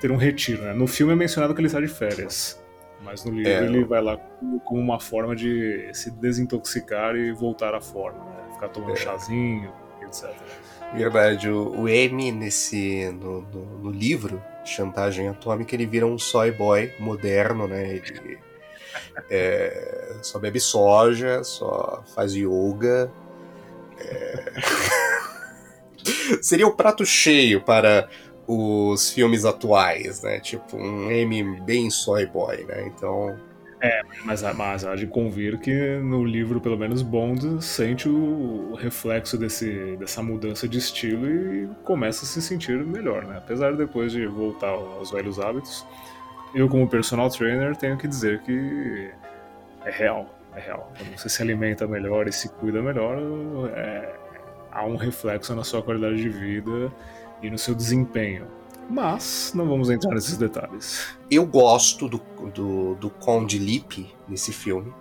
ter 0.00 0.10
um 0.10 0.16
retiro. 0.16 0.62
Né? 0.62 0.72
No 0.72 0.86
filme 0.86 1.12
é 1.12 1.16
mencionado 1.16 1.54
que 1.54 1.60
ele 1.60 1.68
está 1.68 1.80
de 1.80 1.88
férias. 1.88 2.62
Mas 3.02 3.24
no 3.24 3.32
livro 3.32 3.50
é. 3.50 3.64
ele 3.64 3.84
vai 3.84 4.00
lá 4.00 4.16
como 4.64 4.80
uma 4.80 4.98
forma 4.98 5.36
de 5.36 5.90
se 5.92 6.10
desintoxicar 6.10 7.14
e 7.16 7.32
voltar 7.32 7.74
à 7.74 7.80
forma, 7.80 8.24
né? 8.24 8.54
Ficar 8.54 8.68
tomando 8.68 8.92
é. 8.92 8.96
chazinho, 8.96 9.70
etc. 10.14 10.30
Verdade, 10.94 11.50
o, 11.50 11.88
M 11.88 12.30
nesse 12.30 13.10
no, 13.10 13.40
no, 13.40 13.64
no, 13.80 13.90
livro 13.90 14.40
Chantagem 14.64 15.28
Atômica 15.28 15.74
ele 15.74 15.86
vira 15.86 16.06
um 16.06 16.16
soy 16.16 16.52
boy 16.52 16.94
moderno, 17.00 17.66
né? 17.66 17.96
Ele 17.96 18.38
é, 19.28 20.16
só 20.22 20.38
bebe 20.38 20.60
soja, 20.60 21.42
só 21.42 22.04
faz 22.14 22.32
yoga. 22.32 23.10
É... 23.98 24.52
Seria 26.40 26.66
o 26.66 26.76
prato 26.76 27.04
cheio 27.04 27.60
para 27.60 28.08
os 28.46 29.10
filmes 29.10 29.44
atuais, 29.44 30.22
né? 30.22 30.38
Tipo, 30.38 30.76
um 30.76 31.10
M 31.10 31.60
bem 31.62 31.90
soy 31.90 32.26
boy, 32.26 32.64
né? 32.64 32.86
Então. 32.86 33.36
É, 33.84 34.02
mas, 34.24 34.40
mas 34.56 34.82
há 34.86 34.94
de 34.94 35.06
convir 35.06 35.58
que 35.58 35.98
no 35.98 36.24
livro, 36.24 36.58
pelo 36.58 36.78
menos, 36.78 37.02
Bond 37.02 37.62
sente 37.62 38.08
o 38.08 38.74
reflexo 38.76 39.36
desse, 39.36 39.94
dessa 39.98 40.22
mudança 40.22 40.66
de 40.66 40.78
estilo 40.78 41.28
e 41.28 41.68
começa 41.84 42.24
a 42.24 42.26
se 42.26 42.40
sentir 42.40 42.82
melhor, 42.82 43.26
né? 43.26 43.36
Apesar 43.36 43.72
de 43.72 43.76
depois 43.76 44.10
de 44.10 44.26
voltar 44.26 44.70
aos 44.70 45.10
velhos 45.10 45.38
hábitos, 45.38 45.86
eu, 46.54 46.66
como 46.66 46.88
personal 46.88 47.28
trainer, 47.28 47.76
tenho 47.76 47.98
que 47.98 48.08
dizer 48.08 48.40
que 48.40 49.10
é 49.84 49.90
real, 49.90 50.34
é 50.56 50.60
real. 50.60 50.90
Quando 50.96 51.18
você 51.18 51.28
se 51.28 51.42
alimenta 51.42 51.86
melhor 51.86 52.26
e 52.26 52.32
se 52.32 52.48
cuida 52.48 52.80
melhor, 52.80 53.18
é, 53.76 54.14
há 54.72 54.86
um 54.86 54.96
reflexo 54.96 55.54
na 55.54 55.62
sua 55.62 55.82
qualidade 55.82 56.16
de 56.16 56.30
vida 56.30 56.90
e 57.42 57.50
no 57.50 57.58
seu 57.58 57.74
desempenho. 57.74 58.46
Mas 58.88 59.52
não 59.54 59.68
vamos 59.68 59.90
entrar 59.90 60.14
nesses 60.14 60.36
detalhes. 60.36 61.16
Eu 61.30 61.46
gosto 61.46 62.08
do, 62.08 62.20
do, 62.52 62.94
do 62.96 63.10
Conde 63.10 63.58
Lip 63.58 64.14
nesse 64.28 64.52
filme. 64.52 64.92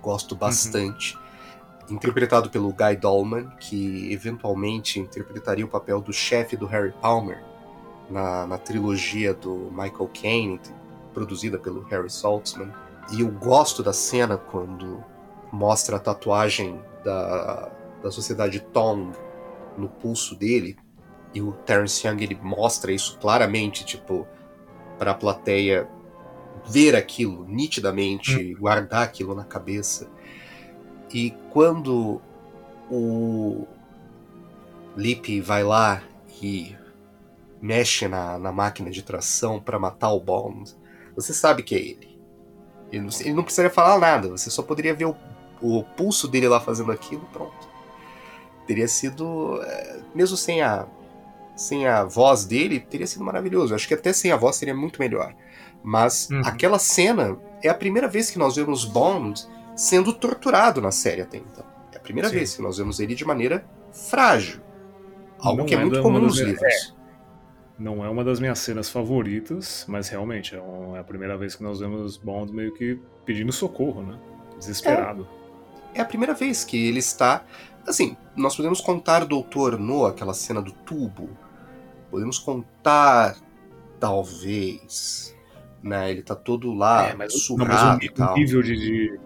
Gosto 0.00 0.32
uhum. 0.32 0.38
bastante. 0.38 1.16
Uhum. 1.16 1.96
Interpretado 1.96 2.50
pelo 2.50 2.72
Guy 2.72 2.96
Dolman, 2.96 3.48
que 3.60 4.12
eventualmente 4.12 4.98
interpretaria 4.98 5.64
o 5.64 5.68
papel 5.68 6.00
do 6.00 6.12
chefe 6.12 6.56
do 6.56 6.66
Harry 6.66 6.92
Palmer 7.00 7.42
na, 8.10 8.46
na 8.46 8.58
trilogia 8.58 9.32
do 9.34 9.70
Michael 9.70 10.10
Caine, 10.20 10.60
produzida 11.14 11.58
pelo 11.58 11.82
Harry 11.84 12.10
Saltzman. 12.10 12.72
E 13.12 13.20
eu 13.20 13.28
gosto 13.28 13.82
da 13.82 13.92
cena 13.92 14.36
quando 14.36 15.04
mostra 15.52 15.96
a 15.96 16.00
tatuagem 16.00 16.80
da, 17.04 17.70
da 18.02 18.10
sociedade 18.10 18.60
Tong 18.60 19.12
no 19.78 19.88
pulso 19.88 20.34
dele, 20.34 20.76
e 21.36 21.42
o 21.42 21.52
Terence 21.52 22.06
Young 22.06 22.22
ele 22.22 22.38
mostra 22.40 22.90
isso 22.90 23.18
claramente, 23.18 23.84
tipo, 23.84 24.26
para 24.98 25.10
a 25.10 25.14
plateia 25.14 25.86
ver 26.66 26.96
aquilo 26.96 27.44
nitidamente, 27.46 28.54
hum. 28.54 28.58
guardar 28.58 29.02
aquilo 29.02 29.34
na 29.34 29.44
cabeça. 29.44 30.08
E 31.12 31.32
quando 31.52 32.22
o 32.90 33.66
Lip 34.96 35.38
vai 35.42 35.62
lá 35.62 36.02
e 36.40 36.74
mexe 37.60 38.08
na, 38.08 38.38
na 38.38 38.50
máquina 38.50 38.90
de 38.90 39.02
tração 39.02 39.60
para 39.60 39.78
matar 39.78 40.12
o 40.12 40.20
Bond, 40.20 40.74
você 41.14 41.34
sabe 41.34 41.62
que 41.62 41.74
é 41.74 41.78
ele. 41.78 42.18
Ele 42.90 43.02
não, 43.02 43.10
ele 43.20 43.34
não 43.34 43.42
precisaria 43.42 43.70
falar 43.70 43.98
nada, 43.98 44.30
você 44.30 44.48
só 44.48 44.62
poderia 44.62 44.94
ver 44.94 45.04
o, 45.04 45.16
o 45.60 45.84
pulso 45.84 46.28
dele 46.28 46.48
lá 46.48 46.60
fazendo 46.60 46.92
aquilo, 46.92 47.28
pronto. 47.30 47.68
Teria 48.66 48.88
sido, 48.88 49.60
é, 49.62 50.00
mesmo 50.14 50.34
sem 50.34 50.62
a 50.62 50.86
sem 51.56 51.86
a 51.86 52.04
voz 52.04 52.44
dele, 52.44 52.78
teria 52.78 53.06
sido 53.06 53.24
maravilhoso. 53.24 53.74
Acho 53.74 53.88
que 53.88 53.94
até 53.94 54.12
sem 54.12 54.30
a 54.30 54.36
voz 54.36 54.56
seria 54.56 54.74
muito 54.74 55.00
melhor. 55.00 55.34
Mas 55.82 56.28
uhum. 56.30 56.42
aquela 56.44 56.78
cena 56.78 57.38
é 57.62 57.68
a 57.68 57.74
primeira 57.74 58.06
vez 58.06 58.30
que 58.30 58.38
nós 58.38 58.56
vemos 58.56 58.84
Bond 58.84 59.46
sendo 59.74 60.12
torturado 60.12 60.80
na 60.80 60.90
série 60.90 61.22
até 61.22 61.38
então. 61.38 61.64
É 61.92 61.96
a 61.96 62.00
primeira 62.00 62.28
Sim. 62.28 62.34
vez 62.34 62.54
que 62.56 62.62
nós 62.62 62.78
vemos 62.78 63.00
ele 63.00 63.14
de 63.14 63.24
maneira 63.24 63.64
frágil. 63.92 64.60
Algo 65.38 65.58
não 65.58 65.66
que 65.66 65.74
é, 65.74 65.78
é 65.78 65.80
muito 65.80 66.02
comum 66.02 66.18
nos 66.18 66.38
livros. 66.38 66.62
É. 66.62 66.96
Não 67.78 68.04
é 68.04 68.08
uma 68.08 68.24
das 68.24 68.40
minhas 68.40 68.58
cenas 68.58 68.88
favoritas, 68.88 69.84
mas 69.86 70.08
realmente 70.08 70.54
é, 70.54 70.58
é, 70.58 70.98
a 70.98 71.04
primeira 71.04 71.36
vez 71.36 71.54
que 71.54 71.62
nós 71.62 71.78
vemos 71.78 72.16
Bond 72.16 72.52
meio 72.52 72.72
que 72.72 72.98
pedindo 73.24 73.52
socorro, 73.52 74.02
né? 74.02 74.18
Desesperado. 74.58 75.28
É, 75.94 75.98
é 75.98 76.00
a 76.00 76.04
primeira 76.04 76.32
vez 76.32 76.64
que 76.64 76.88
ele 76.88 76.98
está. 76.98 77.44
Assim, 77.86 78.16
nós 78.34 78.56
podemos 78.56 78.80
contar 78.80 79.22
o 79.22 79.26
Doutor 79.26 79.78
No, 79.78 80.06
aquela 80.06 80.32
cena 80.32 80.62
do 80.62 80.72
tubo, 80.72 81.28
Podemos 82.10 82.38
contar, 82.38 83.36
talvez. 83.98 85.36
Né? 85.82 86.10
Ele 86.10 86.22
tá 86.22 86.34
todo 86.34 86.72
lá, 86.72 87.08
é, 87.08 87.14
mas, 87.14 87.32
surrado 87.44 88.00
não, 88.04 88.16
mas 88.16 88.28
o, 88.28 88.32
o 88.32 88.34
nível 88.34 88.62
de, 88.62 88.76
de, 88.76 89.20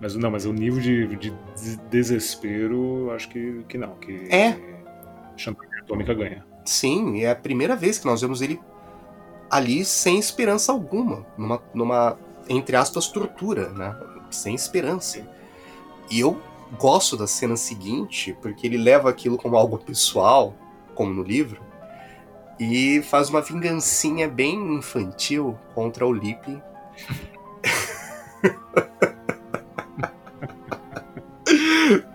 Mas 0.00 0.14
não, 0.14 0.30
mas 0.30 0.44
o 0.46 0.52
nível 0.52 0.80
de, 0.80 1.16
de 1.16 1.32
desespero, 1.90 3.10
acho 3.12 3.28
que, 3.28 3.64
que 3.68 3.76
não. 3.76 3.94
Que 3.96 4.26
é. 4.32 4.58
Chantagem 5.36 5.80
atômica 5.80 6.14
ganha. 6.14 6.44
Sim, 6.64 7.22
é 7.22 7.30
a 7.30 7.36
primeira 7.36 7.74
vez 7.74 7.98
que 7.98 8.06
nós 8.06 8.20
vemos 8.20 8.42
ele 8.42 8.60
ali 9.50 9.84
sem 9.84 10.18
esperança 10.18 10.72
alguma, 10.72 11.26
numa, 11.36 11.62
numa 11.72 12.18
entre 12.48 12.76
aspas, 12.76 13.08
tortura, 13.08 13.68
né? 13.70 13.96
Sem 14.30 14.54
esperança. 14.54 15.26
E 16.10 16.20
eu 16.20 16.40
gosto 16.78 17.16
da 17.16 17.26
cena 17.26 17.56
seguinte, 17.56 18.36
porque 18.40 18.66
ele 18.66 18.76
leva 18.76 19.10
aquilo 19.10 19.36
como 19.36 19.56
algo 19.56 19.78
pessoal, 19.78 20.54
como 20.94 21.12
no 21.12 21.22
livro, 21.22 21.60
e 22.58 23.00
faz 23.02 23.30
uma 23.30 23.40
vingancinha 23.40 24.28
bem 24.28 24.74
infantil 24.74 25.56
contra 25.74 26.06
o 26.06 26.12
Lip. 26.12 26.46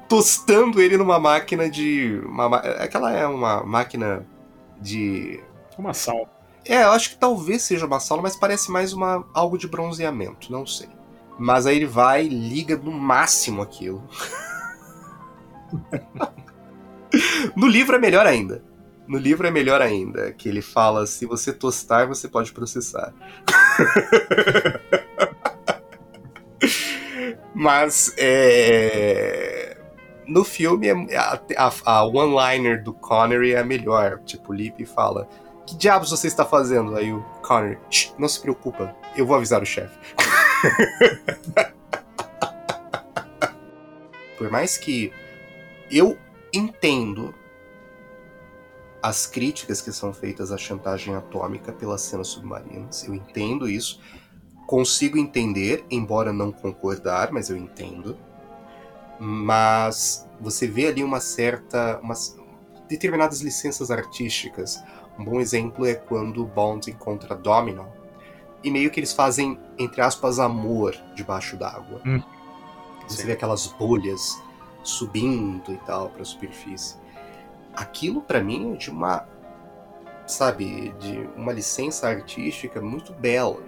Tostando 0.07 0.81
ele 0.81 0.97
numa 0.97 1.19
máquina 1.19 1.69
de. 1.69 2.21
Uma, 2.25 2.57
aquela 2.57 3.11
é 3.11 3.25
uma 3.25 3.63
máquina 3.63 4.25
de. 4.79 5.41
Uma 5.77 5.93
sala. 5.93 6.29
É, 6.65 6.83
eu 6.83 6.91
acho 6.91 7.11
que 7.11 7.17
talvez 7.17 7.63
seja 7.63 7.85
uma 7.85 7.99
sala, 7.99 8.21
mas 8.21 8.35
parece 8.35 8.71
mais 8.71 8.93
uma 8.93 9.25
algo 9.33 9.57
de 9.57 9.67
bronzeamento, 9.67 10.51
não 10.51 10.65
sei. 10.65 10.89
Mas 11.37 11.65
aí 11.65 11.77
ele 11.77 11.85
vai 11.85 12.27
liga 12.27 12.77
no 12.77 12.91
máximo 12.91 13.61
aquilo. 13.61 14.03
no 17.55 17.67
livro 17.67 17.95
é 17.95 17.99
melhor 17.99 18.25
ainda. 18.25 18.63
No 19.07 19.17
livro 19.17 19.45
é 19.45 19.51
melhor 19.51 19.81
ainda, 19.81 20.31
que 20.31 20.47
ele 20.47 20.61
fala: 20.61 21.05
se 21.05 21.25
você 21.25 21.51
tostar, 21.51 22.07
você 22.07 22.27
pode 22.27 22.53
processar. 22.53 23.13
Mas 27.53 28.13
é... 28.17 29.77
no 30.25 30.43
filme 30.43 30.89
a, 31.13 31.39
a, 31.57 31.71
a 31.85 32.03
one-liner 32.03 32.83
do 32.83 32.93
Connery 32.93 33.53
é 33.53 33.59
a 33.59 33.63
melhor. 33.63 34.19
Tipo, 34.25 34.51
o 34.51 34.55
Lip 34.55 34.85
fala: 34.85 35.27
Que 35.65 35.75
diabos 35.75 36.09
você 36.09 36.27
está 36.27 36.45
fazendo? 36.45 36.95
Aí 36.95 37.11
o 37.11 37.21
Connery: 37.41 37.77
Não 38.17 38.29
se 38.29 38.39
preocupa, 38.41 38.95
eu 39.15 39.25
vou 39.25 39.35
avisar 39.35 39.61
o 39.61 39.65
chefe. 39.65 39.97
Por 44.37 44.49
mais 44.49 44.77
que 44.77 45.11
eu 45.91 46.17
entendo 46.53 47.35
as 49.03 49.27
críticas 49.27 49.81
que 49.81 49.91
são 49.91 50.13
feitas 50.13 50.49
à 50.49 50.57
chantagem 50.57 51.13
atômica 51.13 51.73
pelas 51.73 51.99
cenas 51.99 52.29
submarinas. 52.29 53.03
Eu 53.03 53.13
entendo 53.13 53.67
isso, 53.67 53.99
consigo 54.65 55.17
entender, 55.17 55.83
embora 55.91 56.31
não 56.31 56.53
concordar, 56.53 57.29
mas 57.29 57.49
eu 57.49 57.57
entendo. 57.57 58.17
Mas 59.19 60.25
você 60.39 60.65
vê 60.65 60.87
ali 60.87 61.03
uma 61.03 61.19
certa. 61.19 61.99
Umas, 62.01 62.37
determinadas 62.87 63.41
licenças 63.41 63.91
artísticas. 63.91 64.81
Um 65.19 65.25
bom 65.25 65.41
exemplo 65.41 65.85
é 65.85 65.95
quando 65.95 66.45
Bond 66.45 66.89
encontra 66.89 67.35
Domino 67.35 67.85
e 68.63 68.71
meio 68.71 68.89
que 68.89 68.99
eles 68.99 69.11
fazem, 69.11 69.59
entre 69.77 70.01
aspas, 70.01 70.39
amor 70.39 70.95
debaixo 71.13 71.57
d'água. 71.57 72.01
Hum. 72.05 72.21
Você 73.07 73.21
Sim. 73.21 73.27
vê 73.27 73.33
aquelas 73.33 73.67
bolhas 73.67 74.41
subindo 74.81 75.73
e 75.73 75.77
tal 75.79 76.09
para 76.09 76.21
a 76.21 76.25
superfície 76.25 77.02
aquilo 77.75 78.21
para 78.21 78.41
mim 78.41 78.73
é 78.73 78.77
de 78.77 78.89
uma 78.89 79.27
sabe 80.25 80.93
de 80.99 81.29
uma 81.35 81.51
licença 81.51 82.07
artística 82.07 82.81
muito 82.81 83.11
bela 83.13 83.61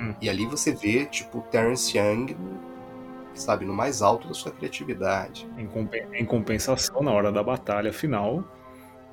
Hum. 0.00 0.14
E 0.20 0.28
ali 0.28 0.46
você 0.46 0.72
vê, 0.72 1.04
tipo, 1.06 1.40
Terence 1.50 1.96
Young, 1.96 2.36
sabe, 3.34 3.64
no 3.64 3.72
mais 3.72 4.02
alto 4.02 4.28
da 4.28 4.34
sua 4.34 4.52
criatividade. 4.52 5.48
Em, 5.56 6.24
compensação, 6.24 7.02
na 7.02 7.12
hora 7.12 7.30
da 7.30 7.42
batalha 7.42 7.92
final, 7.92 8.44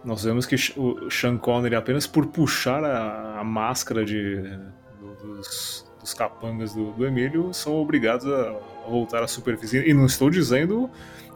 nós 0.03 0.23
vemos 0.23 0.45
que 0.45 0.55
o 0.77 1.09
Sean 1.09 1.37
Connery, 1.37 1.75
apenas 1.75 2.07
por 2.07 2.25
puxar 2.27 2.83
a, 2.83 3.39
a 3.39 3.43
máscara 3.43 4.03
de, 4.03 4.41
dos, 5.21 5.91
dos 5.99 6.13
capangas 6.13 6.73
do, 6.73 6.91
do, 6.91 7.05
Emílio, 7.05 7.53
são 7.53 7.75
obrigados 7.75 8.25
a, 8.27 8.55
voltar 8.87 9.23
à 9.23 9.27
superfície. 9.27 9.87
E 9.87 9.93
não 9.93 10.05
estou 10.05 10.29
dizendo 10.29 10.89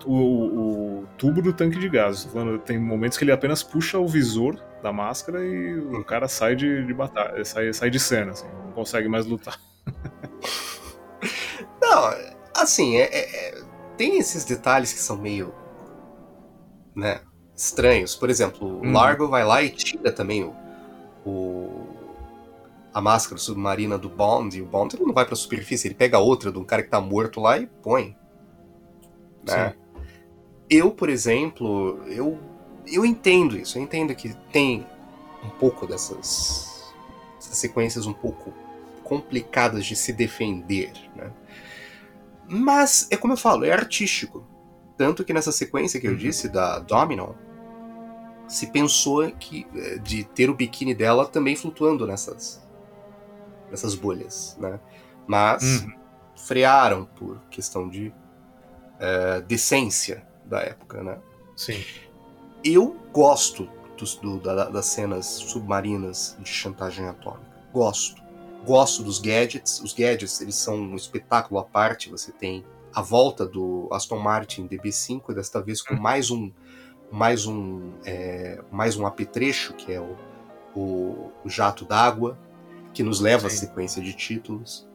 o, 0.05 0.99
o, 1.01 1.07
tubo 1.17 1.41
do 1.41 1.53
tanque 1.53 1.79
de 1.79 1.89
gás. 1.89 2.25
Falando, 2.25 2.59
tem 2.59 2.79
momentos 2.79 3.17
que 3.17 3.23
ele 3.23 3.31
apenas 3.31 3.63
puxa 3.63 3.97
o 3.97 4.07
visor 4.07 4.59
da 4.81 4.93
máscara 4.93 5.43
e 5.43 5.77
o 5.77 6.03
cara 6.03 6.27
sai 6.27 6.55
de, 6.55 6.85
de 6.85 6.93
batalha, 6.93 7.43
sai, 7.43 7.73
sai 7.73 7.89
de 7.89 7.99
cena, 7.99 8.31
assim, 8.31 8.47
não 8.65 8.71
consegue 8.71 9.07
mais 9.07 9.25
lutar. 9.25 9.59
Não, 11.81 12.13
assim, 12.55 12.97
é, 12.97 13.03
é, 13.03 13.59
é, 13.59 13.63
tem 13.95 14.17
esses 14.17 14.43
detalhes 14.43 14.91
que 14.91 14.99
são 14.99 15.17
meio. 15.17 15.53
né? 16.95 17.21
estranhos. 17.55 18.15
Por 18.15 18.29
exemplo, 18.29 18.67
o 18.67 18.85
hum. 18.85 18.91
Largo 18.91 19.27
vai 19.27 19.43
lá 19.43 19.63
e 19.63 19.69
tira 19.69 20.11
também 20.11 20.43
o, 20.43 20.53
o, 21.25 21.87
a 22.93 23.01
máscara 23.01 23.39
submarina 23.39 23.97
do 23.97 24.09
Bond, 24.09 24.57
e 24.57 24.61
o 24.61 24.65
Bond 24.65 24.95
ele 24.95 25.05
não 25.05 25.13
vai 25.13 25.25
pra 25.25 25.35
superfície, 25.35 25.87
ele 25.87 25.95
pega 25.95 26.19
outra 26.19 26.51
de 26.51 26.59
um 26.59 26.63
cara 26.63 26.83
que 26.83 26.89
tá 26.89 26.99
morto 26.99 27.39
lá 27.39 27.57
e 27.57 27.65
põe. 27.65 28.15
Né? 29.47 29.75
Eu, 30.69 30.91
por 30.91 31.09
exemplo, 31.09 32.01
eu, 32.07 32.39
eu 32.87 33.05
entendo 33.05 33.57
isso, 33.57 33.77
eu 33.77 33.83
entendo 33.83 34.15
que 34.15 34.33
tem 34.51 34.85
um 35.43 35.49
pouco 35.49 35.85
dessas, 35.85 36.93
dessas 37.35 37.57
sequências 37.57 38.05
um 38.05 38.13
pouco 38.13 38.53
complicadas 39.03 39.85
de 39.85 39.95
se 39.95 40.11
defender, 40.11 40.91
né? 41.15 41.31
Mas, 42.47 43.07
é 43.11 43.17
como 43.17 43.33
eu 43.33 43.37
falo, 43.37 43.65
é 43.65 43.71
artístico. 43.71 44.45
Tanto 44.97 45.23
que 45.23 45.33
nessa 45.33 45.51
sequência 45.51 45.99
que 45.99 46.07
eu 46.07 46.11
uhum. 46.11 46.17
disse 46.17 46.47
da 46.47 46.79
Domino, 46.79 47.35
se 48.47 48.67
pensou 48.67 49.29
que 49.31 49.67
eh, 49.75 49.97
de 49.97 50.23
ter 50.23 50.49
o 50.49 50.53
biquíni 50.53 50.93
dela 50.93 51.25
também 51.25 51.55
flutuando 51.55 52.05
nessas 52.05 52.63
nessas 53.69 53.95
bolhas, 53.95 54.55
né? 54.59 54.79
Mas 55.27 55.81
uhum. 55.81 55.93
frearam 56.35 57.05
por 57.15 57.41
questão 57.49 57.89
de 57.89 58.07
uh, 58.07 59.41
decência 59.47 60.25
da 60.45 60.61
época, 60.61 61.03
né? 61.03 61.19
Sim. 61.55 61.83
Eu 62.63 62.95
gosto 63.11 63.69
dos, 63.97 64.15
do, 64.15 64.39
da, 64.39 64.65
das 64.69 64.85
cenas 64.87 65.25
submarinas 65.25 66.35
de 66.39 66.49
chantagem 66.49 67.07
atômica. 67.07 67.45
Gosto. 67.73 68.21
Gosto 68.65 69.03
dos 69.03 69.19
gadgets. 69.19 69.79
Os 69.81 69.93
gadgets 69.93 70.41
eles 70.41 70.55
são 70.55 70.75
um 70.75 70.95
espetáculo 70.95 71.59
à 71.59 71.63
parte. 71.63 72.09
Você 72.09 72.31
tem 72.31 72.65
a 72.93 73.01
volta 73.01 73.45
do 73.45 73.87
Aston 73.91 74.19
Martin 74.19 74.67
DB5, 74.67 75.33
desta 75.33 75.61
vez 75.61 75.81
com 75.81 75.95
uhum. 75.95 76.01
mais 76.01 76.31
um 76.31 76.51
mais 77.11 77.45
um, 77.45 77.93
é, 78.03 78.59
mais 78.71 78.97
um 78.97 79.05
apetrecho, 79.05 79.73
que 79.73 79.93
é 79.93 80.01
o, 80.01 80.17
o, 80.75 81.31
o 81.43 81.49
jato 81.49 81.85
d'água, 81.85 82.37
que 82.93 83.03
nos 83.03 83.19
leva 83.19 83.49
Sim. 83.49 83.55
à 83.55 83.59
sequência 83.59 84.01
de 84.01 84.13
títulos. 84.13 84.87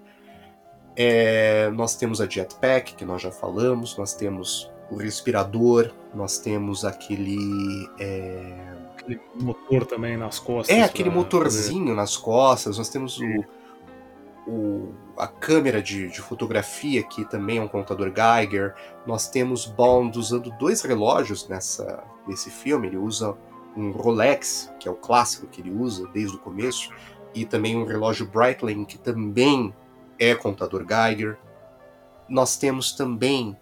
É, 0.96 1.70
nós 1.70 1.94
temos 1.94 2.20
a 2.20 2.28
jetpack, 2.28 2.94
que 2.94 3.04
nós 3.04 3.22
já 3.22 3.30
falamos, 3.30 3.96
nós 3.96 4.12
temos 4.12 4.70
o 4.90 4.96
respirador, 4.96 5.92
nós 6.14 6.38
temos 6.38 6.84
aquele. 6.84 7.88
É... 7.98 8.76
Aquele 8.96 9.20
motor 9.34 9.86
também 9.86 10.16
nas 10.16 10.38
costas. 10.38 10.76
É, 10.76 10.82
aquele 10.82 11.08
motorzinho 11.08 11.84
fazer... 11.84 11.96
nas 11.96 12.16
costas, 12.16 12.76
nós 12.76 12.88
temos 12.90 13.18
o, 13.18 13.44
o, 14.46 14.94
a 15.16 15.26
câmera 15.26 15.80
de, 15.80 16.08
de, 16.08 16.20
fotografia, 16.20 17.02
que 17.02 17.24
também 17.24 17.58
é 17.58 17.62
um 17.62 17.68
contador 17.68 18.12
Geiger. 18.14 18.74
Nós 19.06 19.28
temos 19.28 19.64
Bond 19.64 20.18
usando 20.18 20.50
dois 20.58 20.82
relógios 20.82 21.48
nessa, 21.48 22.02
nesse 22.26 22.50
filme. 22.50 22.88
Ele 22.88 22.98
usa 22.98 23.34
um 23.76 23.90
Rolex, 23.92 24.70
que 24.78 24.88
é 24.88 24.90
o 24.90 24.96
clássico 24.96 25.46
que 25.46 25.60
ele 25.60 25.70
usa 25.70 26.06
desde 26.08 26.36
o 26.36 26.40
começo, 26.40 26.90
e 27.34 27.44
também 27.44 27.76
um 27.76 27.84
relógio 27.84 28.26
Breitling, 28.26 28.84
que 28.84 28.98
também 28.98 29.74
é 30.18 30.34
contador 30.34 30.84
Geiger. 30.86 31.38
Nós 32.28 32.56
temos 32.58 32.92
também 32.92 33.56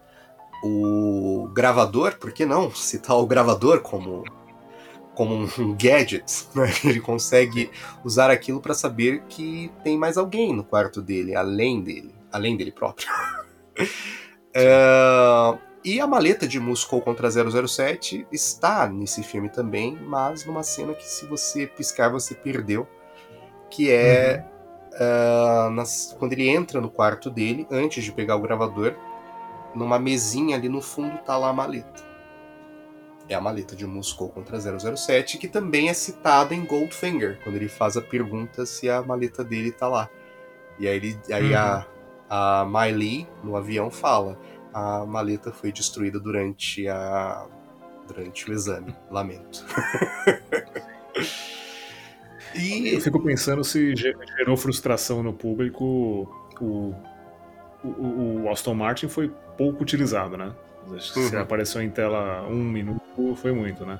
o 0.62 1.48
gravador, 1.52 2.16
por 2.18 2.32
que 2.32 2.44
não 2.44 2.70
citar 2.70 3.16
o 3.16 3.26
gravador 3.26 3.80
como 3.80 4.24
como 5.14 5.35
um 5.35 5.48
gadget, 5.74 6.47
né? 6.55 6.70
ele 6.85 7.01
consegue 7.01 7.70
usar 8.05 8.30
aquilo 8.30 8.60
para 8.60 8.72
saber 8.72 9.24
que 9.28 9.70
tem 9.82 9.98
mais 9.98 10.16
alguém 10.16 10.55
no 10.55 10.62
quarto 10.62 11.02
dele, 11.02 11.35
além 11.35 11.82
dele, 11.82 12.14
além 12.30 12.56
dele 12.56 12.70
próprio. 12.70 13.09
uh, 13.82 15.59
e 15.85 16.01
a 16.01 16.06
maleta 16.06 16.47
de 16.47 16.60
Moscou 16.60 17.01
contra 17.01 17.28
007 17.28 18.28
está 18.30 18.86
nesse 18.89 19.24
filme 19.24 19.48
também, 19.48 19.97
mas 19.97 20.44
numa 20.44 20.62
cena 20.62 20.94
que 20.94 21.09
se 21.09 21.26
você 21.26 21.66
piscar 21.66 22.10
você 22.10 22.35
perdeu, 22.35 22.86
que 23.70 23.90
é 23.90 24.44
uhum. 24.93 25.68
uh, 25.68 25.70
nas, 25.70 26.14
quando 26.16 26.32
ele 26.32 26.48
entra 26.48 26.80
no 26.80 26.90
quarto 26.90 27.28
dele, 27.28 27.66
antes 27.70 28.05
de 28.05 28.12
pegar 28.12 28.36
o 28.36 28.40
gravador, 28.40 28.94
numa 29.74 29.99
mesinha 29.99 30.57
ali 30.57 30.69
no 30.69 30.81
fundo 30.81 31.19
tá 31.19 31.36
lá 31.36 31.51
a 31.51 31.53
maleta 31.53 32.09
é 33.28 33.35
a 33.35 33.40
maleta 33.40 33.77
de 33.77 33.86
Moscou 33.86 34.28
contra 34.31 34.59
007, 34.59 35.39
que 35.39 35.47
também 35.47 35.89
é 35.89 35.95
citada 35.95 36.55
em 36.55 36.65
Goldfinger, 36.65 37.39
quando 37.45 37.57
ele 37.57 37.69
faz 37.69 37.97
a 37.97 38.03
pergunta 38.03 38.65
se 38.65 38.89
a 38.89 39.03
maleta 39.03 39.45
dele 39.45 39.70
tá 39.70 39.86
lá. 39.86 40.09
E 40.78 40.89
aí, 40.89 40.97
ele, 40.97 41.19
aí 41.31 41.51
uhum. 41.51 41.59
a, 41.59 41.86
a 42.62 42.65
Miley, 42.65 43.28
no 43.45 43.55
avião, 43.57 43.90
fala: 43.90 44.39
a 44.73 45.05
maleta 45.05 45.53
foi 45.53 45.70
destruída 45.70 46.19
durante, 46.19 46.89
a, 46.89 47.47
durante 48.07 48.51
o 48.51 48.55
exame. 48.55 48.97
Lamento. 49.11 49.65
e... 52.55 52.95
Eu 52.95 53.01
fico 53.01 53.20
pensando 53.20 53.62
se 53.62 53.95
gerou 53.95 54.57
frustração 54.57 55.23
no 55.23 55.35
público. 55.35 56.27
O, 56.61 56.95
o, 57.85 58.43
o 58.45 58.51
Aston 58.51 58.74
Martin 58.74 59.09
foi 59.09 59.31
pouco 59.59 59.82
utilizado, 59.82 60.36
né? 60.36 60.52
Acho 60.94 61.18
uhum. 61.18 61.28
se 61.28 61.36
apareceu 61.36 61.82
em 61.82 61.90
tela 61.90 62.47
um 62.48 62.62
minuto, 62.62 63.36
foi 63.36 63.52
muito, 63.52 63.85
né? 63.85 63.98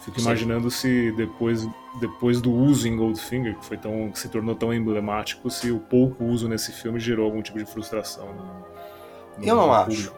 Fico 0.00 0.18
Sim. 0.18 0.26
imaginando 0.26 0.70
se 0.70 1.12
depois, 1.12 1.66
depois 2.00 2.40
do 2.40 2.52
uso 2.52 2.88
em 2.88 2.96
Goldfinger, 2.96 3.56
que 3.56 3.64
foi 3.64 3.76
tão, 3.76 4.10
que 4.10 4.18
se 4.18 4.28
tornou 4.28 4.54
tão 4.54 4.74
emblemático, 4.74 5.48
se 5.50 5.70
o 5.70 5.78
pouco 5.78 6.24
uso 6.24 6.48
nesse 6.48 6.72
filme 6.72 6.98
gerou 6.98 7.24
algum 7.24 7.40
tipo 7.40 7.58
de 7.58 7.64
frustração. 7.64 8.26
No, 8.26 9.38
no 9.38 9.46
Eu 9.46 9.54
não 9.54 9.72
acho. 9.72 10.14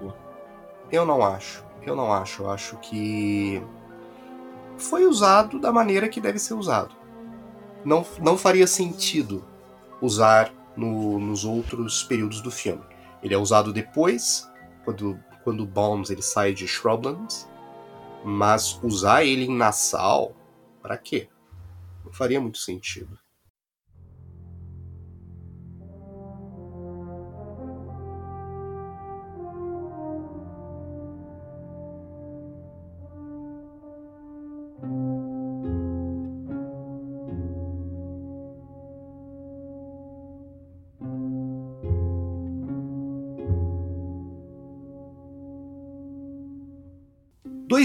Eu 0.91 1.05
não 1.05 1.23
acho. 1.23 1.65
Eu 1.85 1.95
não 1.95 2.13
acho. 2.13 2.43
Eu 2.43 2.51
acho 2.51 2.77
que 2.79 3.63
foi 4.79 5.07
usado 5.07 5.59
da 5.59 5.73
maneira 5.73 6.09
que 6.09 6.21
deve 6.21 6.39
ser 6.39 6.55
usado. 6.55 6.95
Não, 7.85 8.05
não 8.21 8.37
faria 8.37 8.67
sentido 8.67 9.45
usar 10.01 10.51
no, 10.77 11.21
nos 11.21 11.45
outros 11.45 12.03
períodos 12.03 12.41
do 12.41 12.51
filme. 12.51 12.83
Ele 13.23 13.35
é 13.35 13.39
usado 13.39 13.73
depois, 13.73 14.51
quando 14.87 15.21
quando 15.45 15.61
o 15.61 15.67
Bones 15.67 16.11
ele 16.11 16.23
sai 16.23 16.53
de 16.53 16.67
Shrublands, 16.67 17.49
mas 18.25 18.81
usar 18.83 19.23
ele 19.25 19.45
em 19.45 19.57
Nassau, 19.57 20.35
para 20.83 20.99
quê? 20.99 21.29
Não 22.05 22.13
faria 22.13 22.41
muito 22.41 22.59
sentido. 22.59 23.17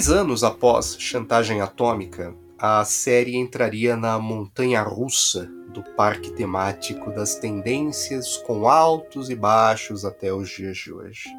Dois 0.03 0.09
anos 0.09 0.43
após 0.43 0.97
Chantagem 0.99 1.61
Atômica, 1.61 2.33
a 2.57 2.83
série 2.83 3.35
entraria 3.35 3.95
na 3.95 4.17
montanha 4.17 4.81
russa 4.81 5.45
do 5.71 5.83
parque 5.95 6.31
temático 6.31 7.11
das 7.11 7.35
tendências 7.35 8.37
com 8.37 8.67
altos 8.67 9.29
e 9.29 9.35
baixos 9.35 10.03
até 10.03 10.33
os 10.33 10.49
dias 10.49 10.77
de 10.77 10.91
hoje. 10.91 11.29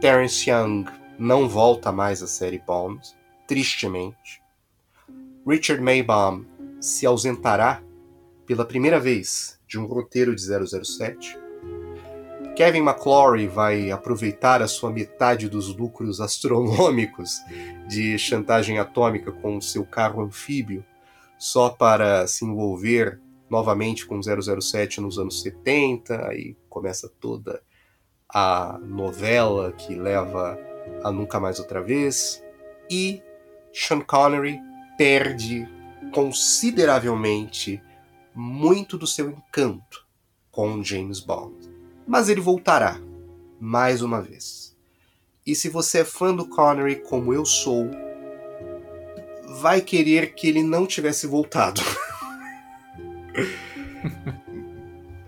Terence 0.00 0.50
Young 0.50 0.84
não 1.16 1.48
volta 1.48 1.92
mais 1.92 2.24
à 2.24 2.26
série 2.26 2.58
Bond, 2.58 3.00
tristemente. 3.46 4.42
Richard 5.46 5.80
Maybaum 5.80 6.44
se 6.80 7.06
ausentará 7.06 7.84
pela 8.44 8.64
primeira 8.64 8.98
vez 8.98 9.60
de 9.64 9.78
um 9.78 9.86
roteiro 9.86 10.34
de 10.34 10.42
007 10.42 11.38
Kevin 12.56 12.80
McClory 12.80 13.46
vai 13.46 13.90
aproveitar 13.90 14.62
a 14.62 14.66
sua 14.66 14.90
metade 14.90 15.46
dos 15.46 15.76
lucros 15.76 16.22
astronômicos 16.22 17.42
de 17.86 18.18
chantagem 18.18 18.78
atômica 18.78 19.30
com 19.30 19.58
o 19.58 19.62
seu 19.62 19.84
carro 19.84 20.22
anfíbio 20.22 20.82
só 21.38 21.68
para 21.68 22.26
se 22.26 22.46
envolver 22.46 23.20
novamente 23.50 24.06
com 24.06 24.18
007 24.22 25.02
nos 25.02 25.18
anos 25.18 25.42
70, 25.42 26.28
aí 26.28 26.56
começa 26.66 27.12
toda 27.20 27.62
a 28.26 28.80
novela 28.82 29.72
que 29.72 29.94
leva 29.94 30.58
a 31.04 31.12
Nunca 31.12 31.38
Mais 31.38 31.58
Outra 31.58 31.82
Vez, 31.82 32.42
e 32.90 33.22
Sean 33.70 34.00
Connery 34.00 34.58
perde 34.96 35.68
consideravelmente 36.10 37.82
muito 38.34 38.96
do 38.96 39.06
seu 39.06 39.28
encanto 39.28 40.06
com 40.50 40.82
James 40.82 41.20
Bond. 41.20 41.75
Mas 42.06 42.28
ele 42.28 42.40
voltará 42.40 43.00
mais 43.58 44.02
uma 44.02 44.22
vez. 44.22 44.76
E 45.46 45.54
se 45.54 45.68
você 45.68 46.00
é 46.00 46.04
fã 46.04 46.34
do 46.34 46.46
Connery 46.46 46.96
como 46.96 47.32
eu 47.32 47.44
sou, 47.44 47.88
vai 49.60 49.80
querer 49.80 50.34
que 50.34 50.48
ele 50.48 50.62
não 50.62 50.86
tivesse 50.86 51.26
voltado. 51.26 51.80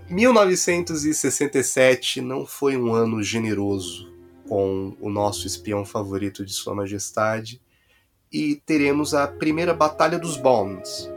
1967 0.09 2.21
não 2.21 2.47
foi 2.47 2.77
um 2.77 2.95
ano 2.95 3.21
generoso 3.23 4.13
com 4.49 4.97
o 5.01 5.11
nosso 5.11 5.47
espião 5.47 5.85
favorito 5.85 6.45
de 6.45 6.53
Sua 6.53 6.75
Majestade 6.75 7.63
e 8.33 8.57
teremos 8.57 9.15
a 9.15 9.29
primeira 9.29 9.75
Batalha 9.75 10.19
dos 10.19 10.37
Bonds. 10.37 11.09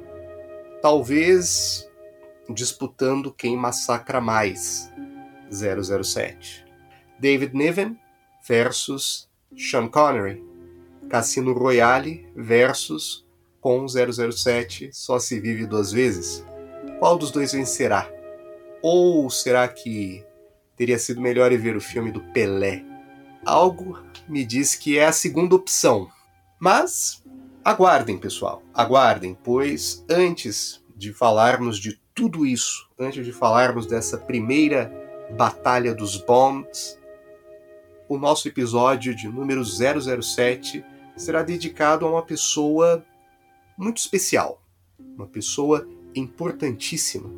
Talvez 0.81 1.88
disputando 2.49 3.31
quem 3.31 3.55
massacra 3.55 4.19
mais 4.19 4.90
007. 5.52 6.65
David 7.19 7.53
Niven 7.53 7.99
versus 8.48 9.30
Sean 9.56 9.88
Connery. 9.88 10.44
Cassino 11.10 11.53
Royale 11.53 12.28
versus 12.36 13.26
com 13.60 13.86
007 13.88 14.90
Só 14.91 15.19
se 15.19 15.40
vive 15.40 15.65
duas 15.65 15.91
vezes. 15.91 16.44
Qual 16.99 17.18
dos 17.18 17.32
dois 17.32 17.52
vencerá? 17.52 18.10
Ou 18.82 19.30
será 19.30 19.68
que 19.68 20.26
teria 20.76 20.98
sido 20.98 21.22
melhor 21.22 21.52
ir 21.52 21.57
ver 21.57 21.76
o 21.76 21.82
filme 21.82 22.11
do 22.11 22.22
Pelé? 22.32 22.84
Algo 23.45 23.99
me 24.28 24.45
diz 24.45 24.76
que 24.76 24.98
é 24.98 25.06
a 25.06 25.11
segunda 25.11 25.56
opção. 25.56 26.10
Mas 26.60 27.23
aguardem, 27.64 28.18
pessoal, 28.18 28.64
aguardem, 28.73 29.38
pois 29.44 30.03
antes 30.10 30.84
de 30.95 31.14
falarmos 31.14 31.78
de 31.78 31.99
tudo 32.14 32.45
isso, 32.45 32.90
antes 32.99 33.26
de 33.26 33.32
falarmos 33.32 33.86
dessa 33.86 34.18
primeira 34.18 35.01
batalha 35.35 35.93
dos 35.93 36.17
Bonds, 36.17 36.99
o 38.07 38.17
nosso 38.17 38.47
episódio 38.47 39.15
de 39.15 39.27
número 39.27 39.63
007 39.63 40.83
será 41.15 41.43
dedicado 41.43 42.05
a 42.05 42.09
uma 42.09 42.21
pessoa 42.21 43.05
muito 43.77 43.97
especial, 43.97 44.61
uma 44.99 45.27
pessoa 45.27 45.87
importantíssima 46.13 47.29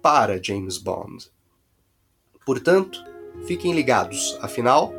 para 0.00 0.42
James 0.42 0.78
Bond. 0.78 1.30
Portanto, 2.44 3.04
fiquem 3.46 3.72
ligados, 3.72 4.38
afinal, 4.40 4.92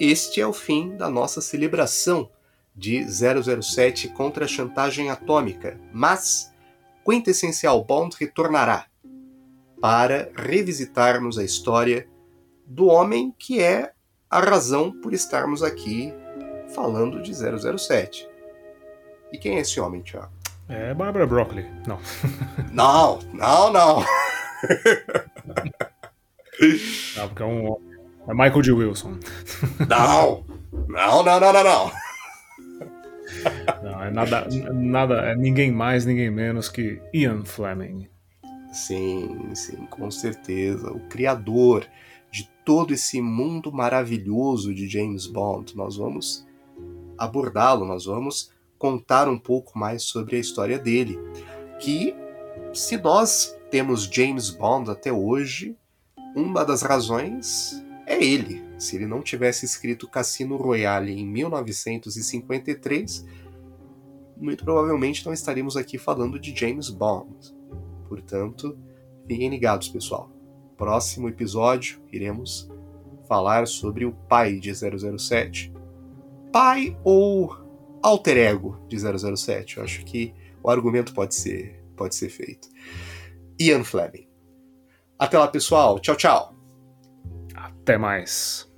este 0.00 0.40
é 0.40 0.46
o 0.46 0.52
fim 0.52 0.96
da 0.96 1.08
nossa 1.08 1.40
celebração 1.40 2.28
de 2.74 3.04
007 3.04 4.08
contra 4.08 4.44
a 4.44 4.48
chantagem 4.48 5.10
atômica, 5.10 5.80
mas 5.92 6.52
Quintessencial 7.04 7.84
Bond 7.84 8.16
retornará 8.18 8.86
para 9.82 10.30
revisitarmos 10.36 11.36
a 11.36 11.44
história 11.44 12.06
do 12.64 12.86
homem 12.86 13.34
que 13.36 13.60
é 13.60 13.90
a 14.30 14.38
razão 14.38 14.92
por 14.92 15.12
estarmos 15.12 15.60
aqui 15.60 16.14
falando 16.72 17.20
de 17.20 17.34
007. 17.34 18.28
E 19.32 19.38
quem 19.38 19.56
é 19.56 19.60
esse 19.60 19.80
homem, 19.80 20.00
Thiago? 20.00 20.30
É 20.68 20.94
Barbara 20.94 21.26
Broccoli. 21.26 21.66
Não. 21.84 21.98
não, 22.72 23.18
não, 23.32 23.72
não. 23.72 23.96
não, 27.16 27.28
porque 27.28 27.42
é 27.42 27.46
um. 27.46 27.76
É 28.28 28.32
Michael 28.32 28.62
G. 28.62 28.70
Wilson. 28.72 29.18
Não! 29.88 30.44
Não, 30.86 31.24
não, 31.24 31.40
não, 31.40 31.52
não, 31.52 31.64
não. 31.64 31.92
Não, 33.82 34.04
é 34.04 34.10
nada, 34.12 34.46
nada, 34.72 35.14
é 35.22 35.34
ninguém 35.34 35.72
mais, 35.72 36.06
ninguém 36.06 36.30
menos 36.30 36.68
que 36.68 37.02
Ian 37.12 37.44
Fleming. 37.44 38.11
Sim, 38.72 39.54
sim, 39.54 39.86
com 39.86 40.10
certeza. 40.10 40.90
O 40.90 40.98
criador 41.08 41.86
de 42.30 42.50
todo 42.64 42.94
esse 42.94 43.20
mundo 43.20 43.70
maravilhoso 43.70 44.74
de 44.74 44.88
James 44.88 45.26
Bond. 45.26 45.76
Nós 45.76 45.96
vamos 45.96 46.46
abordá-lo, 47.18 47.84
nós 47.84 48.06
vamos 48.06 48.50
contar 48.78 49.28
um 49.28 49.38
pouco 49.38 49.78
mais 49.78 50.04
sobre 50.04 50.36
a 50.36 50.40
história 50.40 50.78
dele. 50.78 51.18
Que, 51.78 52.14
se 52.72 52.96
nós 52.96 53.54
temos 53.70 54.04
James 54.04 54.48
Bond 54.48 54.90
até 54.90 55.12
hoje, 55.12 55.76
uma 56.34 56.64
das 56.64 56.80
razões 56.80 57.84
é 58.06 58.24
ele. 58.24 58.64
Se 58.78 58.96
ele 58.96 59.06
não 59.06 59.20
tivesse 59.20 59.66
escrito 59.66 60.08
Cassino 60.08 60.56
Royale 60.56 61.12
em 61.12 61.26
1953, 61.26 63.26
muito 64.36 64.64
provavelmente 64.64 65.26
não 65.26 65.32
estaríamos 65.32 65.76
aqui 65.76 65.98
falando 65.98 66.40
de 66.40 66.58
James 66.58 66.88
Bond. 66.88 67.61
Portanto, 68.12 68.78
fiquem 69.26 69.48
ligados, 69.48 69.88
pessoal. 69.88 70.30
Próximo 70.76 71.30
episódio 71.30 71.98
iremos 72.12 72.70
falar 73.26 73.66
sobre 73.66 74.04
o 74.04 74.12
pai 74.12 74.60
de 74.60 74.70
007. 74.74 75.72
Pai 76.52 76.94
ou 77.02 77.56
alter 78.02 78.36
ego 78.36 78.78
de 78.86 78.98
007? 78.98 79.78
Eu 79.78 79.84
acho 79.84 80.04
que 80.04 80.34
o 80.62 80.68
argumento 80.68 81.14
pode 81.14 81.34
ser, 81.34 81.82
pode 81.96 82.14
ser 82.14 82.28
feito. 82.28 82.68
Ian 83.58 83.82
Fleming. 83.82 84.28
Até 85.18 85.38
lá, 85.38 85.48
pessoal. 85.48 85.98
Tchau, 85.98 86.14
tchau. 86.14 86.54
Até 87.54 87.96
mais. 87.96 88.70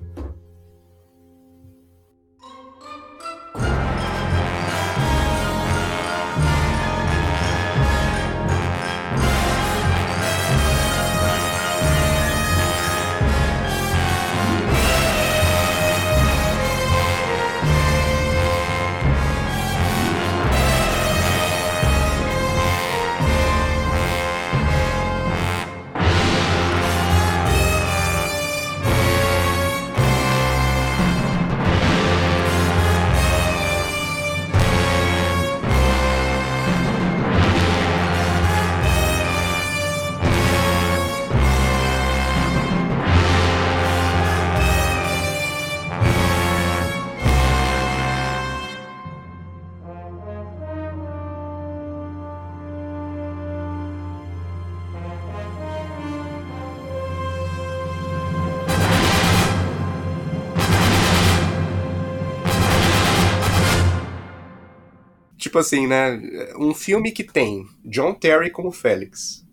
Tipo 65.54 65.58
assim, 65.60 65.86
né? 65.86 66.20
Um 66.58 66.74
filme 66.74 67.12
que 67.12 67.22
tem 67.22 67.64
John 67.84 68.12
Terry 68.12 68.50
como 68.50 68.72
Félix, 68.72 69.46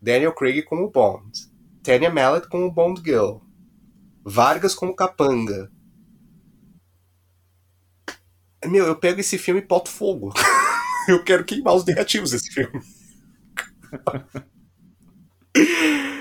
Daniel 0.00 0.34
Craig 0.34 0.62
como 0.62 0.90
Bond, 0.90 1.30
Tanya 1.82 2.10
Mallet 2.10 2.46
como 2.48 2.70
Bond 2.70 3.00
Girl, 3.02 3.38
Vargas 4.22 4.74
como 4.74 4.94
Capanga. 4.94 5.72
Meu, 8.66 8.84
eu 8.84 8.96
pego 8.96 9.20
esse 9.20 9.38
filme 9.38 9.62
e 9.62 9.66
boto 9.66 9.88
fogo. 9.88 10.34
eu 11.08 11.24
quero 11.24 11.46
queimar 11.46 11.74
os 11.74 11.86
negativos 11.86 12.32
desse 12.32 12.52
filme. 12.52 12.78